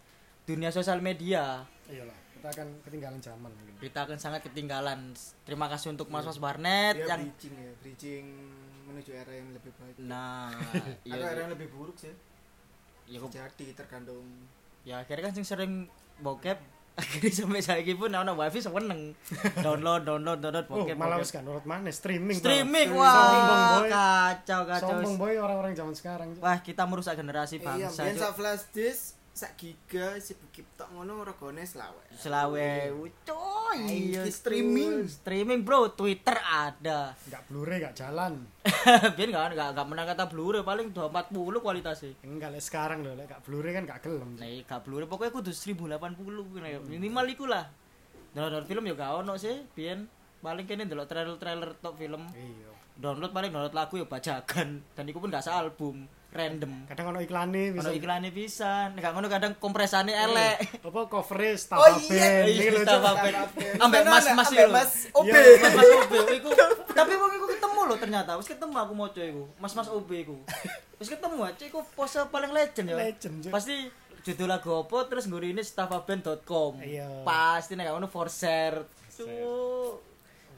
dunia 0.52 0.70
sosial 0.70 0.99
media. 0.99 1.64
Iyalah, 1.88 2.18
kita 2.36 2.47
akan 2.52 2.68
ketinggalan 2.84 3.20
zaman 3.20 3.52
kita 3.80 3.99
akan 4.06 4.18
sangat 4.20 4.45
ketinggalan. 4.45 5.16
Terima 5.41 5.66
kasih 5.66 5.89
untuk 5.89 6.12
mas-mas 6.12 6.38
warnet 6.38 6.99
Dia 6.99 7.16
yang 7.16 7.22
bridging 7.26 7.56
ya 7.56 7.72
bridging 7.80 8.26
menuju 8.91 9.12
era 9.16 9.32
yang 9.32 9.49
lebih 9.56 9.72
baik 9.80 9.95
nah 10.04 10.52
atau 10.52 11.08
iya, 11.08 11.26
era 11.32 11.39
yang 11.47 11.54
lebih 11.56 11.72
buruk 11.72 11.95
sih 11.95 12.12
ya, 13.08 13.24
jadi 13.56 13.72
tergantung 13.72 14.28
ya 14.84 14.99
akhirnya 14.99 15.32
kan 15.32 15.34
sing 15.34 15.47
sering 15.47 15.88
bokep 16.20 16.60
akhirnya 17.02 17.32
sampai 17.32 17.64
saiki 17.64 17.95
pun 17.95 18.12
ana 18.12 18.36
wifi 18.36 18.60
seneng 18.60 19.16
download 19.66 20.04
download 20.04 20.43
download 20.43 20.68
Oh, 20.68 20.84
bokep 20.84 20.99
malah 20.99 21.16
bokep. 21.16 21.24
wis 21.24 21.32
kan 21.32 21.41
download 21.47 21.64
mana 21.64 21.88
streaming. 21.95 22.36
streaming 22.36 22.91
wah 22.91 23.80
boy. 23.80 23.88
kacau 23.88 24.62
kacau 24.68 24.89
Sombong 24.99 25.16
boy 25.16 25.34
orang-orang 25.39 25.72
zaman 25.72 25.95
sekarang. 25.95 26.28
wah 26.43 26.60
kita 26.60 26.84
merusak 26.84 27.16
generasi 27.16 27.64
iya 27.64 27.88
bangsa 27.88 28.12
Cuk. 28.12 28.20
sak 28.20 28.32
flash 28.36 28.64
disk 28.76 29.16
sak 29.32 29.56
giga 29.56 30.20
si 30.20 30.36
bukip 30.36 30.68
tok 30.76 30.92
ngono 30.92 31.24
regane 31.24 31.64
selawe 31.64 32.04
selawe 32.12 32.72
coy 33.24 33.80
Iya, 33.88 34.28
streaming. 34.28 35.08
streaming 35.08 35.64
bro 35.64 35.96
twitter 35.96 36.36
ada 36.36 37.16
Enggak 37.26 37.48
Blu-ray, 37.48 37.80
enggak 37.80 37.96
jalan. 37.96 38.44
biar 39.16 39.28
nggak 39.32 39.46
nggak 39.56 39.70
nggak 39.72 39.88
menang 39.88 40.08
kata 40.12 40.24
blu-ray 40.28 40.64
paling 40.68 40.92
240 40.92 41.64
kualitasnya 41.64 42.12
Enggak 42.28 42.52
lek 42.52 42.64
sekarang 42.64 43.00
lho, 43.08 43.16
lek 43.16 43.32
gak 43.32 43.42
Blu-ray 43.48 43.72
kan 43.72 43.88
gak 43.88 44.04
gelem. 44.04 44.36
Nah, 44.36 44.48
gak 44.68 44.84
blu 44.84 45.00
pokoknya 45.08 45.32
kudu 45.32 45.52
1080 45.56 45.88
nah, 46.60 46.84
minimal 46.92 47.26
iku 47.32 47.48
lah. 47.48 47.72
Download 48.36 48.68
film 48.68 48.84
ya 48.84 48.94
gak 49.00 49.12
ono 49.24 49.40
sih, 49.40 49.64
pian. 49.72 50.08
paling 50.42 50.66
kene 50.66 50.90
ndelok 50.90 51.06
trailer-trailer 51.06 51.78
tok 51.80 52.02
film 52.02 52.26
iya 52.34 52.72
download 52.98 53.30
paling 53.30 53.54
download 53.54 53.78
lagu 53.78 53.94
ya 53.98 54.10
bajakan 54.10 54.82
dan 54.98 55.04
iku 55.06 55.22
pun 55.22 55.30
gak 55.30 55.46
album 55.48 56.10
random. 56.32 56.88
Kadang 56.88 57.06
ono 57.12 57.20
iklane 57.20 57.76
bisa. 57.76 57.84
ono 57.84 57.92
iklannya 57.92 58.32
bisa. 58.32 58.72
Nek 58.96 59.04
ngono 59.04 59.28
kadang 59.28 59.52
kompresane 59.60 60.16
elek. 60.16 60.80
Apa 60.80 61.00
covernya 61.12 61.60
staff 61.60 61.80
Oh, 61.80 61.88
iya, 62.08 62.48
Iki 62.48 62.72
iya 62.72 62.72
lho, 62.72 63.44
Ambek 63.84 64.02
mas-mas 64.08 64.48
ambek 64.48 64.64
itu 64.64 64.72
Mas 64.72 64.92
OB. 65.12 65.28
Mas 65.28 65.74
mas 65.76 65.90
OB 65.92 66.14
iku. 66.40 66.50
Tapi 66.92 67.14
wong 67.20 67.32
iku 67.36 67.46
ketemu 67.52 67.80
loh 67.84 67.98
ternyata. 68.00 68.32
Wis 68.40 68.48
ketemu 68.48 68.76
aku 68.80 68.94
moco 68.96 69.20
iku. 69.22 69.44
Mas 69.60 69.74
mas 69.76 69.88
OB 69.92 70.10
iku. 70.10 70.36
Wis 70.98 71.12
ketemu 71.12 71.38
aja 71.44 71.64
iku 71.68 71.84
pose 71.94 72.24
paling 72.32 72.52
legend 72.56 72.88
ya. 72.92 72.96
Legend, 72.96 73.52
pasti 73.52 73.92
judul 74.22 74.48
lagu 74.48 74.70
apa 74.72 75.10
terus 75.10 75.26
ngguri 75.26 75.50
ini 75.50 75.66
staffaband.com 75.66 76.78
Iya. 76.78 77.26
pasti 77.26 77.74
nek 77.74 77.90
ngono 77.90 78.08
for 78.08 78.30
share. 78.30 78.86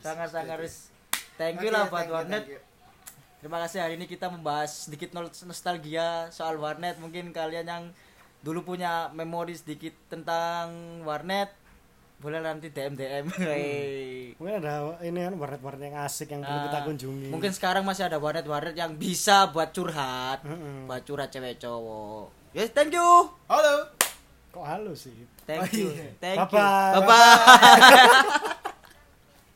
Sangat-sangat 0.04 0.60
wis. 0.62 0.92
Thank 1.34 1.66
you 1.66 1.72
lah 1.74 1.90
buat 1.90 2.06
warnet. 2.06 2.46
thank 2.46 2.54
you. 2.54 2.73
Terima 3.44 3.60
kasih 3.60 3.84
hari 3.84 4.00
ini 4.00 4.08
kita 4.08 4.32
membahas 4.32 4.88
sedikit 4.88 5.12
nostalgia 5.44 6.32
soal 6.32 6.56
warnet. 6.56 6.96
Mungkin 6.96 7.36
kalian 7.36 7.68
yang 7.68 7.84
dulu 8.40 8.64
punya 8.64 9.12
memori 9.12 9.52
sedikit 9.52 9.92
tentang 10.08 10.72
warnet 11.04 11.52
boleh 12.24 12.40
nanti 12.40 12.72
DM 12.72 12.96
DM. 12.96 13.26
Hey. 13.36 14.32
mungkin 14.40 14.64
ada 14.64 14.96
ini 15.04 15.28
kan 15.28 15.36
warnet-warnet 15.36 15.92
yang 15.92 15.98
asik 16.08 16.32
yang 16.32 16.40
perlu 16.40 16.56
Nah, 16.56 16.66
kita 16.72 16.80
kunjungi 16.88 17.28
Mungkin 17.28 17.52
sekarang 17.52 17.84
masih 17.84 18.08
ada 18.08 18.16
warnet-warnet 18.16 18.80
yang 18.80 18.96
bisa 18.96 19.52
buat 19.52 19.76
curhat, 19.76 20.40
Mm-mm. 20.48 20.88
buat 20.88 21.04
curhat 21.04 21.36
cewek 21.36 21.60
cowok. 21.60 22.32
Yes, 22.56 22.72
thank 22.72 22.96
you. 22.96 23.28
Halo. 23.52 23.92
kok 24.56 24.64
halus 24.64 25.12
sih 25.12 25.28
Thank 25.44 25.68
Oh, 25.68 25.68
you. 25.76 25.92
iya. 25.92 26.08
Thank 26.24 26.48
you. 26.48 26.64
Bye-bye. 26.64 26.96
Bye 26.96 27.04
bye. 27.04 28.56